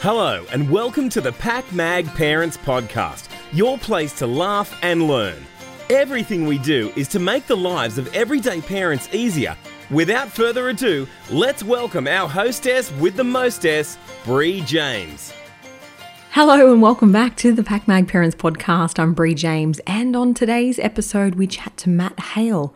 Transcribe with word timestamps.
Hello, 0.00 0.44
and 0.52 0.68
welcome 0.70 1.08
to 1.08 1.22
the 1.22 1.32
PakMag 1.32 2.14
Parents 2.14 2.58
Podcast, 2.58 3.28
your 3.52 3.78
place 3.78 4.12
to 4.18 4.26
laugh 4.26 4.78
and 4.82 5.08
learn. 5.08 5.42
Everything 5.88 6.44
we 6.46 6.58
do 6.58 6.92
is 6.96 7.08
to 7.08 7.18
make 7.18 7.46
the 7.46 7.56
lives 7.56 7.96
of 7.96 8.14
everyday 8.14 8.60
parents 8.60 9.08
easier. 9.14 9.56
Without 9.90 10.28
further 10.28 10.68
ado, 10.68 11.08
let's 11.30 11.64
welcome 11.64 12.06
our 12.06 12.28
hostess 12.28 12.92
with 12.92 13.16
the 13.16 13.24
mostess, 13.24 13.96
Bree 14.26 14.60
James. 14.60 15.32
Hello 16.30 16.70
and 16.70 16.82
welcome 16.82 17.10
back 17.10 17.34
to 17.38 17.52
the 17.52 17.62
PakMag 17.62 18.06
Parents 18.06 18.36
Podcast. 18.36 18.98
I'm 18.98 19.14
Bree 19.14 19.34
James, 19.34 19.80
and 19.86 20.14
on 20.14 20.34
today's 20.34 20.78
episode, 20.78 21.36
we 21.36 21.46
chat 21.46 21.74
to 21.78 21.88
Matt 21.88 22.20
Hale 22.20 22.74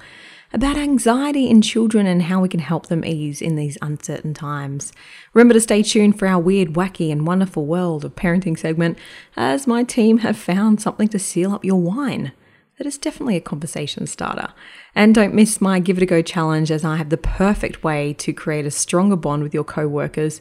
about 0.52 0.76
anxiety 0.76 1.48
in 1.48 1.62
children 1.62 2.06
and 2.06 2.22
how 2.22 2.40
we 2.40 2.48
can 2.48 2.60
help 2.60 2.86
them 2.86 3.04
ease 3.04 3.40
in 3.40 3.54
these 3.56 3.78
uncertain 3.80 4.34
times. 4.34 4.92
Remember 5.32 5.54
to 5.54 5.60
stay 5.60 5.82
tuned 5.82 6.18
for 6.18 6.26
our 6.26 6.40
weird, 6.40 6.74
wacky, 6.74 7.12
and 7.12 7.26
wonderful 7.26 7.66
world 7.66 8.04
of 8.04 8.16
parenting 8.16 8.58
segment, 8.58 8.98
as 9.36 9.66
my 9.66 9.84
team 9.84 10.18
have 10.18 10.36
found 10.36 10.80
something 10.80 11.08
to 11.08 11.18
seal 11.18 11.52
up 11.52 11.64
your 11.64 11.80
wine. 11.80 12.32
That 12.78 12.86
is 12.86 12.98
definitely 12.98 13.36
a 13.36 13.42
conversation 13.42 14.06
starter. 14.06 14.54
And 14.94 15.14
don't 15.14 15.34
miss 15.34 15.60
my 15.60 15.80
Give 15.80 15.98
It 15.98 16.02
a 16.02 16.06
Go 16.06 16.22
challenge, 16.22 16.70
as 16.70 16.84
I 16.84 16.96
have 16.96 17.10
the 17.10 17.18
perfect 17.18 17.84
way 17.84 18.14
to 18.14 18.32
create 18.32 18.66
a 18.66 18.70
stronger 18.70 19.16
bond 19.16 19.42
with 19.42 19.54
your 19.54 19.64
co 19.64 19.86
workers 19.86 20.40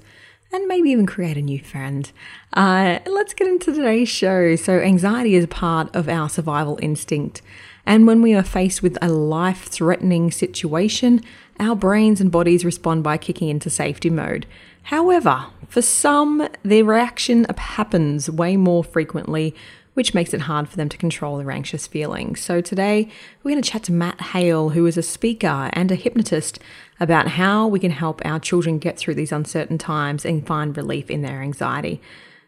and 0.52 0.68
maybe 0.68 0.90
even 0.90 1.06
create 1.06 1.38
a 1.38 1.42
new 1.42 1.60
friend. 1.60 2.12
Uh, 2.54 3.00
let's 3.06 3.34
get 3.34 3.48
into 3.48 3.74
today's 3.74 4.10
show. 4.10 4.56
So, 4.56 4.80
anxiety 4.80 5.36
is 5.36 5.46
part 5.48 5.96
of 5.96 6.10
our 6.10 6.30
survival 6.30 6.80
instinct. 6.82 7.42
And 7.90 8.06
when 8.06 8.22
we 8.22 8.36
are 8.36 8.44
faced 8.44 8.84
with 8.84 9.00
a 9.02 9.10
life 9.10 9.64
threatening 9.64 10.30
situation, 10.30 11.24
our 11.60 11.76
brains 11.76 12.22
and 12.22 12.32
bodies 12.32 12.64
respond 12.64 13.04
by 13.04 13.18
kicking 13.18 13.50
into 13.50 13.72
safety 13.72 14.12
mode. 14.12 14.46
However, 14.84 15.48
for 15.68 15.82
some, 15.82 16.48
the 16.62 16.84
reaction 16.84 17.48
happens 17.58 18.30
way 18.30 18.58
more 18.58 18.84
frequently, 18.84 19.56
which 19.96 20.14
makes 20.14 20.36
it 20.36 20.42
hard 20.42 20.70
for 20.70 20.78
them 20.78 20.88
to 20.88 20.98
control 21.00 21.40
their 21.40 21.50
anxious 21.50 21.88
feelings. 21.88 22.42
So, 22.42 22.62
today 22.62 23.10
we're 23.42 23.54
going 23.54 23.64
to 23.64 23.68
chat 23.68 23.82
to 23.86 23.92
Matt 23.92 24.22
Hale, 24.22 24.70
who 24.70 24.86
is 24.86 24.96
a 24.96 25.02
speaker 25.02 25.72
and 25.74 25.92
a 25.92 25.96
hypnotist, 25.96 26.60
about 27.00 27.30
how 27.30 27.66
we 27.66 27.80
can 27.80 27.90
help 27.90 28.22
our 28.24 28.40
children 28.40 28.78
get 28.78 29.00
through 29.00 29.16
these 29.16 29.32
uncertain 29.32 29.80
times 29.80 30.26
and 30.26 30.46
find 30.46 30.78
relief 30.78 31.10
in 31.10 31.24
their 31.24 31.42
anxiety. 31.42 32.00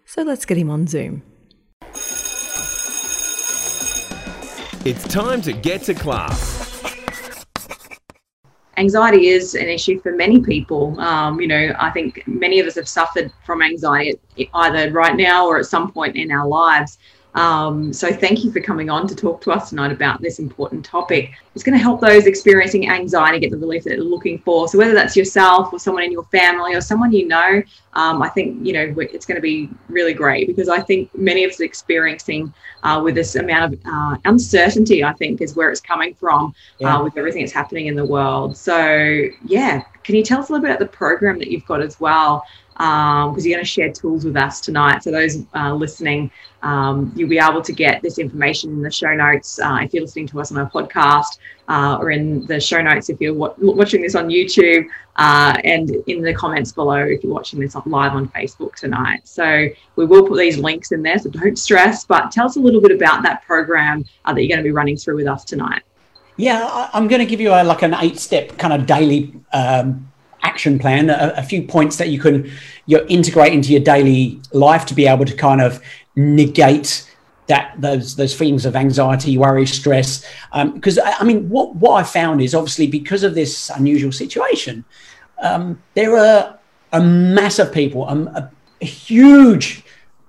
So, 0.06 0.22
let's 0.22 0.46
get 0.46 0.58
him 0.58 0.70
on 0.70 0.86
Zoom. 0.86 1.24
It's 4.84 5.08
time 5.08 5.44
to 5.44 5.54
get 5.54 5.84
to 5.84 5.94
class. 5.94 6.72
Anxiety 8.78 9.28
is 9.28 9.54
an 9.54 9.68
issue 9.68 10.00
for 10.02 10.12
many 10.12 10.42
people. 10.42 11.00
Um, 11.00 11.40
you 11.40 11.48
know, 11.48 11.76
I 11.78 11.92
think 11.92 12.24
many 12.26 12.60
of 12.60 12.66
us 12.66 12.74
have 12.76 12.90
suffered 12.90 13.32
from 13.46 13.62
anxiety 13.62 14.20
either 14.56 14.92
right 14.92 15.16
now 15.16 15.46
or 15.46 15.60
at 15.60 15.68
some 15.68 15.92
point 15.92 16.16
in 16.16 16.32
our 16.32 16.48
lives. 16.48 16.98
Um, 17.34 17.94
so 17.94 18.12
thank 18.12 18.44
you 18.44 18.52
for 18.52 18.60
coming 18.60 18.90
on 18.90 19.08
to 19.08 19.16
talk 19.16 19.42
to 19.42 19.52
us 19.52 19.70
tonight 19.70 19.92
about 19.92 20.22
this 20.22 20.40
important 20.40 20.84
topic. 20.84 21.32
It's 21.56 21.64
going 21.64 21.78
to 21.78 21.82
help 21.82 22.02
those 22.02 22.26
experiencing 22.26 22.90
anxiety 22.90 23.40
get 23.40 23.52
the 23.52 23.58
relief 23.58 23.84
that 23.84 23.92
they're 23.92 24.00
looking 24.00 24.40
for. 24.40 24.68
So 24.68 24.78
whether 24.78 24.94
that's 24.94 25.16
yourself 25.16 25.72
or 25.72 25.80
someone 25.80 26.04
in 26.04 26.12
your 26.12 26.26
family 26.26 26.74
or 26.74 26.82
someone 26.82 27.12
you 27.12 27.28
know, 27.28 27.64
um, 27.94 28.22
I 28.22 28.30
think 28.30 28.66
you 28.66 28.74
know 28.74 28.94
it's 28.98 29.26
going 29.26 29.36
to 29.36 29.42
be 29.42 29.70
really 29.90 30.14
great 30.14 30.48
because 30.48 30.70
I 30.70 30.82
think 30.82 31.14
many 31.18 31.44
of 31.44 31.52
us 31.52 31.60
are 31.60 31.66
experiencing 31.66 32.54
uh, 32.84 33.02
with 33.04 33.16
this 33.16 33.36
amount 33.36 33.74
of 33.74 33.80
uh, 33.86 34.18
uncertainty. 34.26 35.04
I 35.04 35.14
think 35.14 35.42
is 35.42 35.56
where 35.56 35.70
it's 35.70 35.82
coming 35.82 36.14
from 36.14 36.48
uh, 36.48 36.52
yeah. 36.80 36.98
uh, 36.98 37.04
with 37.04 37.18
everything 37.18 37.44
that's 37.44 37.54
happening 37.54 37.88
in 37.88 37.96
the 37.96 38.06
world. 38.06 38.56
So 38.58 39.28
yeah, 39.46 39.84
can 40.04 40.16
you 40.16 40.24
tell 40.24 40.40
us 40.40 40.50
a 40.50 40.54
little 40.54 40.64
bit 40.64 40.72
about 40.72 40.80
the 40.80 40.98
program 40.98 41.38
that 41.40 41.50
you've 41.50 41.66
got 41.66 41.82
as 41.82 42.00
well? 42.00 42.46
Because 42.82 43.38
um, 43.38 43.46
you're 43.46 43.58
going 43.58 43.64
to 43.64 43.70
share 43.70 43.92
tools 43.92 44.26
with 44.26 44.36
us 44.36 44.60
tonight. 44.60 45.04
So 45.04 45.12
those 45.12 45.46
uh, 45.54 45.72
listening, 45.72 46.32
um, 46.64 47.14
you'll 47.16 47.30
be 47.30 47.38
able 47.38 47.62
to 47.62 47.74
get 47.74 48.02
this 48.02 48.18
information 48.18 48.72
in 48.72 48.82
the 48.82 48.90
show 48.90 49.14
notes 49.14 49.60
uh, 49.60 49.78
if 49.84 49.94
you're 49.94 50.02
listening 50.02 50.26
to 50.30 50.42
us 50.42 50.52
on 50.52 50.58
our 50.58 50.68
podcast, 50.68 51.38
uh, 51.68 51.98
or 52.00 52.10
in 52.10 52.44
the 52.48 52.60
show 52.60 52.82
notes 52.82 53.12
if 53.12 53.22
you're 53.22 53.36
watching 53.36 54.02
this 54.02 54.16
on 54.16 54.30
YouTube, 54.30 54.88
uh, 55.18 55.56
and 55.64 55.92
in 56.08 56.24
the 56.24 56.34
comments 56.34 56.72
below 56.72 56.98
if 56.98 57.24
you're 57.24 57.32
watching 57.32 57.60
this 57.60 57.76
live 57.86 58.14
on 58.14 58.28
Facebook 58.30 58.74
tonight. 58.74 59.28
So 59.28 59.68
we 59.96 60.06
will 60.06 60.28
put 60.28 60.40
these 60.40 60.58
links 60.58 60.92
in 60.92 61.04
there, 61.04 61.20
so 61.20 61.30
don't 61.30 61.60
stress. 61.60 62.04
But 62.04 62.32
tell 62.32 62.48
us 62.48 62.56
a 62.56 62.60
little 62.60 62.82
bit 62.82 62.92
about 62.92 63.22
that 63.22 63.44
program 63.44 64.06
uh, 64.26 64.34
that 64.34 64.42
you're 64.42 64.50
going 64.50 64.64
to 64.64 64.68
be 64.68 64.72
running 64.72 64.98
through 64.98 65.18
with 65.18 65.28
us 65.28 65.44
tonight. 65.44 65.84
Yeah, 66.38 66.90
I'm 66.94 67.08
going 67.08 67.20
to 67.20 67.28
give 67.28 67.40
you 67.40 67.52
a, 67.52 67.64
like 67.64 67.84
an 67.84 67.94
eight-step 67.94 68.58
kind 68.58 68.74
of 68.74 68.88
daily 68.88 69.36
um, 69.54 70.11
action 70.44 70.80
plan, 70.80 71.10
a, 71.10 71.34
a, 71.38 71.44
few 71.44 71.62
points 71.64 71.98
that 71.98 72.10
you 72.10 72.20
can 72.20 72.52
you 72.86 73.06
integrate 73.08 73.54
into 73.54 73.72
your 73.72 73.82
daily 73.82 74.42
life 74.52 74.86
to 74.88 74.94
be 74.94 75.08
able 75.08 75.26
to 75.26 75.36
kind 75.36 75.62
of 75.62 75.82
negate 76.16 77.10
that 77.48 77.76
those 77.80 78.16
those 78.16 78.34
feelings 78.34 78.66
of 78.66 78.76
anxiety, 78.76 79.38
worry, 79.38 79.66
stress. 79.66 80.26
Because 80.74 80.98
um, 80.98 81.06
I, 81.06 81.16
I, 81.20 81.24
mean, 81.24 81.50
what 81.50 81.76
what 81.76 81.94
I 81.94 82.04
found 82.04 82.42
is 82.42 82.56
obviously 82.56 82.88
because 82.88 83.24
of 83.24 83.36
this 83.36 83.70
unusual 83.70 84.12
situation, 84.12 84.86
um, 85.42 85.82
there 85.94 86.18
are 86.18 86.58
a 86.94 87.02
mass 87.02 87.60
of 87.60 87.72
people, 87.74 88.08
um, 88.08 88.28
a, 88.30 88.50
a 88.82 88.86
huge 88.86 89.84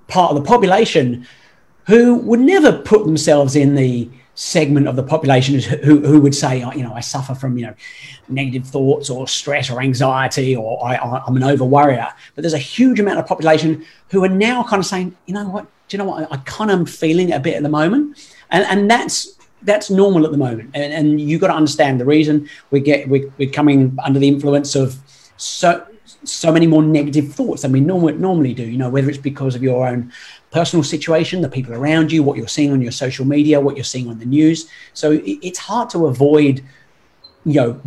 part 0.08 0.32
of 0.32 0.42
the 0.42 0.48
population 0.48 1.26
who 1.86 2.16
would 2.16 2.40
never 2.40 2.78
put 2.78 3.04
themselves 3.04 3.56
in 3.56 3.74
the 3.74 4.08
segment 4.34 4.88
of 4.88 4.96
the 4.96 5.02
population 5.02 5.60
who, 5.60 6.00
who 6.00 6.20
would 6.20 6.34
say, 6.34 6.62
oh, 6.62 6.72
you 6.72 6.82
know, 6.82 6.94
I 6.94 7.00
suffer 7.00 7.34
from, 7.34 7.58
you 7.58 7.66
know, 7.66 7.74
negative 8.28 8.66
thoughts 8.66 9.10
or 9.10 9.28
stress 9.28 9.70
or 9.70 9.80
anxiety 9.80 10.56
or 10.56 10.84
I, 10.84 11.22
am 11.26 11.36
an 11.36 11.42
over 11.42 11.64
worrier. 11.64 12.08
But 12.34 12.42
there's 12.42 12.54
a 12.54 12.58
huge 12.58 12.98
amount 12.98 13.18
of 13.18 13.26
population 13.26 13.84
who 14.10 14.24
are 14.24 14.28
now 14.28 14.62
kind 14.62 14.80
of 14.80 14.86
saying, 14.86 15.16
you 15.26 15.34
know 15.34 15.48
what, 15.48 15.66
do 15.88 15.96
you 15.96 15.98
know 15.98 16.08
what, 16.08 16.30
I, 16.30 16.34
I 16.34 16.36
kind 16.38 16.70
of 16.70 16.80
am 16.80 16.86
feeling 16.86 17.32
a 17.32 17.40
bit 17.40 17.54
at 17.54 17.62
the 17.62 17.68
moment. 17.68 18.32
And, 18.50 18.64
and 18.64 18.90
that's, 18.90 19.36
that's 19.62 19.90
normal 19.90 20.24
at 20.24 20.32
the 20.32 20.38
moment. 20.38 20.70
And, 20.74 20.92
and 20.92 21.20
you've 21.20 21.40
got 21.40 21.48
to 21.48 21.54
understand 21.54 22.00
the 22.00 22.04
reason 22.04 22.48
we 22.70 22.80
get, 22.80 23.08
we, 23.08 23.30
we're 23.38 23.50
coming 23.50 23.96
under 24.02 24.18
the 24.18 24.28
influence 24.28 24.74
of 24.74 24.96
so, 25.36 25.86
so 26.24 26.52
many 26.52 26.66
more 26.66 26.82
negative 26.82 27.32
thoughts 27.32 27.62
than 27.62 27.72
we 27.72 27.80
norm- 27.80 28.20
normally 28.20 28.54
do, 28.54 28.64
you 28.64 28.78
know, 28.78 28.88
whether 28.88 29.08
it's 29.08 29.18
because 29.18 29.54
of 29.54 29.62
your 29.62 29.86
own 29.86 30.12
personal 30.50 30.84
situation, 30.84 31.40
the 31.40 31.48
people 31.48 31.74
around 31.74 32.12
you, 32.12 32.22
what 32.22 32.36
you're 32.36 32.48
seeing 32.48 32.72
on 32.72 32.80
your 32.80 32.92
social 32.92 33.24
media, 33.24 33.60
what 33.60 33.76
you're 33.76 33.84
seeing 33.84 34.08
on 34.08 34.18
the 34.18 34.26
news. 34.26 34.68
So 34.94 35.12
it, 35.12 35.38
it's 35.42 35.58
hard 35.58 35.90
to 35.90 36.06
avoid, 36.06 36.62
you 37.44 37.54
know, 37.54 37.80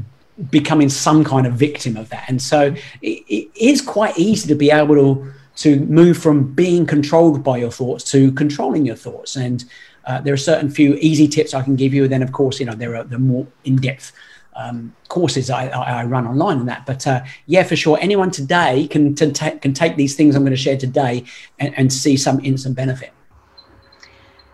becoming 0.50 0.90
some 0.90 1.24
kind 1.24 1.48
of 1.48 1.54
victim 1.54 1.96
of 1.96 2.10
that. 2.10 2.26
And 2.28 2.42
so 2.42 2.76
it, 3.02 3.24
it 3.28 3.50
is 3.56 3.82
quite 3.82 4.18
easy 4.18 4.48
to 4.48 4.56
be 4.56 4.72
able 4.72 4.96
to 4.96 5.34
to 5.56 5.80
move 5.86 6.18
from 6.18 6.54
being 6.54 6.86
controlled 6.86 7.42
by 7.42 7.58
your 7.58 7.72
thoughts 7.72 8.04
to 8.12 8.32
controlling 8.34 8.86
your 8.86 8.96
thoughts. 8.96 9.38
And 9.38 9.64
uh, 10.06 10.20
there 10.20 10.34
are 10.34 10.38
certain 10.38 10.70
few 10.70 10.96
easy 10.96 11.30
tips 11.30 11.54
I 11.54 11.62
can 11.62 11.78
give 11.78 11.94
you. 11.94 12.04
And 12.04 12.12
then, 12.12 12.22
of 12.22 12.34
course, 12.34 12.60
you 12.60 12.66
know, 12.66 12.76
there 12.76 12.96
are 12.96 13.04
the 13.04 13.18
more 13.18 13.48
in 13.64 13.78
depth 13.78 14.12
um, 14.56 14.96
courses 15.10 15.50
I, 15.50 15.68
I, 15.68 16.06
run 16.06 16.26
online 16.26 16.60
and 16.60 16.70
that. 16.70 16.86
But 16.86 17.06
uh, 17.06 17.24
yeah, 17.46 17.64
for 17.64 17.76
sure, 17.76 17.98
anyone 18.02 18.32
today 18.32 18.88
can 18.88 19.14
t- 19.14 19.32
can 19.32 19.74
take 19.74 19.96
these 19.98 20.16
things 20.16 20.36
I'm 20.36 20.44
going 20.44 20.52
to 20.52 20.58
share 20.58 20.78
today 20.78 21.26
and, 21.60 21.78
and 21.78 21.92
see 21.92 22.16
some 22.18 22.44
instant 22.44 22.76
benefit. 22.76 23.12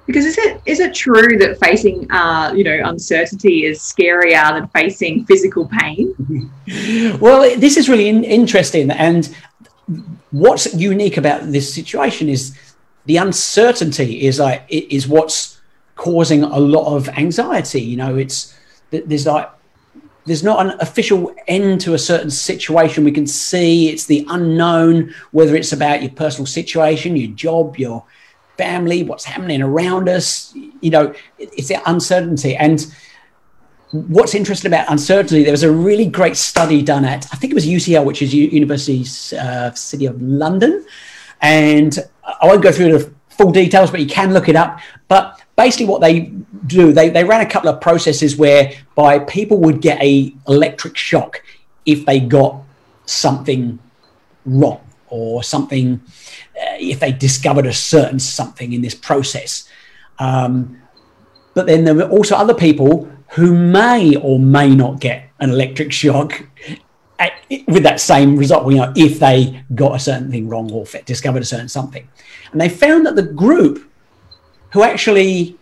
Because 0.08 0.26
is 0.26 0.38
it 0.38 0.62
is 0.66 0.80
it 0.80 0.96
true 0.96 1.38
that 1.38 1.60
facing 1.64 2.12
uh, 2.12 2.52
you 2.56 2.64
know 2.64 2.82
uncertainty 2.86 3.66
is 3.66 3.80
scarier 3.80 4.54
than 4.54 4.68
facing 4.70 5.26
physical 5.26 5.68
pain? 5.68 6.16
well, 7.20 7.42
this 7.60 7.78
is 7.78 7.88
really 7.88 8.10
in- 8.10 8.24
interesting, 8.24 8.90
and 8.90 9.34
what's 10.32 10.74
unique 10.74 11.18
about 11.18 11.52
this 11.52 11.74
situation 11.74 12.28
is 12.28 12.58
the 13.06 13.18
uncertainty 13.18 14.26
is 14.26 14.40
like 14.40 14.66
is 14.70 15.08
what's 15.08 15.62
causing 15.96 16.44
a 16.44 16.60
lot 16.60 16.96
of 16.96 17.08
anxiety. 17.10 17.82
You 17.82 17.98
know, 17.98 18.16
it's 18.16 18.58
there's 18.90 19.28
like 19.28 19.50
there's 20.26 20.44
not 20.44 20.66
an 20.66 20.78
official 20.80 21.34
end 21.48 21.82
to 21.82 21.94
a 21.94 22.00
certain 22.00 22.30
situation. 22.30 23.04
We 23.04 23.12
can 23.12 23.28
see 23.28 23.90
it's 23.90 24.06
the 24.06 24.26
unknown 24.30 25.14
whether 25.32 25.56
it's 25.56 25.74
about 25.74 26.02
your 26.02 26.12
personal 26.12 26.46
situation 26.46 27.16
your 27.16 27.32
job 27.32 27.78
your 27.78 28.06
family 28.58 29.04
what's 29.04 29.26
happening 29.26 29.62
around 29.62 30.10
us. 30.10 30.54
You 30.82 30.92
know 30.92 31.14
it's 31.40 31.68
the 31.68 31.82
uncertainty. 31.90 32.56
And 32.56 32.86
what's 33.92 34.36
interesting 34.36 34.72
about 34.72 34.90
uncertainty 34.90 35.44
there 35.44 35.52
was 35.52 35.64
a 35.64 35.72
really 35.72 36.06
great 36.06 36.38
study 36.38 36.82
done 36.82 37.04
at 37.04 37.28
i 37.34 37.36
think 37.36 37.52
it 37.52 37.54
was 37.54 37.66
ucl 37.66 38.06
which 38.06 38.22
is 38.22 38.34
university 38.34 39.02
uh, 39.38 39.72
city 39.72 40.06
of 40.06 40.22
london. 40.22 40.86
And 41.42 41.98
i 42.24 42.46
won't 42.46 42.64
go 42.64 42.72
through 42.72 42.98
the 42.98 43.14
full 43.30 43.52
details 43.52 43.92
but 43.92 44.00
you 44.00 44.08
can 44.08 44.34
look 44.34 44.48
it 44.48 44.56
up. 44.56 44.80
But 45.08 45.41
basically 45.62 45.86
what 45.86 46.02
they 46.02 46.22
do, 46.66 46.92
they, 46.92 47.10
they 47.10 47.24
ran 47.24 47.42
a 47.42 47.50
couple 47.50 47.70
of 47.70 47.80
processes 47.80 48.36
whereby 48.36 49.20
people 49.20 49.58
would 49.60 49.80
get 49.80 50.02
a 50.02 50.34
electric 50.48 50.98
shock 50.98 51.44
if 51.86 52.04
they 52.06 52.20
got 52.20 52.64
something 53.06 53.78
wrong 54.46 54.82
or 55.08 55.44
something, 55.44 56.02
uh, 56.60 56.78
if 56.80 57.00
they 57.00 57.12
discovered 57.12 57.68
a 57.68 57.74
certain 57.74 58.18
something 58.18 58.74
in 58.74 58.82
this 58.82 58.96
process. 58.96 59.70
Um, 60.18 60.82
but 61.54 61.68
then 61.68 61.84
there 61.84 61.94
were 61.94 62.10
also 62.10 62.36
other 62.36 62.56
people 62.56 63.08
who 63.36 63.56
may 63.56 64.16
or 64.16 64.40
may 64.40 64.74
not 64.74 65.00
get 65.00 65.30
an 65.40 65.52
electric 65.52 65.92
shock 65.92 66.44
with 67.68 67.84
that 67.84 68.00
same 68.00 68.36
result, 68.36 68.72
you 68.72 68.78
know, 68.78 68.92
if 68.96 69.20
they 69.20 69.64
got 69.76 69.96
a 69.96 70.00
certain 70.00 70.32
thing 70.32 70.48
wrong 70.48 70.72
or 70.72 70.86
discovered 71.06 71.44
a 71.44 71.46
certain 71.46 71.70
something. 71.70 72.08
And 72.52 72.60
they 72.60 72.70
found 72.70 73.06
that 73.06 73.16
the 73.16 73.24
group 73.24 73.91
who 74.74 74.84
actually 74.84 75.58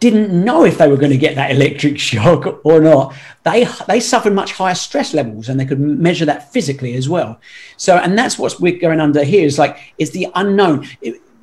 didn't 0.00 0.32
know 0.32 0.64
if 0.64 0.78
they 0.78 0.88
were 0.88 0.96
going 0.96 1.10
to 1.10 1.18
get 1.18 1.34
that 1.34 1.50
electric 1.50 1.98
shock 2.08 2.60
or 2.64 2.80
not, 2.80 3.14
they 3.44 3.66
they 3.86 4.00
suffered 4.00 4.32
much 4.32 4.52
higher 4.52 4.74
stress 4.74 5.14
levels 5.14 5.48
and 5.48 5.58
they 5.58 5.64
could 5.64 5.80
measure 5.80 6.24
that 6.24 6.52
physically 6.52 6.94
as 6.94 7.08
well. 7.08 7.40
So, 7.76 7.96
and 7.96 8.16
that's 8.16 8.38
what 8.38 8.60
we're 8.60 8.78
going 8.78 9.00
under 9.00 9.24
here 9.24 9.44
is 9.44 9.58
like, 9.58 9.78
is 9.98 10.10
the 10.10 10.28
unknown. 10.34 10.86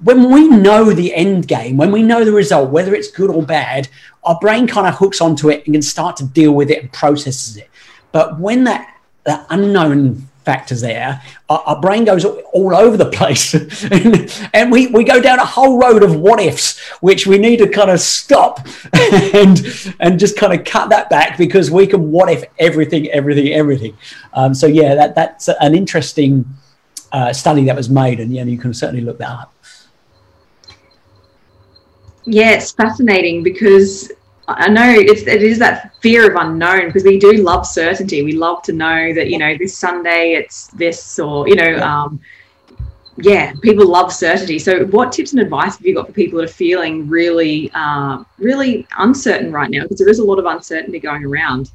when 0.03 0.29
we 0.29 0.47
know 0.47 0.91
the 0.91 1.13
end 1.13 1.47
game, 1.47 1.77
when 1.77 1.91
we 1.91 2.03
know 2.03 2.23
the 2.23 2.31
result, 2.31 2.69
whether 2.69 2.93
it's 2.93 3.09
good 3.09 3.29
or 3.29 3.43
bad, 3.43 3.87
our 4.23 4.37
brain 4.39 4.67
kind 4.67 4.87
of 4.87 4.95
hooks 4.95 5.21
onto 5.21 5.49
it 5.49 5.65
and 5.65 5.73
can 5.73 5.81
start 5.81 6.17
to 6.17 6.25
deal 6.25 6.51
with 6.51 6.69
it 6.69 6.81
and 6.81 6.91
processes 6.91 7.57
it. 7.57 7.69
But 8.11 8.39
when 8.39 8.63
that 8.65 8.91
that 9.23 9.45
unknown 9.49 10.29
factors 10.45 10.81
there, 10.81 11.21
our, 11.49 11.59
our, 11.65 11.81
brain 11.81 12.05
goes 12.05 12.23
all 12.23 12.75
over 12.75 12.95
the 12.95 13.09
place. 13.09 13.53
and, 14.53 14.71
we, 14.71 14.87
we 14.87 15.03
go 15.03 15.19
down 15.19 15.39
a 15.39 15.45
whole 15.45 15.77
road 15.77 16.03
of 16.03 16.15
what 16.15 16.39
ifs, 16.39 16.79
which 17.01 17.27
we 17.27 17.37
need 17.37 17.57
to 17.57 17.67
kind 17.67 17.89
of 17.89 17.99
stop 17.99 18.65
and, 19.33 19.95
and 19.99 20.19
just 20.19 20.37
kind 20.37 20.57
of 20.57 20.65
cut 20.65 20.89
that 20.89 21.09
back 21.09 21.37
because 21.37 21.71
we 21.71 21.87
can 21.87 22.11
what 22.11 22.31
if 22.31 22.45
everything, 22.59 23.09
everything, 23.09 23.51
everything. 23.53 23.97
Um, 24.33 24.53
so, 24.53 24.67
yeah, 24.67 24.95
that, 24.95 25.15
that's 25.15 25.49
an 25.49 25.75
interesting 25.75 26.45
uh, 27.11 27.33
study 27.33 27.65
that 27.65 27.75
was 27.75 27.89
made. 27.89 28.19
And 28.19 28.31
yeah, 28.31 28.43
you 28.43 28.57
can 28.57 28.73
certainly 28.73 29.01
look 29.01 29.17
that 29.17 29.29
up. 29.29 29.53
Yeah, 32.25 32.51
it's 32.51 32.71
fascinating 32.71 33.43
because 33.43 34.11
I 34.47 34.69
know 34.69 34.87
it's 34.87 35.23
it 35.23 35.41
is 35.41 35.57
that 35.59 35.95
fear 36.01 36.29
of 36.29 36.35
unknown 36.35 36.87
because 36.87 37.03
we 37.03 37.17
do 37.17 37.33
love 37.33 37.65
certainty. 37.65 38.21
We 38.21 38.33
love 38.33 38.61
to 38.63 38.73
know 38.73 39.13
that 39.13 39.29
you 39.29 39.37
know 39.37 39.57
this 39.57 39.77
Sunday 39.77 40.33
it's 40.33 40.67
this 40.67 41.17
or 41.17 41.47
you 41.47 41.55
know 41.55 41.77
um, 41.79 42.19
yeah 43.17 43.53
people 43.61 43.87
love 43.87 44.13
certainty. 44.13 44.59
So 44.59 44.85
what 44.85 45.11
tips 45.11 45.31
and 45.31 45.41
advice 45.41 45.77
have 45.77 45.85
you 45.85 45.95
got 45.95 46.07
for 46.07 46.13
people 46.13 46.37
that 46.39 46.45
are 46.45 46.53
feeling 46.53 47.07
really 47.09 47.71
uh, 47.73 48.23
really 48.37 48.87
uncertain 48.99 49.51
right 49.51 49.69
now 49.69 49.83
because 49.83 49.97
there 49.97 50.09
is 50.09 50.19
a 50.19 50.23
lot 50.23 50.37
of 50.37 50.45
uncertainty 50.45 50.99
going 50.99 51.25
around. 51.25 51.71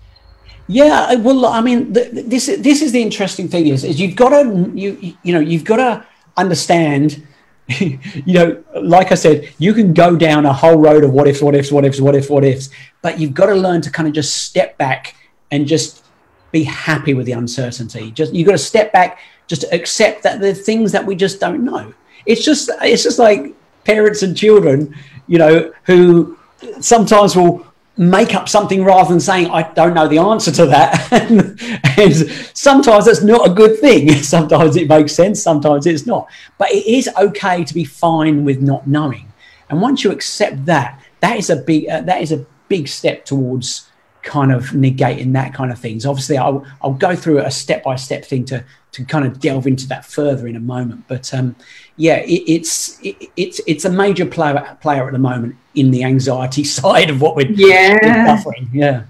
Yeah, 0.68 1.16
well, 1.16 1.46
I 1.46 1.60
mean, 1.62 1.92
the, 1.92 2.04
this 2.24 2.46
this 2.46 2.82
is 2.82 2.92
the 2.92 3.02
interesting 3.02 3.48
thing 3.48 3.66
is 3.66 3.82
is 3.82 4.00
you've 4.00 4.14
got 4.14 4.28
to 4.28 4.70
you 4.74 5.16
you 5.24 5.32
know 5.32 5.40
you've 5.40 5.64
got 5.64 5.76
to 5.76 6.06
understand 6.36 7.26
you 7.80 8.34
know, 8.34 8.62
like 8.80 9.12
I 9.12 9.14
said, 9.14 9.52
you 9.58 9.74
can 9.74 9.92
go 9.94 10.16
down 10.16 10.46
a 10.46 10.52
whole 10.52 10.78
road 10.78 11.04
of 11.04 11.12
what 11.12 11.28
ifs, 11.28 11.42
what 11.42 11.54
ifs, 11.54 11.70
what 11.70 11.84
ifs, 11.84 12.00
what 12.00 12.14
ifs, 12.14 12.28
what 12.28 12.44
ifs, 12.44 12.70
but 13.02 13.18
you've 13.18 13.34
got 13.34 13.46
to 13.46 13.54
learn 13.54 13.80
to 13.82 13.90
kind 13.90 14.08
of 14.08 14.14
just 14.14 14.36
step 14.36 14.76
back 14.78 15.16
and 15.50 15.66
just 15.66 16.04
be 16.52 16.64
happy 16.64 17.14
with 17.14 17.26
the 17.26 17.32
uncertainty. 17.32 18.10
Just 18.10 18.34
you've 18.34 18.46
got 18.46 18.52
to 18.52 18.58
step 18.58 18.92
back, 18.92 19.18
just 19.46 19.64
accept 19.72 20.22
that 20.22 20.40
the 20.40 20.54
things 20.54 20.92
that 20.92 21.04
we 21.04 21.14
just 21.14 21.40
don't 21.40 21.64
know. 21.64 21.92
It's 22.26 22.44
just 22.44 22.70
it's 22.82 23.02
just 23.02 23.18
like 23.18 23.54
parents 23.84 24.22
and 24.22 24.36
children, 24.36 24.94
you 25.26 25.38
know, 25.38 25.72
who 25.84 26.38
sometimes 26.80 27.36
will 27.36 27.66
make 28.00 28.34
up 28.34 28.48
something 28.48 28.82
rather 28.82 29.10
than 29.10 29.20
saying 29.20 29.50
I 29.50 29.62
don't 29.74 29.92
know 29.92 30.08
the 30.08 30.16
answer 30.16 30.50
to 30.52 30.66
that. 30.66 31.12
and, 31.30 31.60
and, 31.98 32.30
sometimes 32.56 33.04
that's 33.04 33.22
not 33.22 33.46
a 33.46 33.52
good 33.52 33.78
thing. 33.78 34.08
Sometimes 34.22 34.76
it 34.76 34.88
makes 34.88 35.12
sense, 35.12 35.42
sometimes 35.42 35.86
it's 35.86 36.06
not. 36.06 36.26
But 36.56 36.70
it 36.70 36.86
is 36.86 37.10
okay 37.18 37.62
to 37.62 37.74
be 37.74 37.84
fine 37.84 38.44
with 38.46 38.62
not 38.62 38.86
knowing. 38.86 39.30
And 39.68 39.82
once 39.82 40.02
you 40.02 40.10
accept 40.12 40.64
that, 40.64 40.98
that 41.20 41.36
is 41.36 41.50
a 41.50 41.56
big 41.56 41.88
uh, 41.90 42.00
that 42.02 42.22
is 42.22 42.32
a 42.32 42.46
big 42.68 42.88
step 42.88 43.26
towards 43.26 43.90
kind 44.22 44.50
of 44.50 44.70
negating 44.70 45.34
that 45.34 45.52
kind 45.52 45.70
of 45.70 45.78
things. 45.78 46.06
Obviously, 46.06 46.38
I'll, 46.38 46.64
I'll 46.82 46.94
go 46.94 47.14
through 47.14 47.38
a 47.38 47.50
step 47.50 47.82
by 47.82 47.96
step 47.96 48.24
thing 48.24 48.46
to 48.46 48.64
to 48.92 49.04
kind 49.04 49.26
of 49.26 49.40
delve 49.40 49.66
into 49.66 49.86
that 49.88 50.06
further 50.06 50.46
in 50.46 50.56
a 50.56 50.60
moment. 50.60 51.04
But 51.06 51.32
um, 51.34 51.54
yeah, 51.96 52.16
it, 52.16 52.42
it's 52.46 52.98
it, 53.02 53.30
it's 53.36 53.60
it's 53.66 53.84
a 53.84 53.90
major 53.90 54.24
player 54.24 54.78
player 54.80 55.06
at 55.06 55.12
the 55.12 55.18
moment 55.18 55.56
in 55.74 55.90
the 55.90 56.04
anxiety 56.04 56.64
side 56.78 57.10
of 57.10 57.20
what 57.20 57.36
we're, 57.36 57.50
yeah. 57.50 57.98
we're 58.02 58.36
suffering. 58.36 58.68
Yeah. 58.72 59.04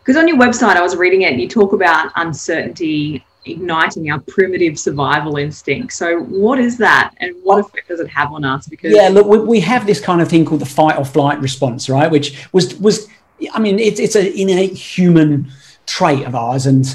Because 0.00 0.16
on 0.16 0.28
your 0.28 0.36
website, 0.36 0.76
I 0.76 0.82
was 0.82 0.94
reading 0.94 1.22
it, 1.22 1.32
and 1.32 1.40
you 1.40 1.48
talk 1.48 1.72
about 1.72 2.12
uncertainty 2.14 3.24
igniting 3.46 4.10
our 4.10 4.20
primitive 4.20 4.78
survival 4.78 5.36
instinct. 5.36 5.92
So, 5.92 6.20
what 6.20 6.58
is 6.58 6.76
that, 6.78 7.14
and 7.18 7.34
what 7.42 7.60
effect 7.60 7.88
does 7.88 8.00
it 8.00 8.08
have 8.08 8.32
on 8.32 8.44
us? 8.44 8.66
Because 8.66 8.94
yeah, 8.94 9.08
look, 9.08 9.26
we, 9.26 9.38
we 9.38 9.60
have 9.60 9.86
this 9.86 10.00
kind 10.00 10.20
of 10.20 10.28
thing 10.28 10.44
called 10.44 10.60
the 10.60 10.66
fight 10.66 10.98
or 10.98 11.04
flight 11.04 11.40
response, 11.40 11.88
right? 11.88 12.10
Which 12.10 12.46
was 12.52 12.76
was, 12.76 13.08
I 13.52 13.58
mean, 13.58 13.78
it's 13.78 14.00
it's 14.00 14.16
an 14.16 14.26
innate 14.26 14.74
human 14.74 15.50
trait 15.86 16.26
of 16.26 16.34
ours, 16.34 16.66
and 16.66 16.86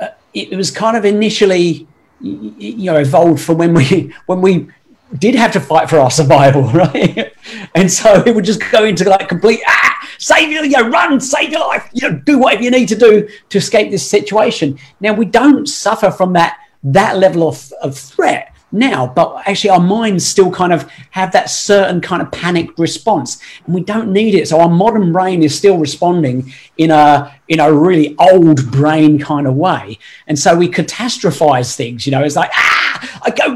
uh, 0.00 0.08
it, 0.32 0.52
it 0.52 0.56
was 0.56 0.70
kind 0.70 0.96
of 0.96 1.04
initially, 1.04 1.86
you 2.20 2.92
know, 2.92 2.96
evolved 2.96 3.42
from 3.42 3.58
when 3.58 3.74
we 3.74 4.12
when 4.26 4.40
we 4.40 4.68
did 5.18 5.34
have 5.34 5.52
to 5.52 5.60
fight 5.60 5.88
for 5.88 5.98
our 5.98 6.10
survival, 6.10 6.62
right? 6.70 7.32
and 7.74 7.90
so 7.90 8.22
it 8.26 8.34
would 8.34 8.44
just 8.44 8.62
go 8.70 8.84
into 8.84 9.08
like 9.08 9.28
complete 9.28 9.60
ah, 9.66 10.08
save 10.18 10.50
your, 10.50 10.64
you 10.64 10.70
know, 10.70 10.88
run, 10.88 11.20
save 11.20 11.50
your 11.50 11.60
life, 11.60 11.88
you 11.92 12.08
know, 12.08 12.16
do 12.18 12.38
whatever 12.38 12.62
you 12.62 12.70
need 12.70 12.88
to 12.88 12.96
do 12.96 13.28
to 13.48 13.58
escape 13.58 13.90
this 13.90 14.08
situation. 14.08 14.78
Now 15.00 15.12
we 15.12 15.26
don't 15.26 15.66
suffer 15.66 16.10
from 16.10 16.32
that 16.34 16.58
that 16.82 17.16
level 17.16 17.48
of, 17.48 17.72
of 17.80 17.96
threat 17.96 18.54
now, 18.74 19.06
but 19.06 19.42
actually 19.46 19.70
our 19.70 19.80
minds 19.80 20.26
still 20.26 20.50
kind 20.50 20.72
of 20.72 20.90
have 21.12 21.32
that 21.32 21.48
certain 21.48 22.00
kind 22.00 22.20
of 22.20 22.30
panic 22.32 22.76
response, 22.76 23.40
and 23.64 23.74
we 23.74 23.82
don't 23.82 24.12
need 24.12 24.34
it. 24.34 24.48
So 24.48 24.60
our 24.60 24.68
modern 24.68 25.12
brain 25.12 25.42
is 25.42 25.56
still 25.56 25.78
responding 25.78 26.52
in 26.76 26.90
a 26.90 27.34
in 27.48 27.60
a 27.60 27.72
really 27.72 28.16
old 28.18 28.70
brain 28.70 29.18
kind 29.18 29.46
of 29.46 29.54
way, 29.54 29.98
and 30.26 30.38
so 30.38 30.56
we 30.56 30.68
catastrophize 30.68 31.76
things. 31.76 32.04
You 32.04 32.12
know, 32.12 32.22
it's 32.22 32.36
like 32.36 32.50
ah, 32.52 33.13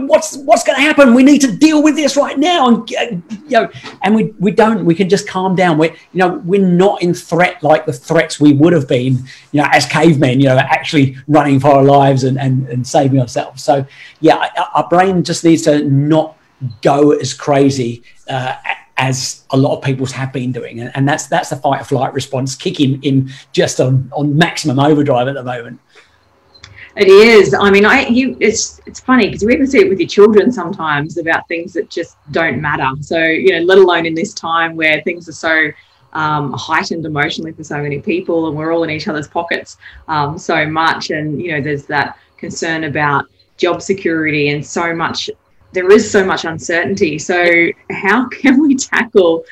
what's 0.08 0.36
what's 0.38 0.64
going 0.64 0.76
to 0.76 0.82
happen? 0.82 1.14
We 1.14 1.22
need 1.22 1.40
to 1.42 1.52
deal 1.52 1.82
with 1.82 1.94
this 1.94 2.16
right 2.16 2.38
now, 2.38 2.68
and 2.68 2.90
you 2.90 3.50
know, 3.50 3.70
and 4.02 4.14
we 4.14 4.34
we 4.38 4.50
don't. 4.50 4.84
We 4.84 4.94
can 4.94 5.08
just 5.08 5.28
calm 5.28 5.54
down. 5.54 5.78
We 5.78 5.90
you 5.90 5.96
know 6.14 6.42
we're 6.44 6.66
not 6.66 7.02
in 7.02 7.14
threat 7.14 7.62
like 7.62 7.86
the 7.86 7.92
threats 7.92 8.40
we 8.40 8.52
would 8.54 8.72
have 8.72 8.88
been, 8.88 9.18
you 9.52 9.62
know, 9.62 9.68
as 9.72 9.86
cavemen. 9.86 10.40
You 10.40 10.48
know, 10.48 10.58
actually 10.58 11.16
running 11.28 11.60
for 11.60 11.68
our 11.68 11.84
lives 11.84 12.24
and 12.24 12.38
and, 12.38 12.68
and 12.68 12.86
saving 12.86 13.20
ourselves. 13.20 13.62
So 13.62 13.86
yeah, 14.20 14.48
our 14.74 14.88
brain 14.88 15.22
just 15.22 15.44
needs 15.44 15.62
to 15.62 15.84
not 15.84 16.36
go 16.82 17.12
as 17.12 17.34
crazy 17.34 18.02
uh, 18.28 18.56
as 18.96 19.44
a 19.50 19.56
lot 19.56 19.76
of 19.76 19.82
people 19.82 20.04
have 20.06 20.32
been 20.32 20.50
doing, 20.50 20.80
and, 20.80 20.90
and 20.94 21.08
that's 21.08 21.28
that's 21.28 21.50
the 21.50 21.56
fight 21.56 21.80
or 21.80 21.84
flight 21.84 22.12
response 22.12 22.56
kicking 22.56 23.02
in 23.02 23.30
just 23.52 23.80
on 23.80 24.10
on 24.12 24.36
maximum 24.36 24.78
overdrive 24.80 25.28
at 25.28 25.34
the 25.34 25.44
moment. 25.44 25.80
It 26.98 27.06
is. 27.06 27.54
I 27.54 27.70
mean, 27.70 27.86
I 27.86 28.08
you 28.08 28.36
it's 28.40 28.80
it's 28.84 28.98
funny 28.98 29.26
because 29.26 29.40
you 29.40 29.50
even 29.50 29.68
see 29.68 29.78
it 29.78 29.88
with 29.88 30.00
your 30.00 30.08
children 30.08 30.50
sometimes 30.50 31.16
about 31.16 31.46
things 31.46 31.72
that 31.74 31.88
just 31.88 32.16
don't 32.32 32.60
matter. 32.60 32.90
So 33.00 33.22
you 33.22 33.52
know, 33.52 33.60
let 33.60 33.78
alone 33.78 34.04
in 34.04 34.14
this 34.16 34.34
time 34.34 34.74
where 34.74 35.00
things 35.02 35.28
are 35.28 35.32
so 35.32 35.70
um, 36.12 36.52
heightened 36.54 37.06
emotionally 37.06 37.52
for 37.52 37.62
so 37.62 37.80
many 37.80 38.00
people, 38.00 38.48
and 38.48 38.56
we're 38.56 38.72
all 38.72 38.82
in 38.82 38.90
each 38.90 39.06
other's 39.06 39.28
pockets 39.28 39.76
um, 40.08 40.36
so 40.38 40.66
much, 40.66 41.10
and 41.10 41.40
you 41.40 41.52
know, 41.52 41.60
there's 41.60 41.84
that 41.86 42.18
concern 42.36 42.82
about 42.82 43.26
job 43.58 43.80
security 43.80 44.48
and 44.48 44.66
so 44.66 44.92
much 44.92 45.30
there 45.72 45.90
is 45.90 46.10
so 46.10 46.24
much 46.24 46.44
uncertainty. 46.44 47.18
So 47.18 47.70
how 47.90 48.28
can 48.40 48.60
we 48.60 48.74
tackle 48.76 49.44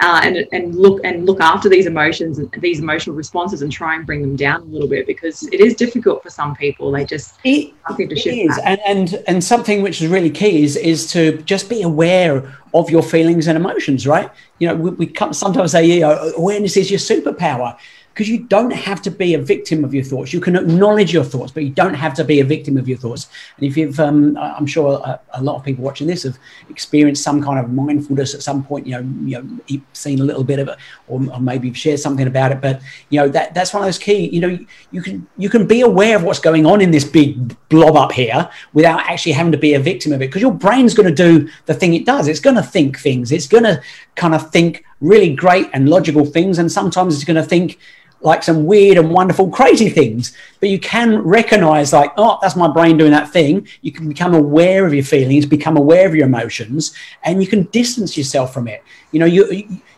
uh, 0.00 0.20
and 0.24 0.46
and 0.52 0.74
look 0.74 1.00
and 1.04 1.24
look 1.24 1.40
after 1.40 1.68
these 1.68 1.86
emotions 1.86 2.38
and 2.38 2.50
these 2.58 2.80
emotional 2.80 3.14
responses 3.14 3.62
and 3.62 3.70
try 3.70 3.94
and 3.94 4.04
bring 4.04 4.22
them 4.22 4.36
down 4.36 4.62
a 4.62 4.64
little 4.64 4.88
bit 4.88 5.06
because 5.06 5.44
it 5.48 5.60
is 5.60 5.74
difficult 5.74 6.22
for 6.22 6.30
some 6.30 6.54
people. 6.56 6.90
They 6.90 7.04
just 7.04 7.38
it, 7.44 7.72
nothing 7.88 8.08
to 8.08 8.16
shift. 8.16 8.36
Is. 8.36 8.58
And, 8.64 8.80
and 8.86 9.24
and 9.26 9.44
something 9.44 9.82
which 9.82 10.02
is 10.02 10.08
really 10.08 10.30
key 10.30 10.62
is 10.62 10.76
is 10.76 11.10
to 11.12 11.38
just 11.42 11.68
be 11.68 11.82
aware 11.82 12.56
of 12.74 12.90
your 12.90 13.02
feelings 13.02 13.46
and 13.46 13.56
emotions. 13.56 14.06
Right? 14.06 14.30
You 14.58 14.68
know, 14.68 14.74
we, 14.74 14.90
we 14.90 15.14
sometimes 15.32 15.72
say, 15.72 15.86
you 15.86 16.00
know, 16.00 16.32
awareness 16.36 16.76
is 16.76 16.90
your 16.90 17.00
superpower 17.00 17.76
because 18.14 18.28
you 18.28 18.44
don't 18.44 18.72
have 18.72 19.02
to 19.02 19.10
be 19.10 19.34
a 19.34 19.38
victim 19.40 19.84
of 19.84 19.92
your 19.92 20.04
thoughts. 20.04 20.32
You 20.32 20.40
can 20.40 20.54
acknowledge 20.54 21.12
your 21.12 21.24
thoughts, 21.24 21.50
but 21.50 21.64
you 21.64 21.70
don't 21.70 21.94
have 21.94 22.14
to 22.14 22.22
be 22.22 22.38
a 22.38 22.44
victim 22.44 22.76
of 22.76 22.88
your 22.88 22.96
thoughts. 22.96 23.26
And 23.56 23.66
if 23.66 23.76
you've, 23.76 23.98
um, 23.98 24.36
I'm 24.36 24.66
sure 24.66 25.02
a, 25.04 25.20
a, 25.32 25.42
lot 25.42 25.56
of 25.56 25.64
people 25.64 25.82
watching 25.82 26.06
this 26.06 26.22
have 26.22 26.38
experienced 26.70 27.24
some 27.24 27.42
kind 27.42 27.58
of 27.58 27.72
mindfulness 27.72 28.32
at 28.32 28.42
some 28.42 28.64
point. 28.64 28.86
You 28.86 28.92
know, 29.02 29.14
you 29.24 29.42
know, 29.68 29.82
seen 29.94 30.20
a 30.20 30.24
little 30.24 30.44
bit 30.44 30.60
of 30.60 30.68
it, 30.68 30.78
or, 31.08 31.28
or 31.32 31.40
maybe 31.40 31.66
you've 31.66 31.76
shared 31.76 31.98
something 31.98 32.28
about 32.28 32.52
it. 32.52 32.60
But 32.60 32.80
you 33.10 33.18
know, 33.18 33.28
that 33.30 33.52
that's 33.52 33.74
one 33.74 33.82
of 33.82 33.88
those 33.88 33.98
key. 33.98 34.28
You 34.28 34.40
know, 34.40 34.48
you, 34.48 34.66
you 34.92 35.02
can 35.02 35.26
you 35.36 35.50
can 35.50 35.66
be 35.66 35.80
aware 35.80 36.14
of 36.14 36.22
what's 36.22 36.38
going 36.38 36.66
on 36.66 36.80
in 36.80 36.92
this 36.92 37.04
big 37.04 37.56
blob 37.68 37.96
up 37.96 38.12
here 38.12 38.48
without 38.74 39.00
actually 39.00 39.32
having 39.32 39.50
to 39.50 39.58
be 39.58 39.74
a 39.74 39.80
victim 39.80 40.12
of 40.12 40.22
it, 40.22 40.28
because 40.28 40.42
your 40.42 40.54
brain's 40.54 40.94
going 40.94 41.12
to 41.12 41.14
do 41.14 41.50
the 41.66 41.74
thing 41.74 41.94
it 41.94 42.06
does. 42.06 42.28
It's 42.28 42.38
going 42.38 42.56
to 42.56 42.62
think 42.62 42.96
things. 42.96 43.32
It's 43.32 43.48
going 43.48 43.64
to 43.64 43.82
kind 44.14 44.36
of 44.36 44.52
think 44.52 44.84
really 45.00 45.34
great 45.34 45.68
and 45.72 45.88
logical 45.88 46.24
things, 46.24 46.58
and 46.60 46.70
sometimes 46.70 47.16
it's 47.16 47.24
going 47.24 47.42
to 47.42 47.42
think 47.42 47.80
like 48.24 48.42
some 48.42 48.64
weird 48.66 48.96
and 48.96 49.10
wonderful, 49.10 49.48
crazy 49.50 49.88
things. 49.88 50.36
But 50.58 50.70
you 50.70 50.80
can 50.80 51.18
recognize, 51.18 51.92
like, 51.92 52.12
oh, 52.16 52.38
that's 52.42 52.56
my 52.56 52.68
brain 52.68 52.96
doing 52.96 53.12
that 53.12 53.30
thing. 53.30 53.68
You 53.82 53.92
can 53.92 54.08
become 54.08 54.34
aware 54.34 54.84
of 54.86 54.92
your 54.92 55.04
feelings, 55.04 55.46
become 55.46 55.76
aware 55.76 56.08
of 56.08 56.14
your 56.14 56.26
emotions, 56.26 56.94
and 57.22 57.42
you 57.42 57.48
can 57.48 57.64
distance 57.64 58.16
yourself 58.18 58.52
from 58.52 58.66
it. 58.66 58.82
You 59.12 59.20
know, 59.20 59.26
you 59.26 59.44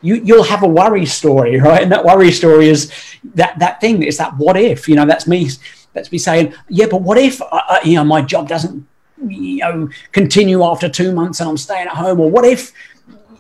you 0.03 0.17
you'll 0.17 0.43
have 0.43 0.63
a 0.63 0.69
worry 0.69 1.07
story, 1.07 1.59
right? 1.61 1.83
And 1.83 1.93
that 1.93 2.05
worry 2.05 2.33
story 2.33 2.69
is 2.69 2.93
that 3.35 3.59
that 3.61 3.81
thing 3.81 4.03
is 4.03 4.19
that 4.19 4.37
what 4.37 4.57
if? 4.57 4.89
You 4.89 4.97
know, 4.97 5.07
that's 5.07 5.27
me 5.27 5.49
that's 5.97 6.13
me 6.13 6.19
saying, 6.19 6.55
yeah, 6.69 6.87
but 6.89 7.03
what 7.03 7.19
if, 7.19 7.41
uh, 7.41 7.79
you 7.83 7.95
know, 7.95 8.05
my 8.05 8.21
job 8.21 8.49
doesn't, 8.49 8.87
you 9.27 9.57
know, 9.57 9.89
continue 10.13 10.63
after 10.63 10.89
two 10.89 11.11
months 11.11 11.41
and 11.41 11.49
I'm 11.49 11.57
staying 11.57 11.89
at 11.89 11.95
home? 11.95 12.21
Or 12.21 12.31
what 12.31 12.45
if, 12.45 12.73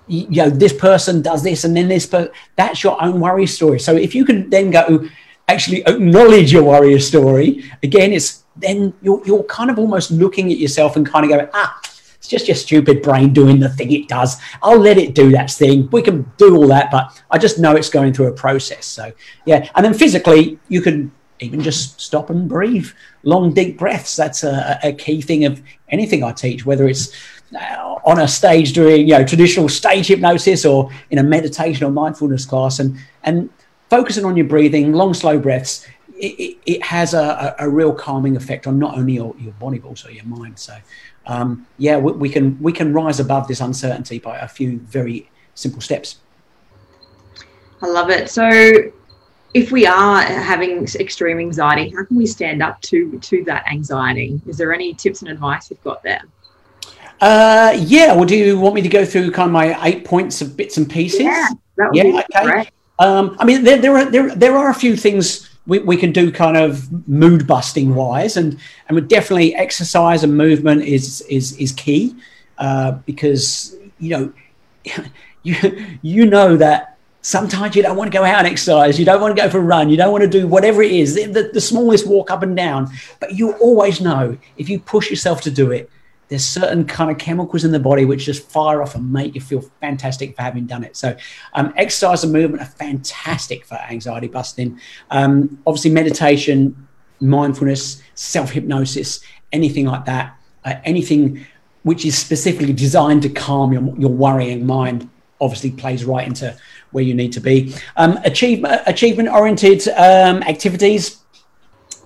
you 0.08 0.42
know, 0.42 0.50
this 0.50 0.72
person 0.72 1.22
does 1.22 1.42
this 1.42 1.64
and 1.64 1.76
then 1.76 1.88
this, 1.88 2.06
but 2.06 2.32
that's 2.56 2.82
your 2.82 3.02
own 3.02 3.20
worry 3.20 3.46
story. 3.46 3.78
So 3.80 3.96
if 3.96 4.14
you 4.14 4.25
can 4.25 4.48
then 4.50 4.70
go, 4.70 5.08
actually 5.48 5.82
acknowledge 5.86 6.52
your 6.52 6.64
warrior 6.64 6.98
story, 6.98 7.64
again, 7.82 8.12
it's 8.12 8.44
then 8.56 8.94
you're, 9.02 9.22
you're 9.26 9.44
kind 9.44 9.70
of 9.70 9.78
almost 9.78 10.10
looking 10.10 10.50
at 10.50 10.58
yourself 10.58 10.96
and 10.96 11.06
kind 11.06 11.25
of 11.25 11.30
going, 11.30 11.48
ah, 11.52 11.78
it's 12.16 12.28
just 12.28 12.48
your 12.48 12.54
stupid 12.54 13.02
brain 13.02 13.32
doing 13.32 13.60
the 13.60 13.68
thing 13.68 13.92
it 13.92 14.08
does. 14.08 14.36
I'll 14.62 14.78
let 14.78 14.96
it 14.96 15.14
do 15.14 15.30
that 15.32 15.50
thing. 15.50 15.88
We 15.92 16.02
can 16.02 16.30
do 16.38 16.56
all 16.56 16.66
that, 16.68 16.90
but 16.90 17.22
I 17.30 17.38
just 17.38 17.58
know 17.58 17.76
it's 17.76 17.90
going 17.90 18.14
through 18.14 18.28
a 18.28 18.32
process. 18.32 18.86
So, 18.86 19.12
yeah. 19.44 19.68
And 19.75 19.84
then 19.84 19.94
physically, 19.94 20.58
you 20.68 20.80
can 20.80 21.12
even 21.40 21.61
just 21.61 22.00
stop 22.00 22.31
and 22.31 22.49
breathe. 22.49 22.88
Long, 23.23 23.52
deep 23.52 23.78
breaths. 23.78 24.16
That's 24.16 24.45
a, 24.45 24.78
a 24.83 24.93
key 24.93 25.21
thing 25.21 25.45
of 25.45 25.62
anything 25.88 26.23
I 26.23 26.33
teach, 26.33 26.64
whether 26.64 26.88
it's 26.88 27.12
uh, 27.55 27.97
on 28.05 28.21
a 28.21 28.28
stage 28.28 28.73
doing 28.73 29.09
you 29.09 29.19
know 29.19 29.25
traditional 29.25 29.69
stage 29.69 30.09
hypnosis 30.09 30.64
or 30.64 30.90
in 31.11 31.19
a 31.19 31.23
meditation 31.23 31.85
or 31.85 31.90
mindfulness 31.90 32.45
class 32.45 32.81
and 32.81 32.99
and 33.23 33.50
focusing 33.88 34.25
on 34.25 34.37
your 34.37 34.47
breathing 34.47 34.93
long 34.93 35.14
slow 35.14 35.38
breaths 35.38 35.87
it, 36.19 36.57
it, 36.66 36.83
has 36.83 37.14
a, 37.14 37.55
a, 37.59 37.69
real 37.69 37.93
calming 37.93 38.37
effect 38.37 38.66
on 38.66 38.78
not 38.78 38.97
only 38.97 39.14
your, 39.14 39.35
your 39.38 39.52
body 39.55 39.78
but 39.78 39.88
also 39.88 40.09
your 40.09 40.25
mind. 40.25 40.59
So, 40.59 40.76
um, 41.26 41.66
yeah, 41.78 41.99
we, 41.99 42.12
we, 42.12 42.28
can 42.28 42.59
we 42.61 42.73
can 42.73 42.93
rise 42.93 43.21
above 43.21 43.49
this 43.49 43.61
uncertainty 43.61 44.19
by 44.19 44.38
a 44.38 44.49
few 44.49 44.78
very 44.78 45.31
simple 45.55 45.81
steps. 45.81 46.16
I 47.83 47.87
love 47.88 48.11
it. 48.11 48.31
So, 48.31 48.93
if 49.56 49.72
we 49.72 49.86
are 49.86 50.22
having 50.22 50.86
extreme 51.00 51.38
anxiety, 51.38 51.88
how 51.90 52.04
can 52.04 52.16
we 52.16 52.26
stand 52.26 52.62
up 52.62 52.80
to 52.82 53.18
to 53.18 53.42
that 53.44 53.66
anxiety? 53.68 54.40
Is 54.46 54.58
there 54.58 54.72
any 54.75 54.92
tips 54.94 55.22
and 55.22 55.30
advice 55.30 55.70
you've 55.70 55.82
got 55.82 56.02
there? 56.02 56.22
Uh, 57.20 57.75
yeah. 57.78 58.14
Well, 58.14 58.26
do 58.26 58.36
you 58.36 58.58
want 58.58 58.75
me 58.75 58.82
to 58.82 58.88
go 58.88 59.04
through 59.06 59.30
kind 59.30 59.48
of 59.48 59.52
my 59.52 59.86
eight 59.86 60.04
points 60.04 60.42
of 60.42 60.56
bits 60.56 60.76
and 60.76 60.88
pieces? 60.88 61.20
Yeah. 61.20 61.48
yeah. 61.92 62.22
okay. 62.34 62.68
Um, 62.98 63.36
I 63.38 63.44
mean, 63.44 63.64
there, 63.64 63.78
there 63.78 63.96
are 63.96 64.04
there 64.04 64.34
there 64.34 64.56
are 64.56 64.70
a 64.70 64.75
few 64.75 64.96
things 64.96 65.48
we, 65.66 65.78
we 65.80 65.96
can 65.96 66.12
do 66.12 66.30
kind 66.30 66.56
of 66.56 67.08
mood 67.08 67.46
busting 67.46 67.94
wise 67.94 68.36
and 68.36 68.58
and 68.88 68.96
we 68.96 69.00
definitely 69.00 69.54
exercise 69.54 70.22
and 70.22 70.36
movement 70.36 70.82
is 70.82 71.22
is 71.22 71.56
is 71.56 71.72
key 71.72 72.14
uh, 72.58 72.92
because 73.06 73.75
you 73.98 74.10
know 74.10 74.32
you 75.42 75.98
you 76.02 76.26
know 76.26 76.56
that 76.56 76.95
sometimes 77.26 77.75
you 77.75 77.83
don't 77.83 77.97
want 77.97 78.11
to 78.11 78.16
go 78.16 78.25
out 78.25 78.38
and 78.38 78.47
exercise 78.47 79.00
you 79.00 79.04
don't 79.04 79.21
want 79.21 79.37
to 79.37 79.42
go 79.42 79.50
for 79.50 79.59
a 79.59 79.61
run 79.61 79.90
you 79.90 79.97
don't 79.97 80.12
want 80.12 80.23
to 80.23 80.30
do 80.30 80.47
whatever 80.47 80.80
it 80.80 80.92
is 80.92 81.16
the, 81.16 81.50
the 81.52 81.61
smallest 81.61 82.06
walk 82.06 82.30
up 82.30 82.40
and 82.45 82.56
down 82.56 82.88
but 83.18 83.35
you 83.35 83.52
always 83.54 84.00
know 84.00 84.38
if 84.59 84.68
you 84.68 84.78
push 84.78 85.11
yourself 85.11 85.40
to 85.40 85.50
do 85.50 85.73
it 85.73 85.90
there's 86.28 86.45
certain 86.45 86.85
kind 86.85 87.11
of 87.11 87.18
chemicals 87.18 87.64
in 87.64 87.73
the 87.73 87.80
body 87.80 88.04
which 88.04 88.25
just 88.25 88.49
fire 88.49 88.80
off 88.80 88.95
and 88.95 89.12
make 89.12 89.35
you 89.35 89.40
feel 89.40 89.61
fantastic 89.80 90.35
for 90.35 90.42
having 90.42 90.66
done 90.66 90.83
it. 90.83 90.97
So, 90.97 91.16
um, 91.54 91.73
exercise 91.76 92.25
and 92.25 92.33
movement 92.33 92.62
are 92.62 92.66
fantastic 92.66 93.64
for 93.64 93.76
anxiety 93.76 94.26
busting. 94.26 94.80
Um, 95.12 95.62
obviously, 95.68 95.92
meditation, 95.92 96.88
mindfulness, 97.21 98.02
self 98.16 98.50
hypnosis, 98.50 99.21
anything 99.52 99.87
like 99.87 100.04
that, 100.06 100.37
uh, 100.64 100.75
anything 100.83 101.47
which 101.85 102.04
is 102.04 102.18
specifically 102.18 102.73
designed 102.73 103.23
to 103.23 103.28
calm 103.28 103.73
your, 103.73 103.97
your 103.97 104.11
worrying 104.11 104.66
mind, 104.66 105.09
obviously 105.40 105.71
plays 105.71 106.04
right 106.04 106.26
into 106.26 106.56
where 106.96 107.04
you 107.04 107.14
need 107.14 107.32
to 107.34 107.40
be. 107.40 107.74
Um, 107.96 108.18
achievement 108.24 108.80
achievement 108.86 109.28
oriented 109.28 109.86
um, 109.88 110.42
activities. 110.42 111.18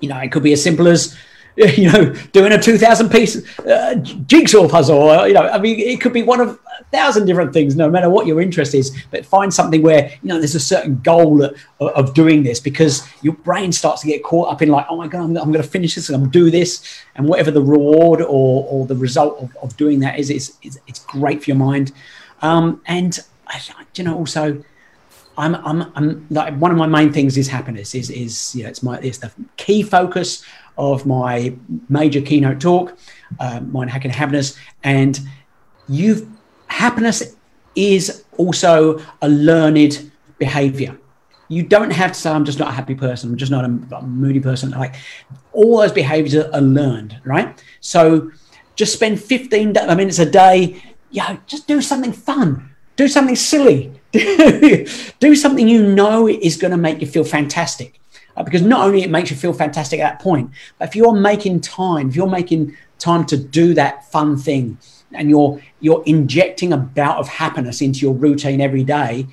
You 0.00 0.08
know, 0.08 0.18
it 0.18 0.32
could 0.32 0.42
be 0.42 0.52
as 0.52 0.62
simple 0.62 0.88
as 0.88 1.16
you 1.56 1.90
know, 1.90 2.12
doing 2.32 2.52
a 2.52 2.60
2000 2.60 3.10
piece 3.10 3.58
uh, 3.60 3.94
jigsaw 4.26 4.68
puzzle. 4.68 4.98
Or, 4.98 5.28
you 5.28 5.34
know, 5.34 5.48
I 5.48 5.58
mean, 5.58 5.78
it 5.78 6.00
could 6.00 6.12
be 6.12 6.22
one 6.22 6.40
of 6.40 6.48
a 6.48 6.84
thousand 6.84 7.26
different 7.26 7.52
things, 7.52 7.76
no 7.76 7.90
matter 7.90 8.08
what 8.08 8.26
your 8.26 8.40
interest 8.40 8.74
is. 8.74 8.96
But 9.10 9.26
find 9.26 9.52
something 9.52 9.82
where, 9.82 10.10
you 10.22 10.28
know, 10.28 10.38
there's 10.38 10.54
a 10.54 10.60
certain 10.60 11.00
goal 11.00 11.42
of, 11.42 11.56
of 11.80 12.14
doing 12.14 12.42
this 12.42 12.60
because 12.60 13.06
your 13.22 13.34
brain 13.34 13.72
starts 13.72 14.02
to 14.02 14.06
get 14.06 14.22
caught 14.22 14.50
up 14.50 14.62
in 14.62 14.70
like, 14.70 14.86
oh 14.88 14.96
my 14.96 15.08
God, 15.08 15.22
I'm, 15.22 15.36
I'm 15.36 15.52
going 15.52 15.62
to 15.62 15.68
finish 15.68 15.96
this 15.96 16.08
and 16.08 16.16
I'm 16.16 16.22
going 16.22 16.32
to 16.32 16.38
do 16.38 16.50
this. 16.50 17.02
And 17.16 17.28
whatever 17.28 17.50
the 17.50 17.62
reward 17.62 18.20
or, 18.22 18.66
or 18.68 18.86
the 18.86 18.96
result 18.96 19.38
of, 19.40 19.56
of 19.62 19.76
doing 19.76 20.00
that 20.00 20.18
is, 20.18 20.30
it's, 20.30 20.56
it's, 20.62 20.78
it's 20.86 21.00
great 21.04 21.42
for 21.42 21.50
your 21.50 21.58
mind. 21.58 21.92
Um, 22.42 22.80
and, 22.86 23.18
you 23.96 24.04
know, 24.04 24.16
also, 24.16 24.62
I'm, 25.40 25.54
I'm, 25.54 25.92
I'm 25.94 26.26
like 26.30 26.54
one 26.56 26.70
of 26.70 26.76
my 26.76 26.86
main 26.86 27.12
things 27.12 27.36
is 27.38 27.48
happiness 27.48 27.94
is, 27.94 28.10
is, 28.10 28.54
you 28.54 28.62
know, 28.62 28.68
it's 28.68 28.82
my, 28.82 28.98
it's 28.98 29.18
the 29.18 29.32
key 29.56 29.82
focus 29.82 30.44
of 30.76 31.06
my 31.06 31.54
major 31.88 32.20
keynote 32.20 32.60
talk, 32.60 32.96
uh, 33.38 33.60
Mind 33.60 33.90
Hacking 33.90 34.10
Happiness. 34.10 34.56
And 34.84 35.18
you've 35.88 36.28
happiness 36.68 37.36
is 37.74 38.24
also 38.36 39.00
a 39.22 39.28
learned 39.28 40.10
behavior. 40.38 40.96
You 41.48 41.62
don't 41.64 41.90
have 41.90 42.12
to 42.12 42.18
say, 42.18 42.30
I'm 42.30 42.44
just 42.44 42.58
not 42.58 42.68
a 42.68 42.72
happy 42.72 42.94
person, 42.94 43.30
I'm 43.30 43.36
just 43.36 43.50
not 43.50 43.64
a, 43.64 43.96
a 43.96 44.02
moody 44.02 44.40
person. 44.40 44.70
Like 44.70 44.94
all 45.52 45.78
those 45.78 45.92
behaviors 45.92 46.34
are, 46.34 46.52
are 46.54 46.60
learned, 46.60 47.20
right? 47.24 47.62
So 47.80 48.30
just 48.76 48.92
spend 48.92 49.20
15 49.20 49.72
minutes 49.72 50.18
a 50.18 50.30
day, 50.30 50.82
yeah, 51.10 51.38
just 51.46 51.66
do 51.66 51.82
something 51.82 52.12
fun, 52.12 52.70
do 52.96 53.08
something 53.08 53.36
silly, 53.36 53.99
do 55.20 55.34
something 55.34 55.68
you 55.68 55.86
know 55.86 56.28
is 56.28 56.56
going 56.56 56.72
to 56.72 56.76
make 56.76 57.00
you 57.00 57.06
feel 57.06 57.24
fantastic 57.24 58.00
uh, 58.36 58.42
because 58.42 58.62
not 58.62 58.86
only 58.86 59.02
it 59.02 59.10
makes 59.10 59.30
you 59.30 59.36
feel 59.36 59.52
fantastic 59.52 60.00
at 60.00 60.10
that 60.10 60.22
point, 60.22 60.50
but 60.78 60.88
if 60.88 60.96
you're 60.96 61.14
making 61.14 61.60
time, 61.60 62.08
if 62.08 62.16
you're 62.16 62.28
making 62.28 62.76
time 62.98 63.24
to 63.26 63.36
do 63.36 63.74
that 63.74 64.10
fun 64.10 64.36
thing, 64.36 64.78
and 65.12 65.28
you're 65.28 65.60
you're 65.80 66.02
injecting 66.06 66.72
a 66.72 66.76
bout 66.76 67.18
of 67.18 67.28
happiness 67.28 67.80
into 67.80 68.00
your 68.00 68.14
routine 68.14 68.60
every 68.60 68.84
day, 68.84 69.26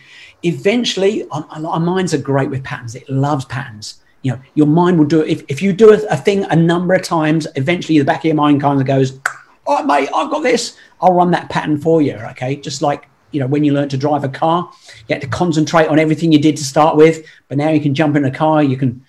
eventually, 0.43 1.27
our, 1.29 1.48
our 1.51 1.79
minds 1.79 2.13
are 2.13 2.19
great 2.19 2.50
with 2.50 2.63
patterns. 2.63 2.96
It 2.96 3.07
loves 3.10 3.46
patterns. 3.46 4.01
You 4.24 4.34
know, 4.34 4.41
your 4.55 4.67
mind 4.67 4.98
will 4.98 5.05
do 5.05 5.22
it. 5.22 5.29
If, 5.29 5.43
if 5.48 5.62
you 5.62 5.74
do 5.74 5.93
a, 5.93 6.00
a 6.07 6.17
thing 6.17 6.43
a 6.46 6.55
number 6.55 6.93
of 6.93 7.03
times, 7.03 7.48
eventually 7.55 8.00
the 8.00 8.05
back 8.05 8.19
of 8.19 8.25
your 8.25 8.36
mind 8.36 8.62
kind 8.62 8.79
of 8.79 8.88
goes, 8.88 9.19
"All 9.65 9.77
right, 9.77 9.86
mate, 9.86 10.10
I've 10.13 10.31
got 10.31 10.41
this. 10.41 10.77
I'll 11.01 11.13
run 11.13 11.31
that 11.31 11.50
pattern 11.50 11.79
for 11.79 12.01
you." 12.01 12.15
Okay, 12.31 12.55
just 12.55 12.81
like 12.81 13.07
you 13.31 13.39
know 13.39 13.48
when 13.48 13.63
you 13.63 13.74
learn 13.74 13.89
to 13.89 13.98
drive 13.98 14.24
a 14.24 14.29
car 14.29 14.72
you 15.07 15.13
had 15.13 15.22
to 15.22 15.27
concentrate 15.27 15.88
on 15.88 16.00
everything 16.00 16.31
you 16.31 16.39
did 16.39 16.57
to 16.57 16.63
start 16.63 16.96
with 16.96 17.25
but 17.48 17.57
now 17.57 17.69
you 17.69 17.81
can 17.81 17.93
jump 17.93 18.15
in 18.15 18.25
a 18.25 18.31
car 18.31 18.63
you 18.63 18.77
can 18.77 19.03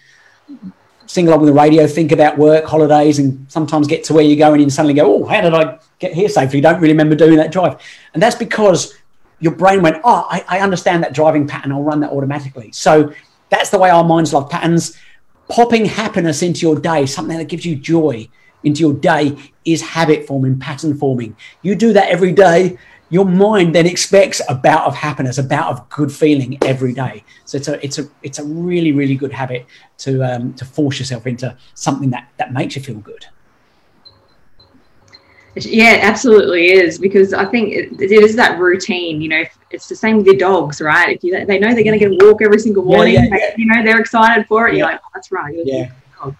sing 1.07 1.27
along 1.29 1.41
with 1.41 1.49
the 1.49 1.55
radio 1.55 1.87
think 1.87 2.13
about 2.13 2.37
work 2.37 2.65
holidays 2.65 3.19
and 3.19 3.51
sometimes 3.51 3.87
get 3.87 4.05
to 4.05 4.13
where 4.13 4.25
you're 4.25 4.37
going 4.37 4.61
and 4.61 4.73
suddenly 4.73 4.95
go 4.95 5.23
oh 5.23 5.25
how 5.27 5.41
did 5.41 5.55
i 5.55 5.79
get 5.99 6.13
here 6.15 6.29
safely? 6.29 6.59
You 6.59 6.63
don't 6.63 6.81
really 6.81 6.93
remember 6.93 7.15
doing 7.15 7.37
that 7.37 7.53
drive. 7.53 7.81
And 8.15 8.23
that's 8.23 8.37
because 8.37 8.95
your 9.41 9.55
brain 9.55 9.83
went 9.83 9.99
oh 10.05 10.27
I, 10.29 10.45
I 10.49 10.61
understand 10.61 11.03
that 11.05 11.13
driving 11.13 11.47
pattern 11.47 11.73
i'll 11.73 11.83
run 11.83 12.01
that 12.01 12.11
automatically. 12.11 12.73
So 12.73 13.13
that's 13.51 13.71
the 13.71 13.79
way 13.79 13.91
our 13.91 14.05
minds 14.05 14.33
love 14.33 14.51
patterns. 14.51 14.97
Popping 15.49 15.87
happiness 15.87 16.43
into 16.43 16.67
your 16.67 16.79
day 16.79 17.07
something 17.07 17.39
that 17.39 17.49
gives 17.49 17.65
you 17.65 17.77
joy 17.77 18.29
into 18.65 18.81
your 18.81 18.95
day 18.95 19.37
is 19.65 19.81
habit 19.81 20.27
forming 20.27 20.59
pattern 20.59 20.97
forming. 20.97 21.37
You 21.63 21.75
do 21.75 21.93
that 21.93 22.09
every 22.09 22.33
day 22.33 22.77
your 23.11 23.25
mind 23.25 23.75
then 23.75 23.87
expects 23.87 24.41
a 24.49 24.55
bout 24.55 24.87
of 24.87 24.95
happiness, 24.95 25.39
a 25.39 25.43
bout 25.43 25.71
of 25.71 25.89
good 25.89 26.13
feeling 26.13 26.59
every 26.63 26.93
day. 26.93 27.25
So 27.45 27.57
it's 27.57 27.69
a 27.69 27.85
it's 27.85 27.99
a 27.99 28.09
it's 28.23 28.39
a 28.39 28.45
really 28.45 28.93
really 28.93 29.17
good 29.17 29.33
habit 29.33 29.67
to 29.99 30.23
um, 30.23 30.55
to 30.55 30.65
force 30.65 30.99
yourself 30.99 31.27
into 31.27 31.57
something 31.75 32.11
that 32.11 32.29
that 32.37 32.53
makes 32.53 32.77
you 32.77 32.83
feel 32.83 32.99
good. 32.99 33.27
Yeah, 35.57 35.99
absolutely 36.03 36.71
is 36.71 36.99
because 36.99 37.33
I 37.33 37.45
think 37.45 37.73
it, 37.73 38.01
it 38.01 38.13
is 38.13 38.37
that 38.37 38.59
routine. 38.59 39.21
You 39.21 39.29
know, 39.29 39.45
it's 39.71 39.89
the 39.89 39.97
same 39.97 40.19
with 40.19 40.27
your 40.27 40.37
dogs, 40.37 40.81
right? 40.81 41.17
If 41.17 41.25
you 41.25 41.45
they 41.47 41.59
know 41.59 41.75
they're 41.75 41.85
going 41.85 41.99
to 41.99 42.09
get 42.09 42.13
a 42.13 42.27
walk 42.27 42.43
every 42.43 42.61
single 42.61 42.85
morning, 42.85 43.15
yeah, 43.15 43.25
yeah, 43.25 43.37
yeah. 43.37 43.55
you 43.57 43.67
know 43.67 43.83
they're 43.83 44.01
excited 44.01 44.47
for 44.47 44.69
it. 44.69 44.77
You're 44.77 44.87
like, 44.87 45.01
oh, 45.03 45.09
that's 45.15 45.33
right. 45.33 45.55
Yeah. 45.65 45.91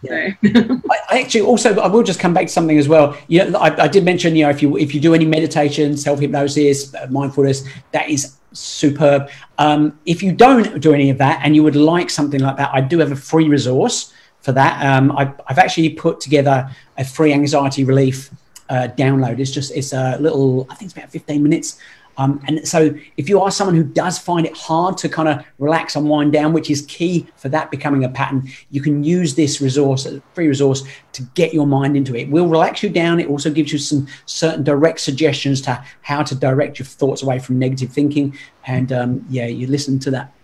Yeah. 0.03 0.31
I, 0.43 0.99
I, 1.11 1.21
actually 1.21 1.43
also 1.43 1.79
I 1.79 1.89
will 1.89 2.03
just 2.03 2.21
come 2.21 2.35
back 2.35 2.47
to 2.47 2.53
something 2.53 2.79
as 2.79 2.89
well. 2.89 3.17
You 3.29 3.51
know, 3.51 3.59
I, 3.59 3.85
I 3.85 3.89
did 3.89 4.05
mention 4.05 4.37
you 4.37 4.45
know 4.45 4.51
if 4.51 4.63
you 4.63 4.77
if 4.77 4.95
you 4.95 5.01
do 5.01 5.15
any 5.15 5.25
meditation, 5.25 5.97
self 5.97 6.21
hypnosis, 6.21 6.95
uh, 6.95 7.07
mindfulness, 7.11 7.65
that 7.93 8.09
is 8.09 8.37
superb. 8.53 9.31
Um, 9.59 9.99
if 10.07 10.23
you 10.23 10.33
don't 10.33 10.81
do 10.81 10.93
any 10.95 11.11
of 11.11 11.19
that 11.19 11.41
and 11.45 11.55
you 11.55 11.63
would 11.63 11.77
like 11.77 12.11
something 12.11 12.41
like 12.41 12.57
that, 12.57 12.71
I 12.73 12.81
do 12.81 12.99
have 12.99 13.13
a 13.13 13.17
free 13.17 13.49
resource 13.49 14.13
for 14.41 14.53
that. 14.53 14.85
Um, 14.85 15.13
I, 15.13 15.33
I've 15.47 15.59
actually 15.59 15.91
put 15.91 16.21
together 16.21 16.71
a 16.97 17.05
free 17.05 17.33
anxiety 17.33 17.85
relief 17.85 18.31
uh, 18.69 18.89
download. 18.97 19.39
It's 19.39 19.51
just 19.51 19.73
it's 19.73 19.93
a 19.93 20.19
little 20.19 20.67
I 20.71 20.75
think 20.75 20.91
it's 20.91 20.99
about 20.99 21.11
15 21.11 21.43
minutes 21.43 21.79
um, 22.19 22.43
and 22.47 22.67
so, 22.67 22.95
if 23.17 23.29
you 23.29 23.41
are 23.41 23.51
someone 23.51 23.77
who 23.77 23.85
does 23.85 24.19
find 24.19 24.45
it 24.45 24.57
hard 24.57 24.99
to 24.99 25.09
kind 25.09 25.29
of 25.29 25.45
relax 25.59 25.95
and 25.97 26.09
wind 26.09 26.33
down, 26.33 26.53
which 26.53 26.69
is 26.69 26.83
key 26.83 27.27
for 27.37 27.49
that 27.49 27.71
becoming 27.71 28.05
a 28.05 28.09
pattern, 28.09 28.51
you 28.71 28.83
can 28.83 29.05
use 29.05 29.37
this 29.37 29.61
resource, 29.61 30.05
a 30.05 30.21
free 30.35 30.49
resource, 30.49 30.83
to 31.13 31.23
get 31.35 31.55
your 31.55 31.67
mind 31.67 31.97
into 31.97 32.15
it. 32.17 32.23
It 32.23 32.31
will 32.31 32.49
relax 32.49 32.83
you 32.83 32.91
down. 32.91 33.21
It 33.21 33.29
also 33.29 33.51
gives 33.51 33.73
you 33.73 33.79
some 33.79 34.09
certain 34.27 34.65
direct 34.65 35.01
suggestions 35.01 35.61
to 35.63 35.83
how 36.03 36.25
to 36.25 36.35
direct 36.35 36.79
your 36.81 36.87
thoughts 36.87 37.23
away 37.23 37.39
from 37.39 37.59
negative 37.59 37.93
thinking. 37.93 38.37
And 38.67 38.93
um, 38.93 39.25
yeah, 39.31 39.47
you 39.47 39.69
listen 39.69 39.99
to 40.01 40.11
that. 40.11 40.35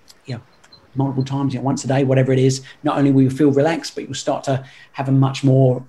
Multiple 0.97 1.25
times, 1.25 1.53
you 1.53 1.59
know, 1.59 1.65
once 1.65 1.83
a 1.85 1.89
day, 1.89 2.05
whatever 2.05 2.33
it 2.33 2.39
is, 2.39 2.63
not 2.85 2.97
only 2.97 3.11
will 3.11 3.23
you 3.23 3.31
feel 3.31 3.51
relaxed, 3.51 3.97
but 3.97 4.05
you'll 4.05 4.15
start 4.15 4.45
to 4.45 4.65
have 4.93 5.09
a 5.09 5.13
much 5.13 5.43
more 5.43 5.85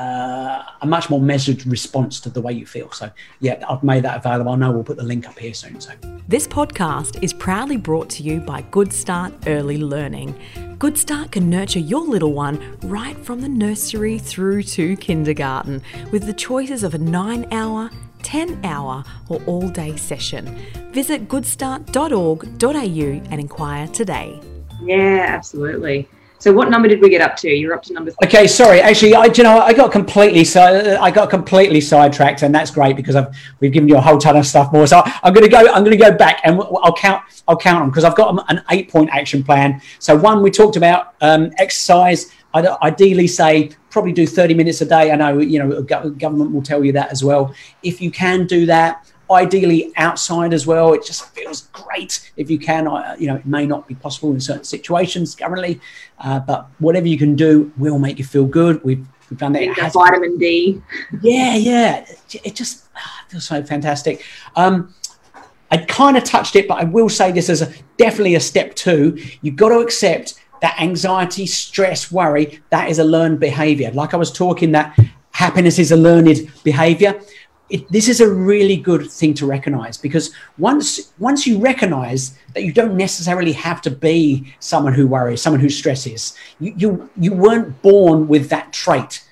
uh, 0.00 0.62
a 0.80 0.86
much 0.86 1.10
more 1.10 1.20
measured 1.20 1.66
response 1.66 2.20
to 2.20 2.30
the 2.30 2.40
way 2.40 2.52
you 2.52 2.66
feel. 2.66 2.90
So, 2.92 3.10
yeah, 3.40 3.62
I've 3.68 3.82
made 3.82 4.04
that 4.04 4.18
available. 4.18 4.52
I 4.52 4.56
know 4.56 4.72
we'll 4.72 4.84
put 4.84 4.96
the 4.96 5.02
link 5.02 5.28
up 5.28 5.38
here 5.38 5.52
soon. 5.52 5.80
So, 5.80 5.92
this 6.28 6.46
podcast 6.46 7.22
is 7.22 7.32
proudly 7.32 7.76
brought 7.76 8.08
to 8.10 8.22
you 8.22 8.40
by 8.40 8.62
Good 8.70 8.92
Start 8.92 9.32
Early 9.46 9.76
Learning. 9.76 10.34
Good 10.78 10.96
Start 10.96 11.32
can 11.32 11.50
nurture 11.50 11.80
your 11.80 12.06
little 12.06 12.32
one 12.32 12.78
right 12.82 13.16
from 13.18 13.42
the 13.42 13.48
nursery 13.48 14.18
through 14.18 14.62
to 14.62 14.96
kindergarten 14.96 15.82
with 16.10 16.24
the 16.24 16.32
choices 16.32 16.82
of 16.82 16.94
a 16.94 16.98
nine 16.98 17.46
hour 17.52 17.90
10 18.22 18.64
hour 18.64 19.04
or 19.28 19.42
all 19.46 19.68
day 19.68 19.96
session. 19.96 20.46
Visit 20.92 21.28
goodstart.org.au 21.28 23.30
and 23.30 23.40
inquire 23.40 23.86
today. 23.88 24.40
Yeah, 24.82 25.26
absolutely. 25.28 26.08
So 26.40 26.54
what 26.54 26.70
number 26.70 26.88
did 26.88 27.02
we 27.02 27.10
get 27.10 27.20
up 27.20 27.36
to? 27.36 27.50
You're 27.50 27.74
up 27.74 27.82
to 27.84 27.92
number. 27.92 28.10
Three. 28.10 28.26
Okay, 28.26 28.46
sorry. 28.46 28.80
Actually, 28.80 29.14
I 29.14 29.26
you 29.26 29.44
know 29.44 29.58
I 29.58 29.74
got 29.74 29.92
completely 29.92 30.42
so 30.44 30.98
I 30.98 31.10
got 31.10 31.28
completely 31.28 31.82
sidetracked, 31.82 32.42
and 32.42 32.54
that's 32.54 32.70
great 32.70 32.96
because 32.96 33.14
I've 33.14 33.36
we've 33.60 33.70
given 33.70 33.90
you 33.90 33.98
a 33.98 34.00
whole 34.00 34.16
ton 34.16 34.36
of 34.36 34.46
stuff 34.46 34.72
more. 34.72 34.86
So 34.86 35.02
I'm 35.22 35.34
going 35.34 35.44
to 35.44 35.50
go. 35.50 35.58
I'm 35.58 35.84
going 35.84 35.96
to 35.96 36.02
go 36.02 36.16
back 36.16 36.40
and 36.44 36.58
I'll 36.82 36.94
count. 36.94 37.22
I'll 37.46 37.58
count 37.58 37.80
them 37.80 37.90
because 37.90 38.04
I've 38.04 38.16
got 38.16 38.42
an 38.48 38.62
eight 38.70 38.90
point 38.90 39.10
action 39.10 39.44
plan. 39.44 39.82
So 39.98 40.16
one 40.16 40.42
we 40.42 40.50
talked 40.50 40.76
about 40.76 41.14
um, 41.20 41.50
exercise. 41.58 42.32
I'd 42.54 42.66
ideally 42.82 43.28
say 43.28 43.70
probably 43.90 44.12
do 44.12 44.26
30 44.26 44.54
minutes 44.54 44.80
a 44.80 44.86
day. 44.86 45.12
I 45.12 45.16
know 45.16 45.38
you 45.38 45.58
know 45.58 45.82
government 45.82 46.52
will 46.52 46.62
tell 46.62 46.82
you 46.82 46.92
that 46.92 47.10
as 47.10 47.22
well. 47.22 47.54
If 47.82 48.00
you 48.00 48.10
can 48.10 48.46
do 48.46 48.64
that, 48.64 49.09
ideally 49.30 49.92
outside 49.96 50.52
as 50.52 50.66
well. 50.66 50.92
It 50.92 51.04
just 51.04 51.26
feels 51.34 51.62
great 51.72 52.32
if 52.36 52.50
you 52.50 52.58
can. 52.58 52.88
I, 52.88 53.16
you 53.16 53.26
know, 53.26 53.36
it 53.36 53.46
may 53.46 53.66
not 53.66 53.86
be 53.86 53.94
possible 53.94 54.32
in 54.32 54.40
certain 54.40 54.64
situations 54.64 55.34
currently, 55.34 55.80
uh, 56.18 56.40
but 56.40 56.68
whatever 56.78 57.06
you 57.06 57.18
can 57.18 57.36
do 57.36 57.72
will 57.76 57.98
make 57.98 58.18
you 58.18 58.24
feel 58.24 58.44
good. 58.44 58.82
We've 58.84 59.06
we've 59.28 59.38
done 59.38 59.52
that. 59.52 59.62
It 59.62 59.92
vitamin 59.92 60.38
D. 60.38 60.82
Yeah, 61.22 61.56
yeah. 61.56 62.06
It 62.44 62.54
just 62.54 62.88
ah, 62.96 63.24
feels 63.28 63.44
so 63.44 63.62
fantastic. 63.62 64.24
Um, 64.56 64.94
I 65.70 65.78
kind 65.78 66.16
of 66.16 66.24
touched 66.24 66.56
it, 66.56 66.66
but 66.66 66.80
I 66.80 66.84
will 66.84 67.08
say 67.08 67.30
this 67.30 67.48
as 67.48 67.62
a 67.62 67.72
definitely 67.96 68.34
a 68.34 68.40
step 68.40 68.74
two. 68.74 69.16
You've 69.42 69.56
got 69.56 69.68
to 69.68 69.78
accept 69.78 70.34
that 70.62 70.78
anxiety, 70.80 71.46
stress, 71.46 72.10
worry, 72.10 72.60
that 72.70 72.90
is 72.90 72.98
a 72.98 73.04
learned 73.04 73.40
behavior. 73.40 73.90
Like 73.92 74.12
I 74.12 74.16
was 74.16 74.32
talking, 74.32 74.72
that 74.72 74.98
happiness 75.30 75.78
is 75.78 75.92
a 75.92 75.96
learned 75.96 76.50
behavior 76.64 77.18
it, 77.70 77.90
this 77.90 78.08
is 78.08 78.20
a 78.20 78.28
really 78.28 78.76
good 78.76 79.10
thing 79.10 79.32
to 79.34 79.46
recognize 79.46 79.96
because 79.96 80.34
once 80.58 81.12
once 81.18 81.46
you 81.46 81.58
recognize 81.58 82.36
that 82.54 82.64
you 82.64 82.72
don't 82.72 82.96
necessarily 82.96 83.52
have 83.52 83.80
to 83.82 83.90
be 83.90 84.52
someone 84.58 84.92
who 84.92 85.06
worries, 85.06 85.40
someone 85.40 85.60
who 85.60 85.70
stresses, 85.70 86.36
you 86.58 86.74
you, 86.76 87.10
you 87.16 87.32
weren't 87.32 87.80
born 87.80 88.26
with 88.26 88.50
that 88.50 88.72
trait. 88.72 89.24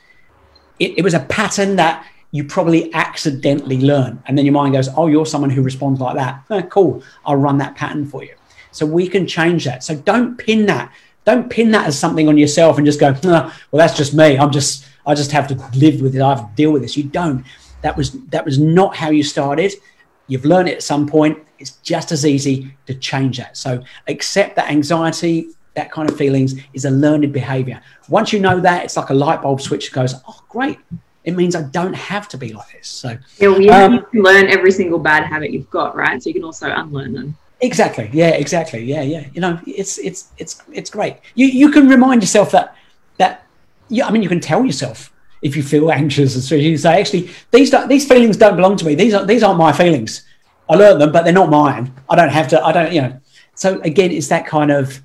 It, 0.78 0.98
it 0.98 1.02
was 1.02 1.14
a 1.14 1.20
pattern 1.20 1.76
that 1.76 2.06
you 2.30 2.44
probably 2.44 2.92
accidentally 2.94 3.80
learn, 3.80 4.22
and 4.26 4.38
then 4.38 4.44
your 4.44 4.54
mind 4.54 4.74
goes, 4.74 4.88
"Oh, 4.96 5.08
you're 5.08 5.26
someone 5.26 5.50
who 5.50 5.62
responds 5.62 6.00
like 6.00 6.14
that. 6.14 6.44
Oh, 6.48 6.62
cool, 6.62 7.02
I'll 7.26 7.36
run 7.36 7.58
that 7.58 7.74
pattern 7.74 8.06
for 8.06 8.22
you." 8.22 8.34
So 8.70 8.86
we 8.86 9.08
can 9.08 9.26
change 9.26 9.64
that. 9.64 9.82
So 9.82 9.96
don't 9.96 10.36
pin 10.36 10.66
that. 10.66 10.92
Don't 11.24 11.50
pin 11.50 11.72
that 11.72 11.86
as 11.86 11.98
something 11.98 12.28
on 12.28 12.38
yourself 12.38 12.78
and 12.78 12.86
just 12.86 13.00
go, 13.00 13.16
"Well, 13.24 13.52
that's 13.72 13.96
just 13.96 14.14
me. 14.14 14.38
I'm 14.38 14.52
just 14.52 14.84
I 15.04 15.14
just 15.14 15.32
have 15.32 15.48
to 15.48 15.54
live 15.76 16.00
with 16.00 16.14
it. 16.14 16.22
I 16.22 16.28
have 16.28 16.48
to 16.48 16.54
deal 16.54 16.70
with 16.70 16.82
this." 16.82 16.96
You 16.96 17.02
don't 17.02 17.44
that 17.82 17.96
was 17.96 18.12
that 18.28 18.44
was 18.44 18.58
not 18.58 18.96
how 18.96 19.10
you 19.10 19.22
started. 19.22 19.72
You've 20.26 20.44
learned 20.44 20.68
it 20.68 20.74
at 20.74 20.82
some 20.82 21.06
point. 21.06 21.38
It's 21.58 21.72
just 21.82 22.12
as 22.12 22.24
easy 22.24 22.76
to 22.86 22.94
change 22.94 23.38
that. 23.38 23.56
So 23.56 23.82
accept 24.06 24.56
that 24.56 24.70
anxiety, 24.70 25.48
that 25.74 25.90
kind 25.90 26.08
of 26.08 26.16
feelings 26.16 26.54
is 26.72 26.84
a 26.84 26.90
learned 26.90 27.32
behavior. 27.32 27.80
Once 28.08 28.32
you 28.32 28.40
know 28.40 28.60
that, 28.60 28.84
it's 28.84 28.96
like 28.96 29.10
a 29.10 29.14
light 29.14 29.42
bulb 29.42 29.60
switch 29.60 29.92
goes, 29.92 30.14
oh, 30.28 30.44
great. 30.48 30.78
It 31.24 31.32
means 31.32 31.54
I 31.56 31.62
don't 31.62 31.94
have 31.94 32.28
to 32.28 32.38
be 32.38 32.52
like 32.52 32.72
this. 32.72 32.88
So 32.88 33.16
yeah, 33.38 33.48
well, 33.48 33.60
you, 33.60 33.70
um, 33.70 34.06
you 34.12 34.22
learn 34.22 34.46
every 34.46 34.70
single 34.70 34.98
bad 34.98 35.24
habit 35.24 35.50
you've 35.50 35.70
got, 35.70 35.96
right? 35.96 36.22
So 36.22 36.28
you 36.28 36.34
can 36.34 36.44
also 36.44 36.70
unlearn 36.70 37.12
them. 37.12 37.36
Exactly. 37.60 38.08
Yeah. 38.12 38.30
Exactly. 38.30 38.84
Yeah. 38.84 39.02
Yeah. 39.02 39.26
You 39.32 39.40
know, 39.40 39.60
it's 39.66 39.98
it's 39.98 40.30
it's 40.38 40.62
it's 40.72 40.90
great. 40.90 41.16
You 41.34 41.46
you 41.46 41.70
can 41.70 41.88
remind 41.88 42.22
yourself 42.22 42.52
that 42.52 42.76
that 43.18 43.44
yeah. 43.88 44.06
I 44.06 44.10
mean, 44.10 44.22
you 44.22 44.28
can 44.28 44.40
tell 44.40 44.64
yourself 44.64 45.12
if 45.42 45.56
you 45.56 45.62
feel 45.62 45.90
anxious 45.90 46.34
and 46.34 46.42
so 46.42 46.54
you 46.54 46.76
say 46.76 47.00
actually 47.00 47.30
these 47.50 47.70
don't, 47.70 47.88
these 47.88 48.06
feelings 48.06 48.36
don't 48.36 48.56
belong 48.56 48.76
to 48.76 48.84
me. 48.84 48.94
These 48.94 49.14
are 49.14 49.24
these 49.24 49.42
aren't 49.42 49.58
my 49.58 49.72
feelings. 49.72 50.24
I 50.68 50.74
learned 50.74 51.00
them 51.00 51.12
but 51.12 51.24
they're 51.24 51.32
not 51.32 51.50
mine. 51.50 51.92
I 52.08 52.16
don't 52.16 52.30
have 52.30 52.48
to 52.48 52.64
i 52.64 52.72
don't 52.72 52.92
you 52.92 53.02
know. 53.02 53.20
So 53.54 53.80
again 53.80 54.10
it's 54.10 54.28
that 54.28 54.46
kind 54.46 54.70
of 54.70 55.00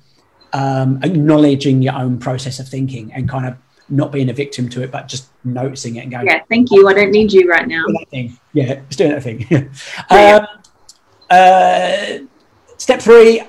um, 0.52 1.00
acknowledging 1.02 1.82
your 1.82 1.96
own 1.96 2.18
process 2.18 2.60
of 2.60 2.68
thinking 2.68 3.12
and 3.12 3.28
kind 3.28 3.46
of 3.46 3.56
not 3.88 4.12
being 4.12 4.30
a 4.30 4.32
victim 4.32 4.68
to 4.70 4.82
it 4.82 4.90
but 4.90 5.08
just 5.08 5.28
noticing 5.44 5.96
it 5.96 6.00
and 6.00 6.12
going 6.12 6.26
yeah 6.26 6.40
thank 6.48 6.70
you. 6.70 6.88
I 6.88 6.94
don't 6.94 7.10
need 7.10 7.32
you 7.32 7.48
right 7.48 7.66
now. 7.66 7.84
Yeah 8.52 8.80
it's 8.86 8.96
doing 8.96 9.10
that 9.10 9.22
thing. 9.22 9.46
Um, 10.10 10.46
uh, 11.30 12.18
step 12.76 13.00
three 13.00 13.42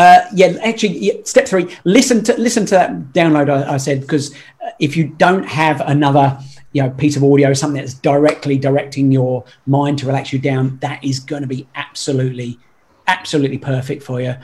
uh, 0.00 0.26
yeah, 0.32 0.56
actually, 0.62 0.96
yeah, 0.96 1.12
step 1.24 1.46
three: 1.46 1.76
listen 1.84 2.24
to 2.24 2.34
listen 2.40 2.64
to 2.64 2.74
that 2.74 2.90
download 3.12 3.50
I, 3.50 3.74
I 3.74 3.76
said 3.76 4.00
because 4.00 4.34
uh, 4.64 4.70
if 4.78 4.96
you 4.96 5.08
don't 5.08 5.44
have 5.44 5.82
another 5.82 6.38
you 6.72 6.82
know 6.82 6.88
piece 6.88 7.16
of 7.16 7.22
audio, 7.22 7.52
something 7.52 7.82
that's 7.82 7.92
directly 7.92 8.56
directing 8.56 9.12
your 9.12 9.44
mind 9.66 9.98
to 9.98 10.06
relax 10.06 10.32
you 10.32 10.38
down, 10.38 10.78
that 10.78 11.04
is 11.04 11.20
going 11.20 11.42
to 11.42 11.48
be 11.48 11.68
absolutely, 11.74 12.58
absolutely 13.08 13.58
perfect 13.58 14.02
for 14.02 14.22
you. 14.22 14.34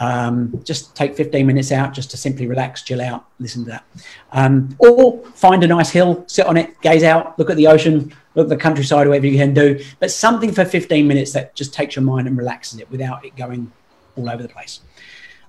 Um, 0.00 0.60
just 0.64 0.96
take 0.96 1.14
15 1.14 1.46
minutes 1.46 1.70
out 1.70 1.92
just 1.92 2.10
to 2.10 2.16
simply 2.16 2.48
relax, 2.48 2.82
chill 2.82 3.00
out, 3.00 3.26
listen 3.38 3.62
to 3.66 3.70
that. 3.70 3.84
Um, 4.32 4.74
or 4.80 5.24
find 5.26 5.62
a 5.62 5.68
nice 5.68 5.90
hill, 5.90 6.24
sit 6.26 6.44
on 6.46 6.56
it, 6.56 6.80
gaze 6.80 7.04
out, 7.04 7.38
look 7.38 7.50
at 7.50 7.56
the 7.56 7.68
ocean, 7.68 8.12
look 8.34 8.46
at 8.46 8.48
the 8.48 8.56
countryside, 8.56 9.06
whatever 9.06 9.28
you 9.28 9.38
can 9.38 9.54
do. 9.54 9.80
But 10.00 10.10
something 10.10 10.50
for 10.50 10.64
15 10.64 11.06
minutes 11.06 11.32
that 11.34 11.54
just 11.54 11.72
takes 11.72 11.94
your 11.94 12.04
mind 12.04 12.26
and 12.26 12.36
relaxes 12.36 12.80
it 12.80 12.90
without 12.90 13.24
it 13.24 13.36
going 13.36 13.70
all 14.16 14.28
over 14.28 14.42
the 14.42 14.48
place. 14.48 14.80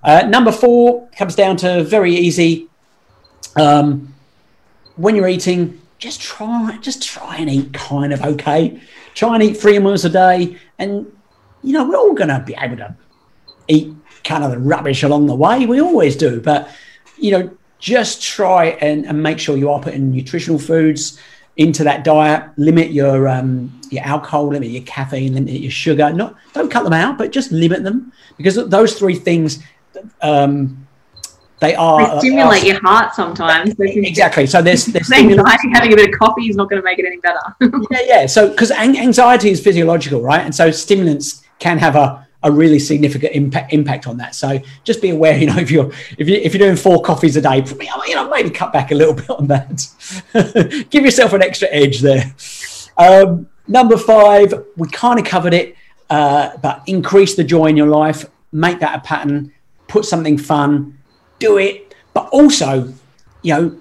Uh, 0.06 0.22
number 0.22 0.52
four 0.52 1.08
comes 1.18 1.34
down 1.34 1.56
to 1.56 1.82
very 1.82 2.14
easy. 2.14 2.68
Um, 3.56 4.14
when 4.94 5.16
you're 5.16 5.26
eating, 5.26 5.80
just 5.98 6.20
try, 6.20 6.78
just 6.80 7.02
try 7.02 7.36
and 7.38 7.50
eat 7.50 7.72
kind 7.74 8.12
of 8.12 8.22
okay. 8.22 8.80
Try 9.14 9.34
and 9.34 9.42
eat 9.42 9.56
three 9.56 9.78
meals 9.80 10.04
a 10.04 10.10
day, 10.10 10.56
and 10.78 11.10
you 11.62 11.72
know 11.72 11.88
we're 11.88 11.96
all 11.96 12.14
going 12.14 12.28
to 12.28 12.38
be 12.38 12.54
able 12.56 12.76
to 12.76 12.94
eat 13.66 13.92
kind 14.22 14.44
of 14.44 14.52
the 14.52 14.58
rubbish 14.58 15.02
along 15.02 15.26
the 15.26 15.34
way. 15.34 15.66
We 15.66 15.80
always 15.80 16.14
do, 16.14 16.40
but 16.40 16.70
you 17.18 17.32
know, 17.32 17.50
just 17.80 18.22
try 18.22 18.66
and, 18.80 19.06
and 19.06 19.20
make 19.20 19.40
sure 19.40 19.56
you 19.56 19.70
are 19.70 19.80
putting 19.80 20.12
nutritional 20.12 20.60
foods 20.60 21.18
into 21.56 21.82
that 21.82 22.04
diet. 22.04 22.48
Limit 22.58 22.92
your 22.92 23.26
um, 23.26 23.80
your 23.90 24.04
alcohol, 24.04 24.48
limit 24.48 24.68
your 24.68 24.82
caffeine, 24.82 25.34
limit 25.34 25.54
your 25.54 25.70
sugar. 25.72 26.12
Not 26.12 26.36
don't 26.52 26.70
cut 26.70 26.84
them 26.84 26.92
out, 26.92 27.18
but 27.18 27.32
just 27.32 27.50
limit 27.50 27.82
them 27.82 28.12
because 28.36 28.54
those 28.68 28.96
three 28.96 29.16
things 29.16 29.64
um, 30.22 30.86
they 31.60 31.74
are 31.74 32.14
they 32.14 32.18
stimulate 32.18 32.64
are, 32.64 32.66
your 32.66 32.80
heart 32.82 33.14
sometimes. 33.14 33.74
Exactly. 33.78 34.46
So 34.46 34.60
there's, 34.60 34.86
there's 34.86 35.10
anxiety. 35.10 35.70
Having 35.72 35.92
a 35.94 35.96
bit 35.96 36.12
of 36.12 36.18
coffee 36.18 36.48
is 36.48 36.56
not 36.56 36.68
going 36.68 36.80
to 36.80 36.84
make 36.84 36.98
it 36.98 37.06
any 37.06 37.18
better. 37.18 37.40
yeah, 37.90 38.00
yeah. 38.04 38.26
So 38.26 38.50
because 38.50 38.70
anxiety 38.70 39.50
is 39.50 39.62
physiological, 39.62 40.20
right? 40.20 40.42
And 40.42 40.54
so 40.54 40.70
stimulants 40.70 41.44
can 41.58 41.78
have 41.78 41.96
a, 41.96 42.26
a 42.42 42.52
really 42.52 42.78
significant 42.78 43.34
impact 43.34 43.72
impact 43.72 44.06
on 44.06 44.18
that. 44.18 44.34
So 44.34 44.60
just 44.84 45.00
be 45.00 45.10
aware. 45.10 45.36
You 45.46 45.46
know, 45.46 45.56
if 45.56 45.70
you're 45.70 45.90
if 46.18 46.28
you 46.28 46.36
if 46.36 46.52
you're 46.54 46.66
doing 46.66 46.76
four 46.76 47.02
coffees 47.02 47.36
a 47.36 47.40
day, 47.40 47.64
you 48.08 48.14
know, 48.14 48.28
maybe 48.28 48.50
cut 48.50 48.72
back 48.72 48.90
a 48.90 48.94
little 48.94 49.14
bit 49.14 49.30
on 49.30 49.46
that. 49.46 50.86
Give 50.90 51.04
yourself 51.04 51.32
an 51.32 51.42
extra 51.42 51.68
edge 51.70 52.00
there. 52.00 52.34
Um, 52.98 53.48
number 53.66 53.96
five, 53.96 54.52
we 54.76 54.88
kind 54.88 55.18
of 55.18 55.24
covered 55.24 55.54
it, 55.54 55.76
uh, 56.10 56.56
but 56.58 56.82
increase 56.86 57.34
the 57.34 57.44
joy 57.44 57.66
in 57.66 57.76
your 57.76 57.88
life. 57.88 58.26
Make 58.52 58.80
that 58.80 58.96
a 58.96 59.00
pattern 59.00 59.52
put 59.88 60.04
something 60.04 60.38
fun, 60.38 60.98
do 61.38 61.58
it, 61.58 61.94
but 62.14 62.28
also, 62.28 62.92
you 63.42 63.54
know, 63.54 63.80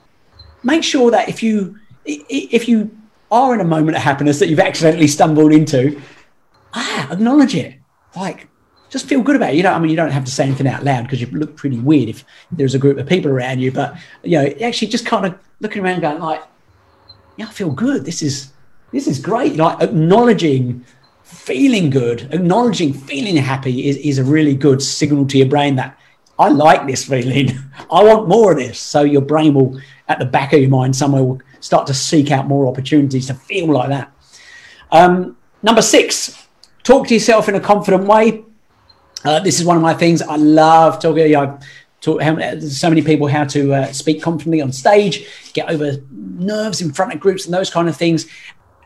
make 0.64 0.84
sure 0.84 1.12
that 1.12 1.30
if 1.30 1.42
you 1.42 1.80
if 2.06 2.68
you 2.68 2.96
are 3.32 3.54
in 3.54 3.60
a 3.60 3.66
moment 3.66 3.98
of 3.98 4.04
happiness 4.04 4.40
that 4.40 4.48
you've 4.48 4.60
accidentally 4.60 5.08
stumbled 5.08 5.52
into, 5.52 6.00
ah, 6.74 7.12
acknowledge 7.12 7.56
it. 7.56 7.76
Like, 8.16 8.48
just 8.90 9.08
feel 9.08 9.22
good 9.22 9.36
about 9.36 9.54
it. 9.54 9.56
You 9.56 9.64
know, 9.64 9.74
I 9.74 9.80
mean, 9.80 9.90
you 9.90 9.96
don't 9.96 10.12
have 10.12 10.26
to 10.26 10.32
say 10.32 10.46
anything 10.46 10.68
out 10.68 10.84
loud 10.84 11.04
because 11.04 11.20
you 11.20 11.28
look 11.28 11.56
pretty 11.56 11.80
weird 11.80 12.10
if 12.10 12.24
there's 12.52 12.76
a 12.76 12.80
group 12.80 12.98
of 12.98 13.08
people 13.08 13.32
around 13.32 13.60
you. 13.60 13.72
But 13.72 13.98
you 14.24 14.38
know, 14.38 14.46
actually, 14.62 14.90
just 14.90 15.06
kind 15.06 15.26
of 15.26 15.38
looking 15.60 15.84
around, 15.84 16.02
going 16.02 16.20
like, 16.20 16.42
"Yeah, 17.38 17.48
I 17.48 17.52
feel 17.52 17.72
good. 17.72 18.06
This 18.06 18.22
is 18.22 18.54
this 18.92 19.08
is 19.08 19.20
great." 19.20 19.56
Like 19.58 19.82
acknowledging 19.82 20.86
feeling 21.26 21.90
good, 21.90 22.30
acknowledging 22.32 22.94
feeling 22.94 23.36
happy 23.36 23.90
is, 23.90 23.98
is 23.98 24.20
a 24.20 24.24
really 24.24 24.56
good 24.56 24.82
signal 24.82 25.26
to 25.28 25.38
your 25.38 25.48
brain 25.48 25.76
that 25.76 25.98
I 26.38 26.50
like 26.50 26.86
this 26.86 27.06
feeling. 27.06 27.50
I 27.92 28.04
want 28.04 28.28
more 28.28 28.52
of 28.52 28.58
this. 28.58 28.80
So 28.80 29.02
your 29.02 29.22
brain 29.22 29.56
will, 29.56 29.80
at 30.08 30.20
the 30.20 30.26
back 30.26 30.54
of 30.54 30.60
your 30.60 30.70
mind 30.70 30.96
somewhere, 30.96 31.24
will 31.24 31.42
start 31.60 31.88
to 31.88 31.94
seek 31.94 32.32
out 32.32 32.48
more 32.48 32.68
opportunities 32.68 33.28
to 33.28 33.34
feel 33.34 33.68
like 33.68 33.90
that. 33.90 34.12
Um, 34.92 35.36
number 35.64 35.82
six, 35.82 36.48
talk 36.84 37.08
to 37.08 37.14
yourself 37.16 37.50
in 37.50 37.56
a 37.56 37.60
confident 37.60 38.06
way. 38.06 38.44
Uh, 39.24 39.40
this 39.40 39.60
is 39.60 39.66
one 39.66 39.76
of 39.76 39.82
my 39.82 39.96
things. 39.96 40.22
I 40.22 40.36
love 40.36 41.02
talking. 41.02 41.26
You 41.26 41.34
know, 41.34 41.60
taught 42.02 42.22
how, 42.22 42.60
so 42.60 42.88
many 42.88 43.02
people 43.02 43.28
how 43.28 43.46
to 43.46 43.74
uh, 43.74 43.92
speak 43.92 44.22
confidently 44.22 44.62
on 44.62 44.72
stage, 44.72 45.28
get 45.54 45.72
over 45.72 45.98
nerves 46.12 46.82
in 46.82 46.94
front 46.94 47.14
of 47.14 47.20
groups, 47.20 47.46
and 47.46 47.54
those 47.54 47.72
kind 47.72 47.90
of 47.90 47.98
things. 47.98 48.28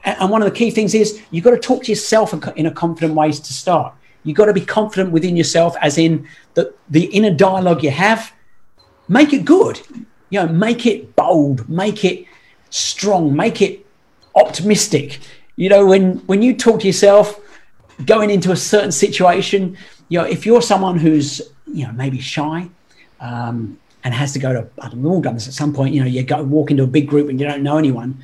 And 0.03 0.29
one 0.29 0.41
of 0.41 0.49
the 0.49 0.55
key 0.55 0.71
things 0.71 0.93
is 0.93 1.21
you've 1.31 1.43
got 1.43 1.51
to 1.51 1.59
talk 1.59 1.83
to 1.83 1.91
yourself 1.91 2.33
in 2.55 2.65
a 2.65 2.71
confident 2.71 3.13
way 3.15 3.31
to 3.31 3.53
start. 3.53 3.93
You've 4.23 4.37
got 4.37 4.45
to 4.45 4.53
be 4.53 4.65
confident 4.65 5.11
within 5.11 5.35
yourself, 5.35 5.75
as 5.81 5.97
in 5.97 6.27
the, 6.53 6.73
the 6.89 7.05
inner 7.05 7.31
dialogue 7.31 7.83
you 7.83 7.91
have, 7.91 8.31
make 9.07 9.33
it 9.33 9.45
good. 9.45 9.81
You 10.29 10.41
know, 10.41 10.47
make 10.47 10.85
it 10.85 11.15
bold, 11.15 11.67
make 11.69 12.05
it 12.05 12.25
strong, 12.69 13.35
make 13.35 13.61
it 13.61 13.85
optimistic. 14.35 15.19
You 15.55 15.69
know, 15.69 15.85
when 15.85 16.17
when 16.27 16.41
you 16.41 16.55
talk 16.55 16.81
to 16.81 16.87
yourself 16.87 17.39
going 18.05 18.29
into 18.29 18.51
a 18.51 18.55
certain 18.55 18.91
situation, 18.91 19.77
you 20.09 20.19
know, 20.19 20.25
if 20.25 20.45
you're 20.45 20.61
someone 20.61 20.97
who's 20.97 21.41
you 21.65 21.85
know 21.85 21.91
maybe 21.93 22.19
shy 22.19 22.69
um, 23.19 23.79
and 24.03 24.13
has 24.13 24.33
to 24.33 24.39
go 24.39 24.53
to, 24.53 24.69
I 24.79 24.89
don't 24.89 25.01
know, 25.01 25.09
we've 25.09 25.15
all 25.15 25.21
done 25.21 25.33
this 25.33 25.47
at 25.47 25.53
some 25.53 25.73
point. 25.73 25.93
You 25.93 26.01
know, 26.01 26.07
you 26.07 26.23
go 26.23 26.43
walk 26.43 26.71
into 26.71 26.83
a 26.83 26.87
big 26.87 27.07
group 27.07 27.29
and 27.29 27.39
you 27.39 27.47
don't 27.47 27.63
know 27.63 27.77
anyone. 27.77 28.23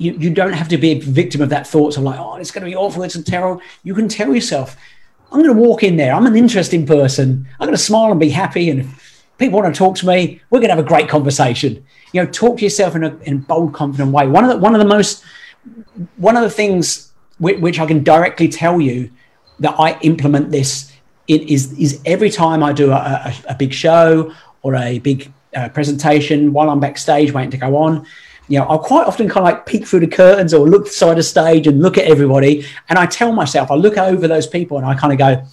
You, 0.00 0.12
you 0.14 0.30
don't 0.30 0.54
have 0.54 0.68
to 0.68 0.78
be 0.78 0.92
a 0.92 0.98
victim 0.98 1.42
of 1.42 1.50
that 1.50 1.66
thoughts 1.66 1.96
of 1.96 2.02
like, 2.02 2.18
oh, 2.18 2.36
it's 2.36 2.50
going 2.50 2.64
to 2.64 2.70
be 2.70 2.74
awful, 2.74 3.02
it's 3.02 3.22
terrible. 3.22 3.60
You 3.82 3.94
can 3.94 4.08
tell 4.08 4.34
yourself, 4.34 4.76
I'm 5.30 5.42
going 5.42 5.54
to 5.54 5.60
walk 5.60 5.82
in 5.82 5.96
there. 5.96 6.14
I'm 6.14 6.26
an 6.26 6.36
interesting 6.36 6.86
person. 6.86 7.46
I'm 7.60 7.66
going 7.66 7.76
to 7.76 7.82
smile 7.82 8.10
and 8.10 8.18
be 8.18 8.30
happy. 8.30 8.70
And 8.70 8.80
if 8.80 9.24
people 9.38 9.60
want 9.60 9.72
to 9.72 9.78
talk 9.78 9.96
to 9.96 10.06
me, 10.06 10.40
we're 10.50 10.58
going 10.58 10.70
to 10.70 10.74
have 10.74 10.84
a 10.84 10.88
great 10.88 11.08
conversation. 11.08 11.84
You 12.12 12.24
know, 12.24 12.30
talk 12.30 12.58
to 12.58 12.64
yourself 12.64 12.96
in 12.96 13.04
a, 13.04 13.16
in 13.18 13.34
a 13.34 13.38
bold, 13.40 13.74
confident 13.74 14.10
way. 14.10 14.26
One 14.26 14.44
of 14.44 14.50
the, 14.50 14.56
one 14.56 14.74
of 14.74 14.80
the 14.80 14.86
most, 14.86 15.22
one 16.16 16.36
of 16.36 16.42
the 16.42 16.50
things 16.50 17.12
which, 17.38 17.60
which 17.60 17.78
I 17.78 17.86
can 17.86 18.02
directly 18.02 18.48
tell 18.48 18.80
you 18.80 19.10
that 19.60 19.74
I 19.78 19.98
implement 20.00 20.50
this 20.50 20.90
is, 21.28 21.78
is 21.78 22.00
every 22.06 22.30
time 22.30 22.62
I 22.62 22.72
do 22.72 22.90
a, 22.90 22.94
a, 22.94 23.34
a 23.50 23.54
big 23.54 23.72
show 23.72 24.32
or 24.62 24.74
a 24.74 24.98
big 24.98 25.32
uh, 25.54 25.68
presentation 25.68 26.52
while 26.52 26.70
I'm 26.70 26.80
backstage 26.80 27.32
waiting 27.32 27.50
to 27.50 27.56
go 27.58 27.76
on, 27.76 28.06
you 28.50 28.58
know, 28.58 28.64
I'll 28.64 28.80
quite 28.80 29.06
often 29.06 29.28
kind 29.28 29.46
of 29.46 29.54
like 29.54 29.64
peek 29.64 29.86
through 29.86 30.00
the 30.00 30.08
curtains 30.08 30.52
or 30.52 30.68
look 30.68 30.88
side 30.88 31.18
of 31.18 31.24
stage 31.24 31.68
and 31.68 31.80
look 31.80 31.96
at 31.96 32.06
everybody. 32.06 32.66
And 32.88 32.98
I 32.98 33.06
tell 33.06 33.30
myself, 33.30 33.70
I 33.70 33.76
look 33.76 33.96
over 33.96 34.26
those 34.26 34.48
people 34.48 34.76
and 34.76 34.84
I 34.84 34.96
kind 34.96 35.12
of 35.12 35.20
go, 35.20 35.46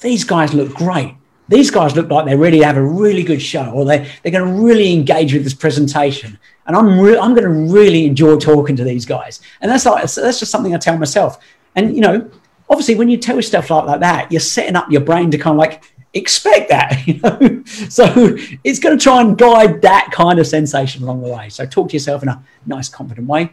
these 0.00 0.24
guys 0.24 0.52
look 0.52 0.74
great. 0.74 1.14
These 1.48 1.70
guys 1.70 1.94
look 1.94 2.10
like 2.10 2.26
they 2.26 2.34
really 2.34 2.60
have 2.62 2.76
a 2.76 2.82
really 2.82 3.22
good 3.22 3.40
show 3.40 3.70
or 3.70 3.84
they, 3.84 4.10
they're 4.22 4.32
going 4.32 4.52
to 4.52 4.62
really 4.64 4.92
engage 4.92 5.32
with 5.32 5.44
this 5.44 5.54
presentation. 5.54 6.36
And 6.66 6.74
I'm, 6.74 6.98
re- 6.98 7.18
I'm 7.18 7.34
going 7.34 7.44
to 7.44 7.72
really 7.72 8.04
enjoy 8.04 8.36
talking 8.38 8.74
to 8.76 8.84
these 8.84 9.06
guys. 9.06 9.40
And 9.60 9.70
that's 9.70 9.86
like, 9.86 10.02
that's 10.02 10.40
just 10.40 10.50
something 10.50 10.74
I 10.74 10.78
tell 10.78 10.98
myself. 10.98 11.38
And, 11.76 11.94
you 11.94 12.00
know, 12.00 12.28
obviously 12.68 12.96
when 12.96 13.08
you 13.08 13.16
tell 13.16 13.40
stuff 13.42 13.70
like, 13.70 13.84
like 13.86 14.00
that, 14.00 14.32
you're 14.32 14.40
setting 14.40 14.74
up 14.74 14.90
your 14.90 15.02
brain 15.02 15.30
to 15.30 15.38
kind 15.38 15.54
of 15.54 15.58
like 15.58 15.84
expect 16.14 16.68
that, 16.70 17.02
you 17.06 17.20
know. 17.20 17.62
so 17.88 18.36
it's 18.64 18.78
going 18.78 18.96
to 18.96 19.02
try 19.02 19.20
and 19.20 19.36
guide 19.36 19.82
that 19.82 20.10
kind 20.12 20.38
of 20.38 20.46
sensation 20.46 21.02
along 21.02 21.22
the 21.22 21.28
way. 21.28 21.48
So 21.48 21.66
talk 21.66 21.88
to 21.88 21.92
yourself 21.94 22.22
in 22.22 22.28
a 22.28 22.42
nice, 22.66 22.88
confident 22.88 23.26
way. 23.26 23.52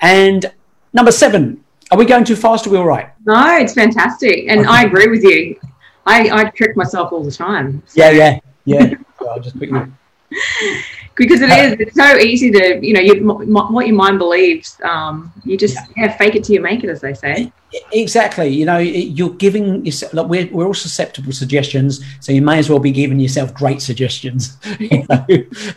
And 0.00 0.50
number 0.92 1.12
seven, 1.12 1.62
are 1.90 1.98
we 1.98 2.04
going 2.04 2.24
too 2.24 2.36
fast 2.36 2.66
are 2.66 2.70
we 2.70 2.76
all 2.76 2.86
right? 2.86 3.10
No, 3.24 3.56
it's 3.56 3.74
fantastic. 3.74 4.46
And 4.48 4.60
okay. 4.60 4.68
I 4.68 4.82
agree 4.84 5.08
with 5.08 5.22
you. 5.22 5.58
I, 6.06 6.30
I 6.30 6.44
trick 6.50 6.76
myself 6.76 7.12
all 7.12 7.22
the 7.22 7.30
time. 7.30 7.82
So. 7.86 8.02
Yeah, 8.02 8.10
yeah, 8.10 8.40
yeah. 8.64 8.94
I'll 9.20 9.40
just 9.40 9.58
put 9.58 9.68
you 9.68 9.92
because 11.18 11.42
it 11.42 11.50
is 11.50 11.72
it's 11.80 11.96
so 11.96 12.16
easy 12.16 12.50
to 12.50 12.78
you 12.80 12.94
know 12.94 13.00
you, 13.00 13.26
what 13.26 13.86
your 13.86 13.96
mind 13.96 14.18
believes 14.18 14.80
um, 14.84 15.32
you 15.44 15.58
just 15.58 15.74
yeah. 15.74 16.04
yeah. 16.04 16.16
fake 16.16 16.34
it 16.36 16.44
till 16.44 16.54
you 16.54 16.60
make 16.60 16.84
it 16.84 16.88
as 16.88 17.00
they 17.00 17.12
say 17.12 17.52
exactly 17.92 18.46
you 18.46 18.64
know 18.64 18.78
you're 18.78 19.34
giving 19.34 19.84
yourself 19.84 20.14
like 20.14 20.26
we're, 20.26 20.48
we're 20.52 20.66
all 20.66 20.72
susceptible 20.72 21.30
to 21.30 21.36
suggestions 21.36 22.02
so 22.20 22.32
you 22.32 22.40
may 22.40 22.58
as 22.58 22.70
well 22.70 22.78
be 22.78 22.92
giving 22.92 23.20
yourself 23.20 23.52
great 23.52 23.82
suggestions 23.82 24.56
you 24.78 25.04
know? 25.08 25.26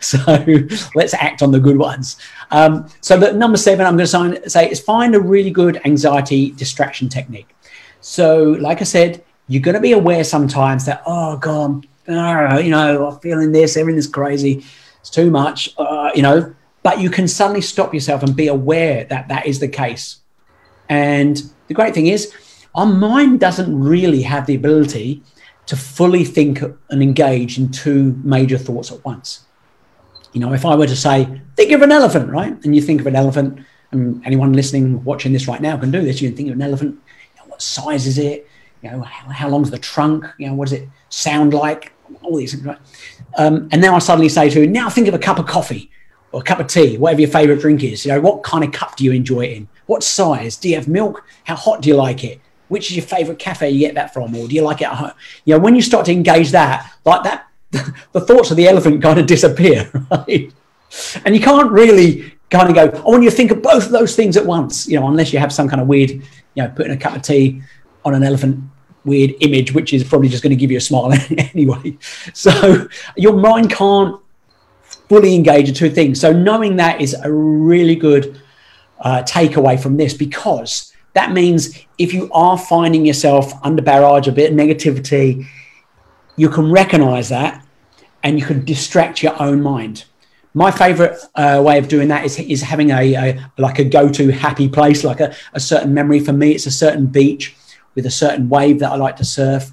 so 0.00 0.18
let's 0.94 1.12
act 1.12 1.42
on 1.42 1.50
the 1.50 1.60
good 1.60 1.76
ones 1.76 2.16
um, 2.50 2.88
so 3.00 3.18
the 3.18 3.32
number 3.32 3.58
seven 3.58 3.84
i'm 3.84 3.96
going 3.96 4.34
to 4.34 4.48
say 4.48 4.70
is 4.70 4.80
find 4.80 5.14
a 5.14 5.20
really 5.20 5.50
good 5.50 5.80
anxiety 5.84 6.52
distraction 6.52 7.08
technique 7.08 7.54
so 8.00 8.56
like 8.60 8.80
i 8.80 8.84
said 8.84 9.22
you're 9.48 9.62
going 9.62 9.74
to 9.74 9.80
be 9.80 9.92
aware 9.92 10.24
sometimes 10.24 10.86
that 10.86 11.02
oh 11.04 11.36
god 11.36 11.86
you 12.06 12.70
know 12.70 13.08
i'm 13.08 13.18
feeling 13.20 13.52
this 13.52 13.76
everything's 13.76 14.06
crazy 14.06 14.64
it's 15.02 15.10
too 15.10 15.30
much, 15.30 15.74
uh, 15.76 16.10
you 16.14 16.22
know. 16.22 16.54
But 16.82 17.00
you 17.00 17.10
can 17.10 17.28
suddenly 17.28 17.60
stop 17.60 17.92
yourself 17.92 18.22
and 18.22 18.34
be 18.34 18.48
aware 18.48 19.04
that 19.04 19.28
that 19.28 19.46
is 19.46 19.60
the 19.60 19.68
case. 19.68 20.20
And 20.88 21.42
the 21.68 21.74
great 21.74 21.94
thing 21.94 22.06
is, 22.06 22.32
our 22.74 22.86
mind 22.86 23.38
doesn't 23.40 23.78
really 23.78 24.22
have 24.22 24.46
the 24.46 24.54
ability 24.54 25.22
to 25.66 25.76
fully 25.76 26.24
think 26.24 26.62
and 26.62 27.02
engage 27.02 27.58
in 27.58 27.70
two 27.70 28.18
major 28.24 28.58
thoughts 28.58 28.90
at 28.90 29.04
once. 29.04 29.44
You 30.32 30.40
know, 30.40 30.52
if 30.52 30.64
I 30.64 30.74
were 30.74 30.86
to 30.86 30.96
say, 30.96 31.40
think 31.56 31.72
of 31.72 31.82
an 31.82 31.92
elephant, 31.92 32.30
right? 32.30 32.56
And 32.64 32.74
you 32.74 32.80
think 32.80 33.00
of 33.00 33.06
an 33.06 33.16
elephant, 33.16 33.60
and 33.90 34.24
anyone 34.24 34.54
listening, 34.54 35.04
watching 35.04 35.32
this 35.32 35.46
right 35.46 35.60
now 35.60 35.76
can 35.76 35.90
do 35.90 36.00
this. 36.00 36.22
You 36.22 36.28
can 36.30 36.36
think 36.36 36.48
of 36.48 36.54
an 36.56 36.62
elephant. 36.62 36.98
You 37.34 37.42
know, 37.42 37.48
what 37.48 37.60
size 37.60 38.06
is 38.06 38.18
it? 38.18 38.48
You 38.82 38.90
know, 38.90 39.02
how, 39.02 39.28
how 39.30 39.48
long's 39.48 39.70
the 39.70 39.78
trunk? 39.78 40.24
You 40.38 40.48
know, 40.48 40.54
what 40.54 40.68
does 40.68 40.80
it 40.80 40.88
sound 41.10 41.52
like? 41.52 41.92
All 42.22 42.36
these 42.36 42.52
things, 42.52 42.64
right? 42.64 42.78
Um, 43.36 43.68
and 43.72 43.80
now 43.80 43.94
I 43.94 43.98
suddenly 43.98 44.28
say 44.28 44.50
to 44.50 44.60
you, 44.60 44.66
now 44.66 44.90
think 44.90 45.08
of 45.08 45.14
a 45.14 45.18
cup 45.18 45.38
of 45.38 45.46
coffee 45.46 45.90
or 46.32 46.40
a 46.40 46.44
cup 46.44 46.60
of 46.60 46.66
tea, 46.66 46.98
whatever 46.98 47.20
your 47.20 47.30
favorite 47.30 47.60
drink 47.60 47.82
is. 47.82 48.04
You 48.04 48.12
know, 48.12 48.20
what 48.20 48.42
kind 48.42 48.64
of 48.64 48.72
cup 48.72 48.96
do 48.96 49.04
you 49.04 49.12
enjoy 49.12 49.42
it 49.42 49.56
in? 49.56 49.68
What 49.86 50.02
size? 50.02 50.56
Do 50.56 50.68
you 50.68 50.76
have 50.76 50.88
milk? 50.88 51.24
How 51.44 51.54
hot 51.54 51.82
do 51.82 51.88
you 51.88 51.96
like 51.96 52.24
it? 52.24 52.40
Which 52.68 52.90
is 52.90 52.96
your 52.96 53.04
favorite 53.04 53.38
cafe 53.38 53.70
you 53.70 53.80
get 53.80 53.94
that 53.94 54.14
from? 54.14 54.34
Or 54.34 54.48
do 54.48 54.54
you 54.54 54.62
like 54.62 54.80
it 54.80 54.88
at 54.88 54.94
home? 54.94 55.12
You 55.44 55.54
know, 55.54 55.60
when 55.60 55.74
you 55.74 55.82
start 55.82 56.06
to 56.06 56.12
engage 56.12 56.50
that, 56.52 56.90
like 57.04 57.22
that, 57.24 57.46
the 57.70 58.20
thoughts 58.20 58.50
of 58.50 58.56
the 58.56 58.68
elephant 58.68 59.02
kind 59.02 59.18
of 59.18 59.26
disappear, 59.26 59.90
right? 60.10 60.52
And 61.24 61.34
you 61.34 61.40
can't 61.40 61.70
really 61.70 62.34
kind 62.50 62.68
of 62.68 62.74
go, 62.74 62.98
I 62.98 63.02
want 63.02 63.22
you 63.22 63.30
to 63.30 63.36
think 63.36 63.50
of 63.50 63.62
both 63.62 63.86
of 63.86 63.92
those 63.92 64.14
things 64.14 64.36
at 64.36 64.44
once, 64.44 64.86
you 64.86 64.98
know, 65.00 65.08
unless 65.08 65.32
you 65.32 65.38
have 65.38 65.52
some 65.52 65.68
kind 65.68 65.80
of 65.80 65.88
weird, 65.88 66.10
you 66.10 66.22
know, 66.56 66.68
putting 66.68 66.92
a 66.92 66.96
cup 66.96 67.16
of 67.16 67.22
tea 67.22 67.62
on 68.04 68.14
an 68.14 68.22
elephant 68.22 68.62
weird 69.04 69.34
image, 69.40 69.74
which 69.74 69.92
is 69.92 70.04
probably 70.04 70.28
just 70.28 70.42
going 70.42 70.50
to 70.50 70.56
give 70.56 70.70
you 70.70 70.78
a 70.78 70.80
smile 70.80 71.12
anyway. 71.54 71.96
So 72.32 72.88
your 73.16 73.34
mind 73.34 73.70
can't 73.70 74.20
fully 75.08 75.34
engage 75.34 75.68
in 75.68 75.74
two 75.74 75.90
things. 75.90 76.20
So 76.20 76.32
knowing 76.32 76.76
that 76.76 77.00
is 77.00 77.14
a 77.14 77.32
really 77.32 77.96
good 77.96 78.40
uh, 79.00 79.22
takeaway 79.24 79.80
from 79.80 79.96
this 79.96 80.14
because 80.14 80.92
that 81.14 81.32
means 81.32 81.78
if 81.98 82.14
you 82.14 82.30
are 82.32 82.56
finding 82.56 83.04
yourself 83.04 83.52
under 83.62 83.82
barrage, 83.82 84.28
a 84.28 84.32
bit 84.32 84.52
of 84.52 84.56
negativity, 84.56 85.46
you 86.36 86.48
can 86.48 86.70
recognize 86.70 87.28
that 87.28 87.64
and 88.22 88.38
you 88.38 88.46
can 88.46 88.64
distract 88.64 89.22
your 89.22 89.40
own 89.42 89.60
mind. 89.60 90.04
My 90.54 90.70
favorite 90.70 91.18
uh, 91.34 91.62
way 91.64 91.78
of 91.78 91.88
doing 91.88 92.08
that 92.08 92.24
is, 92.24 92.38
is 92.38 92.62
having 92.62 92.90
a, 92.90 93.14
a 93.14 93.50
like 93.58 93.78
a 93.78 93.84
go-to 93.84 94.30
happy 94.30 94.68
place, 94.68 95.02
like 95.02 95.20
a, 95.20 95.34
a 95.54 95.60
certain 95.60 95.94
memory. 95.94 96.20
For 96.20 96.32
me, 96.32 96.52
it's 96.52 96.66
a 96.66 96.70
certain 96.70 97.06
beach 97.06 97.54
with 97.94 98.06
a 98.06 98.10
certain 98.10 98.48
wave 98.48 98.78
that 98.80 98.92
I 98.92 98.96
like 98.96 99.16
to 99.16 99.24
surf. 99.24 99.72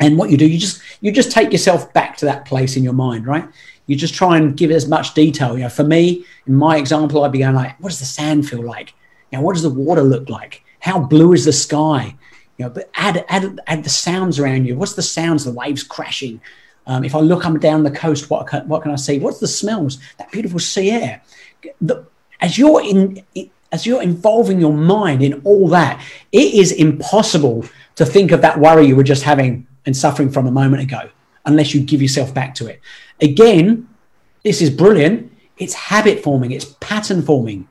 And 0.00 0.18
what 0.18 0.30
you 0.30 0.36
do, 0.36 0.46
you 0.46 0.58
just 0.58 0.82
you 1.00 1.10
just 1.10 1.32
take 1.32 1.52
yourself 1.52 1.92
back 1.92 2.16
to 2.18 2.26
that 2.26 2.44
place 2.44 2.76
in 2.76 2.84
your 2.84 2.92
mind, 2.92 3.26
right? 3.26 3.48
You 3.86 3.96
just 3.96 4.14
try 4.14 4.36
and 4.36 4.56
give 4.56 4.70
it 4.70 4.74
as 4.74 4.88
much 4.88 5.14
detail. 5.14 5.56
You 5.56 5.64
know, 5.64 5.68
for 5.68 5.84
me, 5.84 6.24
in 6.46 6.54
my 6.54 6.76
example, 6.76 7.22
I'd 7.22 7.32
be 7.32 7.38
going 7.38 7.54
like, 7.54 7.80
what 7.80 7.90
does 7.90 8.00
the 8.00 8.04
sand 8.04 8.48
feel 8.48 8.62
like? 8.62 8.92
You 9.30 9.38
know, 9.38 9.44
what 9.44 9.54
does 9.54 9.62
the 9.62 9.70
water 9.70 10.02
look 10.02 10.28
like? 10.28 10.62
How 10.80 10.98
blue 10.98 11.32
is 11.32 11.44
the 11.44 11.52
sky? 11.52 12.14
You 12.58 12.64
know, 12.64 12.70
but 12.70 12.90
add 12.94 13.24
add 13.28 13.60
add 13.66 13.84
the 13.84 13.90
sounds 13.90 14.38
around 14.38 14.66
you. 14.66 14.76
What's 14.76 14.94
the 14.94 15.02
sounds? 15.02 15.44
The 15.44 15.52
waves 15.52 15.82
crashing. 15.82 16.40
Um, 16.86 17.04
if 17.04 17.14
I 17.14 17.20
look 17.20 17.44
up 17.44 17.52
and 17.52 17.60
down 17.60 17.82
the 17.82 17.90
coast, 17.90 18.30
what 18.30 18.46
can, 18.46 18.68
what 18.68 18.82
can 18.82 18.92
I 18.92 18.96
see? 18.96 19.18
What's 19.18 19.40
the 19.40 19.48
smells? 19.48 19.98
That 20.18 20.30
beautiful 20.30 20.60
sea 20.60 20.90
air. 20.90 21.22
The, 21.80 22.06
as 22.40 22.56
you're 22.58 22.80
in, 22.80 23.24
as 23.72 23.86
you're 23.86 24.02
involving 24.02 24.60
your 24.60 24.72
mind 24.72 25.22
in 25.22 25.40
all 25.44 25.68
that, 25.68 26.02
it 26.32 26.54
is 26.54 26.72
impossible 26.72 27.64
to 27.96 28.06
think 28.06 28.32
of 28.32 28.42
that 28.42 28.58
worry 28.58 28.86
you 28.86 28.96
were 28.96 29.02
just 29.02 29.22
having 29.22 29.66
and 29.84 29.96
suffering 29.96 30.30
from 30.30 30.46
a 30.46 30.50
moment 30.50 30.82
ago 30.82 31.08
unless 31.44 31.74
you 31.74 31.80
give 31.80 32.02
yourself 32.02 32.34
back 32.34 32.54
to 32.56 32.66
it. 32.66 32.80
Again, 33.20 33.88
this 34.42 34.60
is 34.60 34.70
brilliant. 34.70 35.32
It's 35.58 35.74
habit 35.74 36.22
forming, 36.22 36.52
it's 36.52 36.76
pattern 36.80 37.22
forming. 37.22 37.68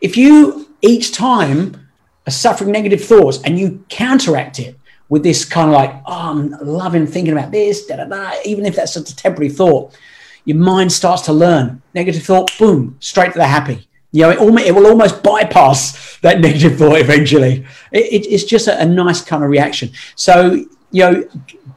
If 0.00 0.16
you 0.16 0.68
each 0.80 1.12
time 1.12 1.88
are 2.26 2.30
suffering 2.30 2.72
negative 2.72 3.04
thoughts 3.04 3.42
and 3.42 3.58
you 3.58 3.84
counteract 3.88 4.58
it 4.58 4.78
with 5.08 5.22
this 5.22 5.44
kind 5.44 5.68
of 5.68 5.74
like, 5.74 5.94
oh, 6.06 6.30
I'm 6.30 6.50
loving 6.62 7.06
thinking 7.06 7.32
about 7.32 7.50
this, 7.50 7.86
da 7.86 7.96
da 7.96 8.04
da, 8.04 8.32
even 8.44 8.64
if 8.64 8.76
that's 8.76 8.94
just 8.94 9.10
a 9.10 9.16
temporary 9.16 9.50
thought, 9.50 9.96
your 10.44 10.56
mind 10.56 10.92
starts 10.92 11.22
to 11.22 11.32
learn. 11.32 11.82
Negative 11.94 12.22
thought, 12.22 12.50
boom, 12.58 12.96
straight 13.00 13.32
to 13.32 13.38
the 13.38 13.46
happy. 13.46 13.88
You 14.12 14.22
know, 14.22 14.30
it, 14.30 14.38
almost, 14.38 14.66
it 14.66 14.74
will 14.74 14.86
almost 14.86 15.22
bypass 15.22 16.18
that 16.18 16.40
negative 16.46 16.78
thought 16.78 16.98
eventually. 16.98 17.64
It, 17.92 18.04
it, 18.12 18.26
it's 18.26 18.44
just 18.44 18.66
a, 18.66 18.80
a, 18.80 18.84
nice 18.84 19.22
kind 19.22 19.44
of 19.44 19.50
reaction. 19.50 19.90
So, 20.16 20.64
you 20.90 21.10
know, 21.10 21.24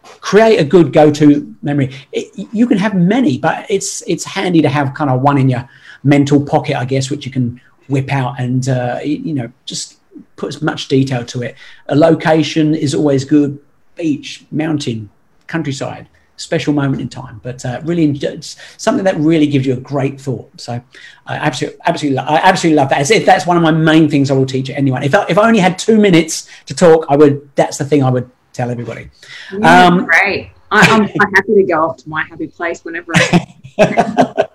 create 0.03 0.57
a 0.57 0.63
good 0.63 0.91
go-to 0.93 1.55
memory. 1.61 1.93
It, 2.11 2.47
you 2.51 2.65
can 2.67 2.77
have 2.77 2.95
many, 2.95 3.37
but 3.37 3.69
it's 3.69 4.01
it's 4.07 4.23
handy 4.23 4.61
to 4.61 4.69
have 4.69 4.93
kind 4.93 5.09
of 5.09 5.21
one 5.21 5.37
in 5.37 5.49
your 5.49 5.69
mental 6.03 6.43
pocket, 6.43 6.75
I 6.75 6.85
guess, 6.85 7.09
which 7.11 7.25
you 7.25 7.31
can 7.31 7.61
whip 7.89 8.11
out 8.11 8.39
and 8.39 8.69
uh, 8.69 8.99
you 9.03 9.33
know 9.33 9.51
just 9.65 9.99
put 10.35 10.47
as 10.55 10.61
much 10.61 10.87
detail 10.87 11.25
to 11.25 11.41
it. 11.41 11.55
A 11.87 11.95
location 11.95 12.73
is 12.73 12.95
always 12.95 13.25
good: 13.25 13.59
beach, 13.95 14.45
mountain, 14.51 15.09
countryside. 15.47 16.07
Special 16.37 16.73
moment 16.73 17.01
in 17.01 17.09
time. 17.09 17.39
But 17.43 17.65
uh, 17.65 17.81
really, 17.83 18.09
it's 18.09 18.57
something 18.77 19.03
that 19.05 19.17
really 19.17 19.47
gives 19.47 19.65
you 19.65 19.73
a 19.73 19.79
great 19.79 20.19
thought. 20.19 20.49
So 20.59 20.81
I 21.25 21.35
absolutely, 21.35 21.79
absolutely, 21.85 22.19
I 22.19 22.35
absolutely 22.37 22.77
love 22.77 22.89
that. 22.89 22.99
As 22.99 23.11
if 23.11 23.25
that's 23.25 23.45
one 23.45 23.57
of 23.57 23.63
my 23.63 23.71
main 23.71 24.09
things 24.09 24.31
I 24.31 24.33
will 24.33 24.45
teach 24.45 24.69
anyone. 24.69 25.03
If 25.03 25.15
I, 25.15 25.25
if 25.29 25.37
I 25.37 25.47
only 25.47 25.59
had 25.59 25.77
two 25.79 25.99
minutes 25.99 26.47
to 26.65 26.73
talk, 26.73 27.05
I 27.09 27.15
would. 27.15 27.49
That's 27.55 27.77
the 27.77 27.85
thing 27.85 28.03
I 28.03 28.09
would 28.09 28.29
tell 28.53 28.69
everybody. 28.69 29.09
Yeah, 29.51 29.85
um, 29.85 30.05
great. 30.05 30.51
I, 30.71 30.85
am 30.87 31.03
happy 31.03 31.53
to 31.55 31.63
go 31.63 31.89
off 31.89 31.97
to 31.97 32.09
my 32.09 32.23
happy 32.23 32.47
place 32.47 32.83
whenever. 32.83 33.11
I- 33.15 34.45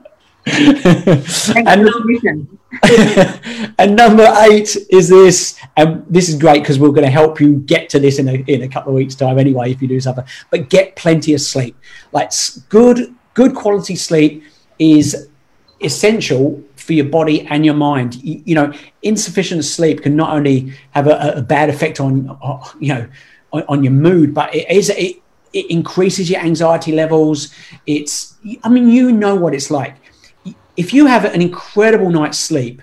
and, 1.57 1.69
and, 3.79 3.97
number 3.97 4.27
eight 4.41 4.77
is 4.91 5.09
this, 5.09 5.59
and 5.77 6.05
this 6.09 6.29
is 6.29 6.37
great 6.37 6.63
because 6.63 6.79
we're 6.79 6.91
going 6.91 7.05
to 7.05 7.11
help 7.11 7.41
you 7.41 7.57
get 7.61 7.89
to 7.91 7.99
this 7.99 8.19
in 8.19 8.29
a, 8.29 8.35
in 8.47 8.63
a 8.63 8.69
couple 8.69 8.91
of 8.91 8.97
weeks' 8.97 9.15
time 9.15 9.39
anyway, 9.39 9.71
if 9.71 9.83
you 9.83 9.89
do 9.89 10.01
something. 10.01 10.25
But 10.51 10.69
get 10.69 10.97
plenty 10.97 11.35
of 11.35 11.41
sleep. 11.41 11.77
Like 12.13 12.33
good, 12.69 13.15
good 13.35 13.55
quality 13.55 13.97
sleep 13.97 14.43
is 14.79 15.29
essential 15.81 16.63
for 16.77 16.93
your 16.93 17.07
body 17.07 17.47
and 17.49 17.65
your 17.65 17.75
mind. 17.75 18.17
You, 18.23 18.43
you 18.45 18.55
know, 18.55 18.73
insufficient 19.03 19.65
sleep 19.65 20.03
can 20.03 20.17
not 20.17 20.33
only 20.33 20.73
have 20.91 21.07
a, 21.07 21.35
a 21.37 21.43
bad 21.43 21.69
effect 21.69 22.01
on, 22.01 22.39
you 22.81 22.95
know, 22.95 23.09
on, 23.53 23.63
on, 23.69 23.85
your 23.85 23.93
mood, 23.93 24.35
but 24.35 24.55
it 24.55 24.71
is 24.71 24.91
it, 24.91 25.17
it 25.53 25.71
increases 25.71 26.31
your 26.31 26.41
anxiety 26.41 26.93
levels. 26.93 27.55
It's, 27.87 28.37
I 28.63 28.69
mean, 28.69 28.91
you 28.91 29.13
know 29.13 29.35
what 29.35 29.55
it's 29.55 29.71
like 29.71 29.97
if 30.79 30.95
you 30.95 31.07
have 31.07 31.25
an 31.25 31.43
incredible 31.43 32.09
night's 32.09 32.38
sleep, 32.38 32.81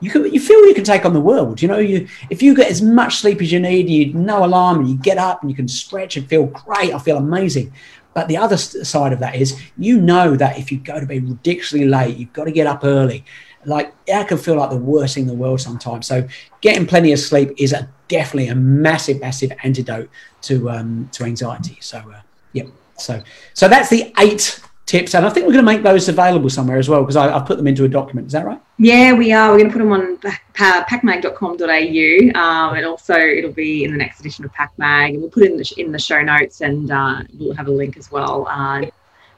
you 0.00 0.10
can 0.10 0.32
you 0.32 0.40
feel 0.40 0.66
you 0.66 0.74
can 0.74 0.84
take 0.84 1.04
on 1.04 1.12
the 1.12 1.20
world. 1.20 1.62
You 1.62 1.68
know, 1.68 1.78
you 1.78 2.08
if 2.30 2.42
you 2.42 2.54
get 2.54 2.70
as 2.70 2.82
much 2.82 3.16
sleep 3.16 3.40
as 3.40 3.52
you 3.52 3.60
need, 3.60 3.88
you 3.88 4.12
no 4.14 4.44
alarm, 4.44 4.80
and 4.80 4.88
you 4.88 4.96
get 4.96 5.18
up 5.18 5.42
and 5.42 5.50
you 5.50 5.56
can 5.56 5.68
stretch 5.68 6.16
and 6.16 6.26
feel 6.28 6.46
great. 6.46 6.92
I 6.92 6.98
feel 6.98 7.18
amazing. 7.18 7.72
But 8.14 8.28
the 8.28 8.38
other 8.38 8.56
side 8.56 9.12
of 9.12 9.20
that 9.20 9.36
is 9.36 9.60
you 9.76 10.00
know 10.00 10.34
that 10.36 10.58
if 10.58 10.72
you 10.72 10.78
go 10.78 10.98
to 10.98 11.06
bed 11.06 11.28
ridiculously 11.28 11.84
late, 11.84 12.16
you've 12.16 12.32
got 12.32 12.44
to 12.44 12.52
get 12.52 12.66
up 12.66 12.84
early. 12.84 13.24
Like 13.66 13.92
that 14.06 14.28
can 14.28 14.38
feel 14.38 14.56
like 14.56 14.70
the 14.70 14.76
worst 14.76 15.14
thing 15.14 15.24
in 15.24 15.28
the 15.28 15.34
world 15.34 15.60
sometimes. 15.60 16.06
So 16.06 16.26
getting 16.62 16.86
plenty 16.86 17.12
of 17.12 17.18
sleep 17.18 17.50
is 17.58 17.72
a, 17.74 17.90
definitely 18.08 18.48
a 18.48 18.54
massive, 18.54 19.20
massive 19.20 19.52
antidote 19.62 20.08
to 20.42 20.70
um, 20.70 21.10
to 21.12 21.24
anxiety. 21.24 21.76
So 21.80 21.98
uh, 21.98 22.20
yeah. 22.54 22.64
So 22.96 23.22
so 23.52 23.68
that's 23.68 23.90
the 23.90 24.12
eight 24.18 24.60
tips. 24.86 25.14
And 25.14 25.26
I 25.26 25.30
think 25.30 25.46
we're 25.46 25.52
going 25.52 25.64
to 25.64 25.72
make 25.72 25.82
those 25.82 26.08
available 26.08 26.48
somewhere 26.48 26.78
as 26.78 26.88
well 26.88 27.02
because 27.02 27.16
I've 27.16 27.44
put 27.44 27.58
them 27.58 27.66
into 27.66 27.84
a 27.84 27.88
document. 27.88 28.28
Is 28.28 28.32
that 28.32 28.46
right? 28.46 28.60
Yeah, 28.78 29.12
we 29.12 29.32
are. 29.32 29.50
We're 29.50 29.58
going 29.58 29.70
to 29.70 29.72
put 29.72 29.80
them 29.80 29.92
on 29.92 30.16
pakmag.com.au 30.54 32.40
um, 32.40 32.76
and 32.76 32.86
also 32.86 33.14
it'll 33.14 33.52
be 33.52 33.84
in 33.84 33.90
the 33.90 33.98
next 33.98 34.20
edition 34.20 34.44
of 34.44 34.52
PakMag. 34.52 35.10
And 35.10 35.20
we'll 35.20 35.30
put 35.30 35.42
it 35.42 35.50
in 35.50 35.56
the, 35.58 35.74
in 35.78 35.92
the 35.92 35.98
show 35.98 36.22
notes 36.22 36.60
and 36.60 36.90
uh, 36.90 37.22
we'll 37.38 37.54
have 37.54 37.68
a 37.68 37.72
link 37.72 37.96
as 37.96 38.10
well 38.10 38.46
uh, 38.48 38.86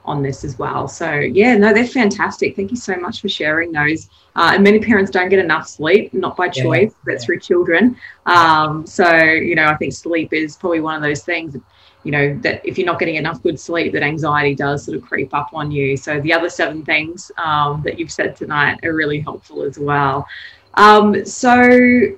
on 0.08 0.22
this 0.22 0.44
as 0.44 0.58
well. 0.58 0.88
So, 0.88 1.12
yeah, 1.12 1.56
no, 1.56 1.72
they're 1.72 1.86
fantastic. 1.86 2.56
Thank 2.56 2.70
you 2.70 2.76
so 2.76 2.96
much 2.96 3.20
for 3.20 3.28
sharing 3.28 3.70
those. 3.72 4.08
Uh, 4.34 4.52
and 4.54 4.64
many 4.64 4.78
parents 4.78 5.10
don't 5.10 5.28
get 5.28 5.38
enough 5.38 5.68
sleep, 5.68 6.12
not 6.14 6.36
by 6.36 6.48
choice, 6.48 6.92
yeah, 6.92 7.14
but 7.14 7.22
through 7.22 7.40
children. 7.40 7.96
Um, 8.26 8.86
so, 8.86 9.12
you 9.14 9.54
know, 9.54 9.66
I 9.66 9.76
think 9.76 9.92
sleep 9.92 10.32
is 10.32 10.56
probably 10.56 10.80
one 10.80 10.96
of 10.96 11.02
those 11.02 11.22
things 11.22 11.56
you 12.04 12.12
know 12.12 12.38
that 12.42 12.64
if 12.64 12.78
you're 12.78 12.86
not 12.86 12.98
getting 12.98 13.16
enough 13.16 13.42
good 13.42 13.58
sleep 13.58 13.92
that 13.92 14.02
anxiety 14.02 14.54
does 14.54 14.84
sort 14.84 14.96
of 14.96 15.02
creep 15.02 15.34
up 15.34 15.50
on 15.52 15.70
you 15.70 15.96
so 15.96 16.20
the 16.20 16.32
other 16.32 16.48
seven 16.48 16.84
things 16.84 17.32
um, 17.38 17.82
that 17.84 17.98
you've 17.98 18.12
said 18.12 18.36
tonight 18.36 18.78
are 18.84 18.94
really 18.94 19.18
helpful 19.18 19.62
as 19.62 19.78
well 19.78 20.26
um, 20.74 21.24
so 21.24 22.16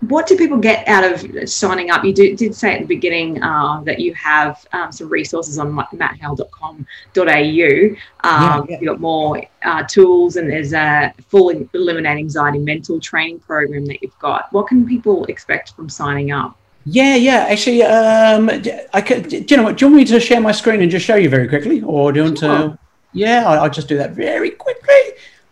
what 0.00 0.26
do 0.26 0.36
people 0.36 0.58
get 0.58 0.86
out 0.86 1.04
of 1.04 1.48
signing 1.48 1.90
up? 1.90 2.04
You 2.04 2.12
do, 2.12 2.36
did 2.36 2.54
say 2.54 2.74
at 2.74 2.80
the 2.80 2.86
beginning 2.86 3.42
uh, 3.42 3.80
that 3.84 3.98
you 3.98 4.12
have 4.14 4.66
um, 4.72 4.92
some 4.92 5.08
resources 5.08 5.58
on 5.58 5.72
matthale.com.au. 5.72 6.76
Um, 7.24 7.24
yeah, 7.24 7.96
yeah. 8.22 8.64
You've 8.68 8.88
got 8.88 9.00
more 9.00 9.42
uh, 9.62 9.82
tools, 9.84 10.36
and 10.36 10.50
there's 10.50 10.74
a 10.74 11.14
full 11.28 11.50
Eliminate 11.72 12.18
Anxiety 12.18 12.58
mental 12.58 13.00
training 13.00 13.40
program 13.40 13.86
that 13.86 14.02
you've 14.02 14.18
got. 14.18 14.52
What 14.52 14.66
can 14.66 14.86
people 14.86 15.24
expect 15.26 15.74
from 15.74 15.88
signing 15.88 16.30
up? 16.30 16.58
Yeah, 16.84 17.16
yeah. 17.16 17.46
Actually, 17.48 17.82
um, 17.82 18.50
I 18.92 19.00
could. 19.00 19.28
Do 19.28 19.44
you 19.48 19.56
know 19.56 19.62
what? 19.64 19.78
Do 19.78 19.86
you 19.86 19.90
want 19.90 19.96
me 19.96 20.04
to 20.04 20.20
share 20.20 20.40
my 20.40 20.52
screen 20.52 20.82
and 20.82 20.90
just 20.90 21.06
show 21.06 21.16
you 21.16 21.30
very 21.30 21.48
quickly, 21.48 21.82
or 21.82 22.12
do 22.12 22.20
you 22.20 22.24
want 22.24 22.38
sure. 22.38 22.58
to? 22.58 22.78
Yeah, 23.12 23.44
I'll, 23.46 23.60
I'll, 23.60 23.70
just 23.70 23.88
do 23.88 23.96
that 23.96 24.10
very 24.10 24.50
quickly. 24.50 24.94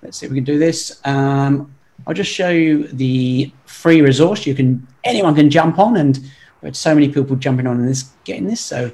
Let's 0.02 0.18
see 0.18 0.26
if 0.26 0.32
we 0.32 0.36
can 0.36 0.44
do 0.44 0.58
this. 0.58 1.00
Um, 1.04 1.74
I'll 2.06 2.14
just 2.14 2.30
show 2.30 2.50
you 2.50 2.88
the 2.88 3.50
free 3.84 4.00
resource. 4.00 4.46
You 4.46 4.54
can 4.54 4.86
anyone 5.04 5.34
can 5.34 5.50
jump 5.50 5.78
on, 5.78 5.98
and 5.98 6.18
we 6.62 6.68
had 6.68 6.74
so 6.74 6.94
many 6.94 7.10
people 7.10 7.36
jumping 7.36 7.66
on 7.66 7.76
and 7.80 7.86
this 7.86 8.04
getting 8.24 8.46
this. 8.46 8.62
So 8.62 8.90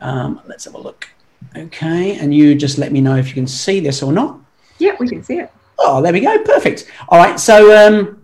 um, 0.00 0.40
let's 0.46 0.64
have 0.66 0.76
a 0.76 0.78
look. 0.78 1.08
Okay, 1.56 2.16
and 2.18 2.32
you 2.32 2.54
just 2.54 2.78
let 2.78 2.92
me 2.92 3.00
know 3.00 3.16
if 3.16 3.26
you 3.26 3.34
can 3.34 3.48
see 3.48 3.80
this 3.80 4.00
or 4.00 4.12
not. 4.12 4.38
Yeah, 4.78 4.94
we 5.00 5.08
can 5.08 5.24
see 5.24 5.40
it. 5.40 5.50
Oh, 5.80 6.00
there 6.00 6.12
we 6.12 6.20
go. 6.20 6.38
Perfect. 6.44 6.88
All 7.08 7.18
right. 7.18 7.40
So 7.40 7.56
um, 7.80 8.22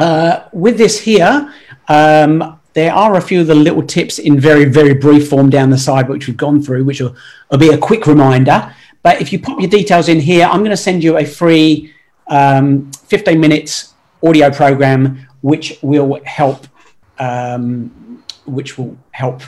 uh, 0.00 0.48
with 0.52 0.76
this 0.76 0.98
here. 1.00 1.54
Um, 1.88 2.56
there 2.72 2.92
are 2.94 3.16
a 3.16 3.20
few 3.20 3.40
of 3.40 3.48
the 3.48 3.54
little 3.54 3.82
tips 3.82 4.20
in 4.20 4.38
very, 4.38 4.64
very 4.64 4.94
brief 4.94 5.28
form 5.28 5.50
down 5.50 5.70
the 5.70 5.78
side, 5.78 6.08
which 6.08 6.28
we've 6.28 6.36
gone 6.36 6.62
through, 6.62 6.84
which 6.84 7.00
will, 7.00 7.16
will 7.50 7.58
be 7.58 7.70
a 7.70 7.76
quick 7.76 8.06
reminder. 8.06 8.72
But 9.02 9.20
if 9.20 9.32
you 9.32 9.40
pop 9.40 9.58
your 9.60 9.68
details 9.68 10.08
in 10.08 10.20
here, 10.20 10.46
I'm 10.46 10.60
going 10.60 10.70
to 10.70 10.76
send 10.76 11.02
you 11.02 11.18
a 11.18 11.24
free 11.24 11.92
um, 12.28 12.92
15 12.92 13.40
minutes 13.40 13.90
audio 14.26 14.50
program, 14.50 15.26
which 15.40 15.78
will 15.82 16.20
help, 16.24 16.66
um, 17.18 18.22
which 18.44 18.78
will 18.78 18.96
help, 19.12 19.42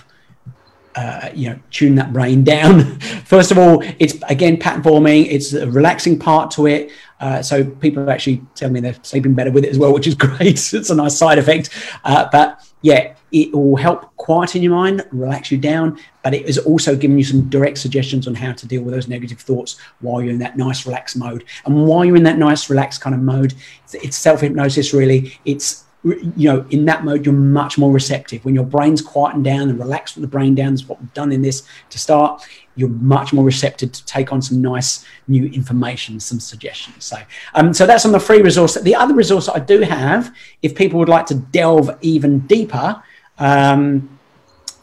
uh, 0.95 1.31
you 1.35 1.51
know, 1.51 1.59
tune 1.71 1.95
that 1.97 2.13
brain 2.13 2.45
down. 2.55 2.99
First 3.25 3.51
of 3.51 3.59
all, 3.59 3.83
it's 3.99 4.15
again 4.29 4.59
pattern 4.59 4.83
forming. 4.83 5.27
It's 5.27 5.53
a 5.53 5.71
relaxing 5.71 6.19
part 6.19 6.51
to 6.53 6.67
it. 6.67 6.91
Uh, 7.21 7.41
so 7.41 7.65
people 7.65 8.11
actually 8.11 8.43
tell 8.55 8.69
me 8.69 8.81
they're 8.81 8.97
sleeping 9.03 9.35
better 9.35 9.53
with 9.53 9.65
it 9.65 9.71
as 9.71 9.79
well, 9.79 9.93
which 9.93 10.07
is 10.07 10.15
great. 10.27 10.73
it's 10.73 10.91
a 10.91 10.95
nice 10.95 11.17
side 11.17 11.39
effect. 11.39 11.71
Uh, 12.05 12.29
but 12.33 12.67
yeah, 12.83 13.15
it 13.33 13.53
will 13.53 13.77
help 13.77 14.15
quieten 14.17 14.63
your 14.63 14.73
mind, 14.73 15.07
relax 15.11 15.51
you 15.51 15.59
down, 15.59 15.99
but 16.23 16.35
it 16.35 16.45
is 16.47 16.59
also 16.59 16.95
giving 16.95 17.17
you 17.17 17.25
some 17.25 17.49
direct 17.49 17.79
suggestions 17.79 18.29
on 18.29 18.35
how 18.35 18.53
to 18.53 18.67
deal 18.67 18.83
with 18.83 18.93
those 18.93 19.09
negative 19.09 19.41
thoughts 19.41 19.79
while 20.01 20.21
you're 20.21 20.33
in 20.33 20.39
that 20.41 20.59
nice 20.59 20.85
relaxed 20.85 21.17
mode. 21.17 21.45
And 21.65 21.87
while 21.87 22.05
you're 22.05 22.17
in 22.17 22.25
that 22.25 22.39
nice 22.39 22.69
relaxed 22.69 23.01
kind 23.01 23.15
of 23.15 23.23
mode, 23.23 23.55
it's, 23.85 23.95
it's 23.95 24.17
self 24.17 24.43
hypnosis 24.43 24.93
really. 24.93 25.39
It's 25.45 25.85
you 26.05 26.51
know, 26.51 26.67
in 26.71 26.85
that 26.87 27.05
mode, 27.05 27.25
you're 27.25 27.35
much 27.35 27.79
more 27.79 27.93
receptive. 27.93 28.45
When 28.45 28.55
your 28.55 28.65
brain's 28.65 29.01
quietened 29.01 29.45
down 29.45 29.71
and 29.71 29.79
relaxed 29.79 30.17
with 30.17 30.23
the 30.23 30.29
brain 30.29 30.55
down, 30.55 30.75
is 30.75 30.85
what 30.89 31.01
we've 31.01 31.15
done 31.15 31.31
in 31.31 31.43
this 31.43 31.63
to 31.91 31.99
start, 31.99 32.43
you're 32.75 32.89
much 32.89 33.33
more 33.33 33.45
receptive 33.45 33.93
to 33.93 34.05
take 34.07 34.33
on 34.33 34.41
some 34.41 34.63
nice 34.63 35.05
new 35.29 35.47
information, 35.47 36.19
some 36.19 36.41
suggestions. 36.41 37.05
So, 37.05 37.17
um, 37.55 37.75
so 37.75 37.87
that's 37.87 38.07
on 38.07 38.13
the 38.13 38.21
free 38.21 38.41
resource. 38.41 38.75
The 38.75 38.95
other 38.95 39.15
resource 39.15 39.49
I 39.49 39.59
do 39.59 39.81
have, 39.81 40.35
if 40.63 40.75
people 40.75 40.99
would 40.99 41.09
like 41.09 41.27
to 41.27 41.35
delve 41.35 41.91
even 42.01 42.41
deeper, 42.41 43.03
um, 43.39 44.19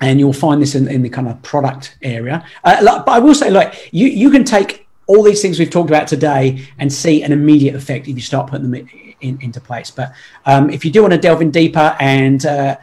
and 0.02 0.20
you'll 0.20 0.34
find 0.34 0.62
this 0.62 0.76
in, 0.76 0.88
in, 0.88 1.02
the 1.02 1.10
kind 1.10 1.28
of 1.28 1.42
product 1.42 1.98
area. 2.02 2.46
Uh, 2.64 3.04
but 3.04 3.10
I 3.10 3.20
will 3.20 3.36
say, 3.36 3.50
like, 3.50 3.90
you, 3.92 4.08
you 4.08 4.30
can 4.30 4.46
take 4.46 4.88
all 5.08 5.24
these 5.24 5.42
things 5.42 5.60
we've 5.60 5.70
talked 5.70 5.90
about 5.90 6.08
today 6.08 6.66
and 6.78 6.92
see 6.92 7.24
an 7.24 7.32
immediate 7.32 7.76
effect 7.76 8.08
if 8.08 8.16
you 8.16 8.22
start 8.22 8.50
putting 8.50 8.72
them 8.72 8.88
in, 9.22 9.40
into 9.42 9.60
place. 9.60 9.92
But 9.92 10.14
um, 10.46 10.70
if 10.70 10.86
you 10.86 10.92
do 10.92 11.02
want 11.02 11.14
to 11.14 11.20
delve 11.20 11.42
in 11.42 11.52
deeper 11.52 11.98
and 12.00 12.46
uh, 12.46 12.78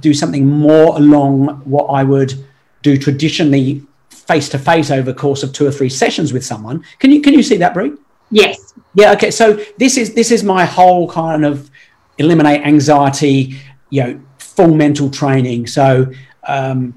do 0.00 0.12
something 0.12 0.46
more 0.46 0.96
along 0.96 1.62
what 1.64 1.84
I 1.84 2.02
would 2.02 2.34
do 2.82 2.98
traditionally 2.98 3.82
face 4.30 4.48
to 4.50 4.58
face 4.58 4.90
over 4.90 5.12
the 5.12 5.18
course 5.18 5.42
of 5.42 5.52
two 5.52 5.66
or 5.66 5.72
three 5.72 5.88
sessions 5.88 6.32
with 6.32 6.44
someone, 6.44 6.84
can 7.00 7.10
you 7.10 7.20
can 7.20 7.34
you 7.34 7.42
see 7.42 7.56
that, 7.56 7.74
Bree? 7.74 7.92
Yes. 8.30 8.74
Yeah. 8.94 9.12
Okay. 9.12 9.30
So 9.30 9.44
this 9.78 9.96
is 9.96 10.14
this 10.14 10.30
is 10.30 10.44
my 10.44 10.64
whole 10.64 11.10
kind 11.10 11.44
of 11.44 11.70
eliminate 12.18 12.60
anxiety, 12.62 13.56
you 13.90 14.02
know, 14.02 14.20
full 14.38 14.74
mental 14.74 15.10
training. 15.10 15.66
So. 15.66 16.06
Um, 16.46 16.94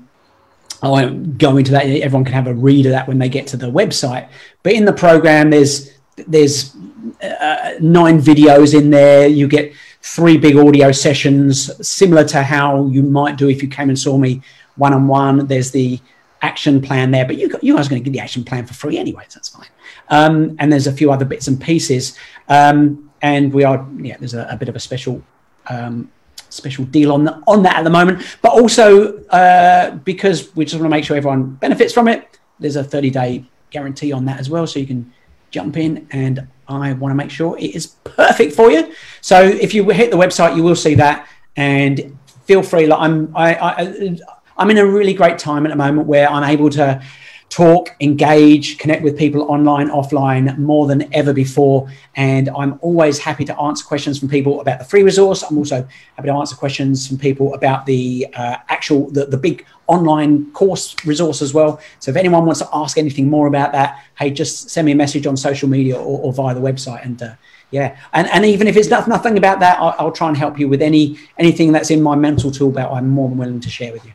I 0.81 0.89
won't 0.89 1.37
go 1.37 1.55
into 1.55 1.71
that. 1.71 1.85
Everyone 1.85 2.25
can 2.25 2.33
have 2.33 2.47
a 2.47 2.53
read 2.53 2.85
of 2.85 2.91
that 2.91 3.07
when 3.07 3.17
they 3.17 3.29
get 3.29 3.47
to 3.47 3.57
the 3.57 3.71
website. 3.71 4.27
But 4.63 4.73
in 4.73 4.83
the 4.83 4.91
program, 4.91 5.49
there's 5.49 5.89
there's 6.27 6.75
uh, 7.23 7.75
nine 7.79 8.19
videos 8.19 8.77
in 8.77 8.89
there. 8.89 9.27
You 9.27 9.47
get 9.47 9.73
three 10.01 10.37
big 10.37 10.57
audio 10.57 10.91
sessions, 10.91 11.71
similar 11.87 12.25
to 12.25 12.43
how 12.43 12.87
you 12.87 13.01
might 13.01 13.37
do 13.37 13.47
if 13.47 13.63
you 13.63 13.69
came 13.69 13.87
and 13.87 13.97
saw 13.97 14.17
me 14.17 14.41
one 14.75 14.93
on 14.93 15.07
one. 15.07 15.47
There's 15.47 15.71
the 15.71 16.01
action 16.43 16.82
plan 16.82 17.10
there, 17.12 17.25
but 17.25 17.38
you, 17.38 17.49
you 17.62 17.75
guys 17.75 17.88
are 17.88 17.89
going 17.89 18.03
to 18.03 18.10
get 18.10 18.13
the 18.13 18.19
action 18.19 18.43
plan 18.43 18.65
for 18.65 18.73
free 18.73 18.97
anyway, 18.97 19.23
so 19.29 19.39
that's 19.39 19.49
fine. 19.49 19.69
Um, 20.10 20.56
and 20.60 20.71
there's 20.71 20.88
a 20.88 20.91
few 20.91 21.12
other 21.12 21.25
bits 21.25 21.47
and 21.47 21.60
pieces. 21.60 22.17
Um, 22.49 23.10
and 23.21 23.51
we 23.51 23.63
are, 23.63 23.88
yeah, 23.97 24.17
there's 24.17 24.34
a, 24.34 24.47
a 24.51 24.58
bit 24.58 24.69
of 24.69 24.75
a 24.75 24.79
special 24.79 25.23
um, 25.67 26.12
special 26.49 26.86
deal 26.86 27.12
on 27.12 27.23
the, 27.23 27.41
on 27.47 27.63
that 27.63 27.77
at 27.77 27.84
the 27.84 27.89
moment. 27.89 28.38
But 28.41 28.51
also 28.51 29.17
uh, 29.29 29.95
because 29.95 30.56
we 30.56 30.65
just 30.65 30.75
want 30.75 30.86
to 30.86 30.89
make 30.89 31.06
sure 31.06 31.17
everyone 31.17 31.56
benefits 31.56 31.93
from 31.93 32.08
it, 32.08 32.39
there's 32.60 32.75
a 32.75 32.84
30 32.84 33.10
day 33.10 33.45
guarantee 33.71 34.12
on 34.12 34.25
that 34.25 34.39
as 34.39 34.49
well, 34.49 34.67
so 34.67 34.79
you 34.79 34.86
can 34.86 35.12
jump 35.49 35.77
in 35.77 36.08
and 36.12 36.47
I 36.67 36.93
want 36.93 37.12
to 37.12 37.15
make 37.15 37.29
sure 37.29 37.58
it 37.58 37.75
is 37.75 37.88
perfect 38.03 38.53
for 38.53 38.71
you. 38.71 38.93
So 39.21 39.41
if 39.41 39.73
you 39.73 39.89
hit 39.89 40.12
the 40.12 40.17
website, 40.17 40.56
you 40.56 40.63
will 40.63 40.75
see 40.75 40.95
that 40.95 41.27
and 41.56 42.17
feel 42.45 42.63
free. 42.63 42.88
Like 42.88 42.99
I'm, 42.99 43.36
I, 43.36 43.56
I, 43.56 44.17
I'm 44.57 44.69
in 44.69 44.77
a 44.77 44.85
really 44.85 45.13
great 45.13 45.37
time 45.37 45.65
at 45.65 45.69
the 45.69 45.75
moment 45.75 46.07
where 46.07 46.29
I'm 46.29 46.43
able 46.43 46.69
to 46.71 47.01
talk, 47.53 47.95
engage, 48.01 48.79
connect 48.79 49.03
with 49.03 49.15
people 49.15 49.43
online, 49.43 49.87
offline 49.89 50.57
more 50.57 50.87
than 50.87 51.13
ever 51.13 51.33
before. 51.33 51.87
And 52.15 52.49
I'm 52.49 52.79
always 52.81 53.19
happy 53.19 53.45
to 53.45 53.59
answer 53.59 53.85
questions 53.85 54.17
from 54.17 54.27
people 54.27 54.59
about 54.59 54.79
the 54.79 54.85
free 54.85 55.03
resource. 55.03 55.43
I'm 55.43 55.59
also 55.59 55.87
happy 56.15 56.29
to 56.29 56.33
answer 56.33 56.55
questions 56.55 57.07
from 57.07 57.19
people 57.19 57.53
about 57.53 57.85
the 57.85 58.27
uh, 58.33 58.57
actual, 58.69 59.11
the, 59.11 59.27
the 59.27 59.37
big 59.37 59.67
online 59.85 60.51
course 60.53 60.95
resource 61.05 61.43
as 61.43 61.53
well. 61.53 61.79
So 61.99 62.09
if 62.09 62.17
anyone 62.17 62.45
wants 62.45 62.61
to 62.61 62.69
ask 62.73 62.97
anything 62.97 63.29
more 63.29 63.45
about 63.45 63.71
that, 63.73 64.03
hey, 64.17 64.31
just 64.31 64.71
send 64.71 64.87
me 64.87 64.93
a 64.93 64.95
message 64.95 65.27
on 65.27 65.37
social 65.37 65.69
media 65.69 65.95
or, 65.95 66.21
or 66.21 66.33
via 66.33 66.55
the 66.55 66.61
website. 66.61 67.05
And 67.05 67.21
uh, 67.21 67.35
yeah, 67.69 67.99
and, 68.13 68.27
and 68.29 68.45
even 68.45 68.65
if 68.67 68.75
it's 68.75 68.89
not, 68.89 69.07
nothing 69.07 69.37
about 69.37 69.59
that, 69.59 69.79
I'll, 69.79 69.95
I'll 69.99 70.11
try 70.11 70.27
and 70.27 70.37
help 70.37 70.57
you 70.57 70.67
with 70.67 70.81
any 70.81 71.19
anything 71.37 71.71
that's 71.71 71.91
in 71.91 72.01
my 72.01 72.15
mental 72.15 72.49
tool 72.49 72.71
belt. 72.71 72.91
I'm 72.93 73.09
more 73.09 73.29
than 73.29 73.37
willing 73.37 73.59
to 73.59 73.69
share 73.69 73.93
with 73.93 74.03
you. 74.05 74.13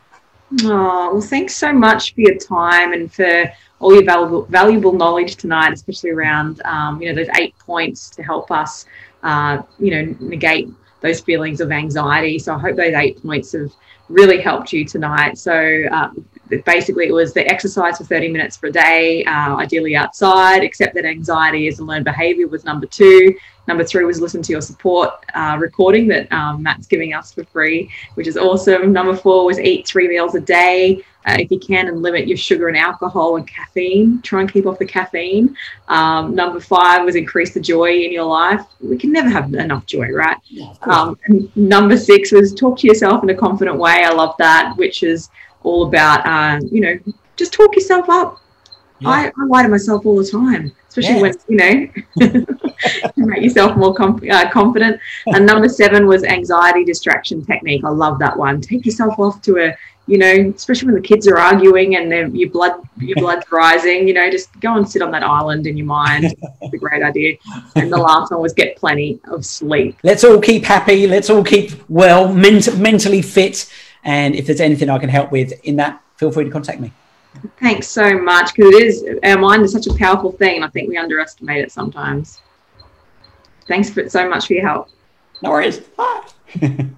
Oh, 0.63 1.11
well, 1.13 1.21
thanks 1.21 1.55
so 1.55 1.71
much 1.71 2.15
for 2.15 2.21
your 2.21 2.35
time 2.37 2.93
and 2.93 3.11
for 3.13 3.51
all 3.79 3.93
your 3.93 4.03
valuable, 4.03 4.45
valuable 4.45 4.93
knowledge 4.93 5.35
tonight, 5.35 5.73
especially 5.73 6.09
around, 6.09 6.61
um, 6.65 7.01
you 7.01 7.09
know, 7.09 7.15
those 7.15 7.31
eight 7.39 7.57
points 7.59 8.09
to 8.11 8.23
help 8.23 8.49
us, 8.51 8.85
uh, 9.23 9.61
you 9.77 9.91
know, 9.91 10.15
negate 10.19 10.69
those 11.01 11.21
feelings 11.21 11.61
of 11.61 11.71
anxiety. 11.71 12.39
So 12.39 12.55
I 12.55 12.57
hope 12.57 12.75
those 12.75 12.93
eight 12.93 13.21
points 13.21 13.51
have 13.51 13.71
really 14.09 14.41
helped 14.41 14.73
you 14.73 14.85
tonight. 14.85 15.37
So 15.37 15.83
uh, 15.91 16.09
basically, 16.65 17.07
it 17.07 17.13
was 17.13 17.33
the 17.33 17.47
exercise 17.47 17.97
for 17.97 18.03
30 18.03 18.29
minutes 18.29 18.57
per 18.57 18.69
day, 18.69 19.23
uh, 19.25 19.55
ideally 19.55 19.95
outside, 19.95 20.63
except 20.63 20.95
that 20.95 21.05
anxiety 21.05 21.67
is 21.67 21.79
a 21.79 21.83
learned 21.83 22.05
behavior 22.05 22.47
was 22.47 22.65
number 22.65 22.85
two. 22.85 23.35
Number 23.67 23.83
three 23.83 24.03
was 24.03 24.19
listen 24.19 24.41
to 24.41 24.51
your 24.51 24.61
support 24.61 25.11
uh, 25.35 25.57
recording 25.59 26.07
that 26.07 26.31
um, 26.31 26.63
Matt's 26.63 26.87
giving 26.87 27.13
us 27.13 27.31
for 27.31 27.43
free, 27.43 27.91
which 28.15 28.25
is 28.25 28.35
awesome. 28.35 28.91
Number 28.91 29.15
four 29.15 29.45
was 29.45 29.59
eat 29.59 29.85
three 29.85 30.07
meals 30.07 30.33
a 30.33 30.39
day. 30.39 31.03
Uh, 31.27 31.35
if 31.37 31.51
you 31.51 31.59
can, 31.59 31.87
and 31.89 32.01
limit 32.01 32.27
your 32.27 32.37
sugar 32.37 32.69
and 32.69 32.77
alcohol 32.77 33.35
and 33.35 33.45
caffeine. 33.45 34.21
Try 34.21 34.39
and 34.41 34.51
keep 34.51 34.65
off 34.65 34.79
the 34.79 34.85
caffeine. 34.85 35.55
Um, 35.89 36.33
number 36.33 36.61
five 36.61 37.03
was 37.03 37.15
increase 37.15 37.53
the 37.53 37.59
joy 37.59 37.91
in 37.91 38.11
your 38.13 38.23
life. 38.23 38.65
We 38.79 38.97
can 38.97 39.11
never 39.11 39.29
have 39.29 39.53
enough 39.53 39.85
joy, 39.85 40.09
right? 40.11 40.37
Yeah, 40.47 40.73
um, 40.83 41.19
number 41.55 41.97
six 41.97 42.31
was 42.31 42.55
talk 42.55 42.79
to 42.79 42.87
yourself 42.87 43.21
in 43.21 43.29
a 43.29 43.35
confident 43.35 43.77
way. 43.77 44.03
I 44.05 44.11
love 44.11 44.33
that, 44.39 44.75
which 44.77 45.03
is 45.03 45.29
all 45.63 45.87
about, 45.87 46.25
uh, 46.25 46.59
you 46.71 46.81
know, 46.81 47.13
just 47.35 47.53
talk 47.53 47.75
yourself 47.75 48.09
up. 48.09 48.41
Yeah. 48.99 49.09
I, 49.09 49.31
I 49.37 49.45
lie 49.45 49.63
to 49.63 49.69
myself 49.69 50.05
all 50.05 50.17
the 50.17 50.27
time, 50.27 50.73
especially 50.89 51.15
yeah. 51.15 51.21
when, 51.21 51.33
you 51.47 51.57
know, 51.57 52.45
make 53.17 53.43
yourself 53.43 53.77
more 53.77 53.93
com- 53.93 54.21
uh, 54.29 54.49
confident. 54.49 54.99
And 55.27 55.45
number 55.45 55.69
seven 55.69 56.05
was 56.05 56.23
anxiety 56.23 56.83
distraction 56.83 57.45
technique. 57.45 57.83
I 57.85 57.89
love 57.89 58.19
that 58.19 58.37
one. 58.37 58.59
Take 58.59 58.85
yourself 58.85 59.17
off 59.17 59.41
to 59.43 59.57
a, 59.57 59.77
you 60.07 60.17
know, 60.17 60.53
especially 60.55 60.87
when 60.87 60.95
the 60.95 61.07
kids 61.07 61.27
are 61.27 61.37
arguing 61.37 61.95
and 61.95 62.35
your 62.35 62.49
blood, 62.49 62.81
your 62.97 63.15
blood's 63.23 63.49
rising. 63.51 64.07
You 64.07 64.15
know, 64.15 64.29
just 64.29 64.59
go 64.59 64.75
and 64.75 64.89
sit 64.89 65.01
on 65.01 65.11
that 65.11 65.23
island 65.23 65.65
in 65.65 65.77
your 65.77 65.85
mind. 65.85 66.35
It's 66.61 66.73
a 66.73 66.77
great 66.77 67.03
idea. 67.03 67.37
And 67.75 67.91
the 67.91 67.97
last 67.97 68.31
one 68.31 68.41
was 68.41 68.53
get 68.53 68.75
plenty 68.75 69.21
of 69.25 69.45
sleep. 69.45 69.97
Let's 70.03 70.25
all 70.25 70.41
keep 70.41 70.65
happy. 70.65 71.07
Let's 71.07 71.29
all 71.29 71.43
keep 71.43 71.71
well, 71.89 72.33
ment- 72.33 72.77
mentally 72.77 73.21
fit. 73.21 73.71
And 74.03 74.35
if 74.35 74.45
there's 74.45 74.61
anything 74.61 74.89
I 74.89 74.97
can 74.97 75.09
help 75.09 75.31
with 75.31 75.53
in 75.63 75.75
that, 75.77 76.01
feel 76.17 76.31
free 76.31 76.45
to 76.45 76.49
contact 76.49 76.79
me. 76.79 76.91
Thanks 77.59 77.87
so 77.87 78.19
much 78.19 78.55
because 78.55 78.73
it 78.73 78.83
is 78.83 79.05
our 79.23 79.37
mind 79.37 79.63
is 79.63 79.71
such 79.71 79.87
a 79.87 79.93
powerful 79.93 80.31
thing, 80.31 80.57
and 80.57 80.65
I 80.65 80.69
think 80.69 80.89
we 80.89 80.97
underestimate 80.97 81.63
it 81.63 81.71
sometimes. 81.71 82.41
Thanks 83.67 83.89
for, 83.89 84.09
so 84.09 84.27
much 84.27 84.47
for 84.47 84.53
your 84.53 84.67
help. 84.67 84.89
No 85.41 85.51
worries. 85.51 85.79
Bye. 85.79 86.21
the 86.55 86.89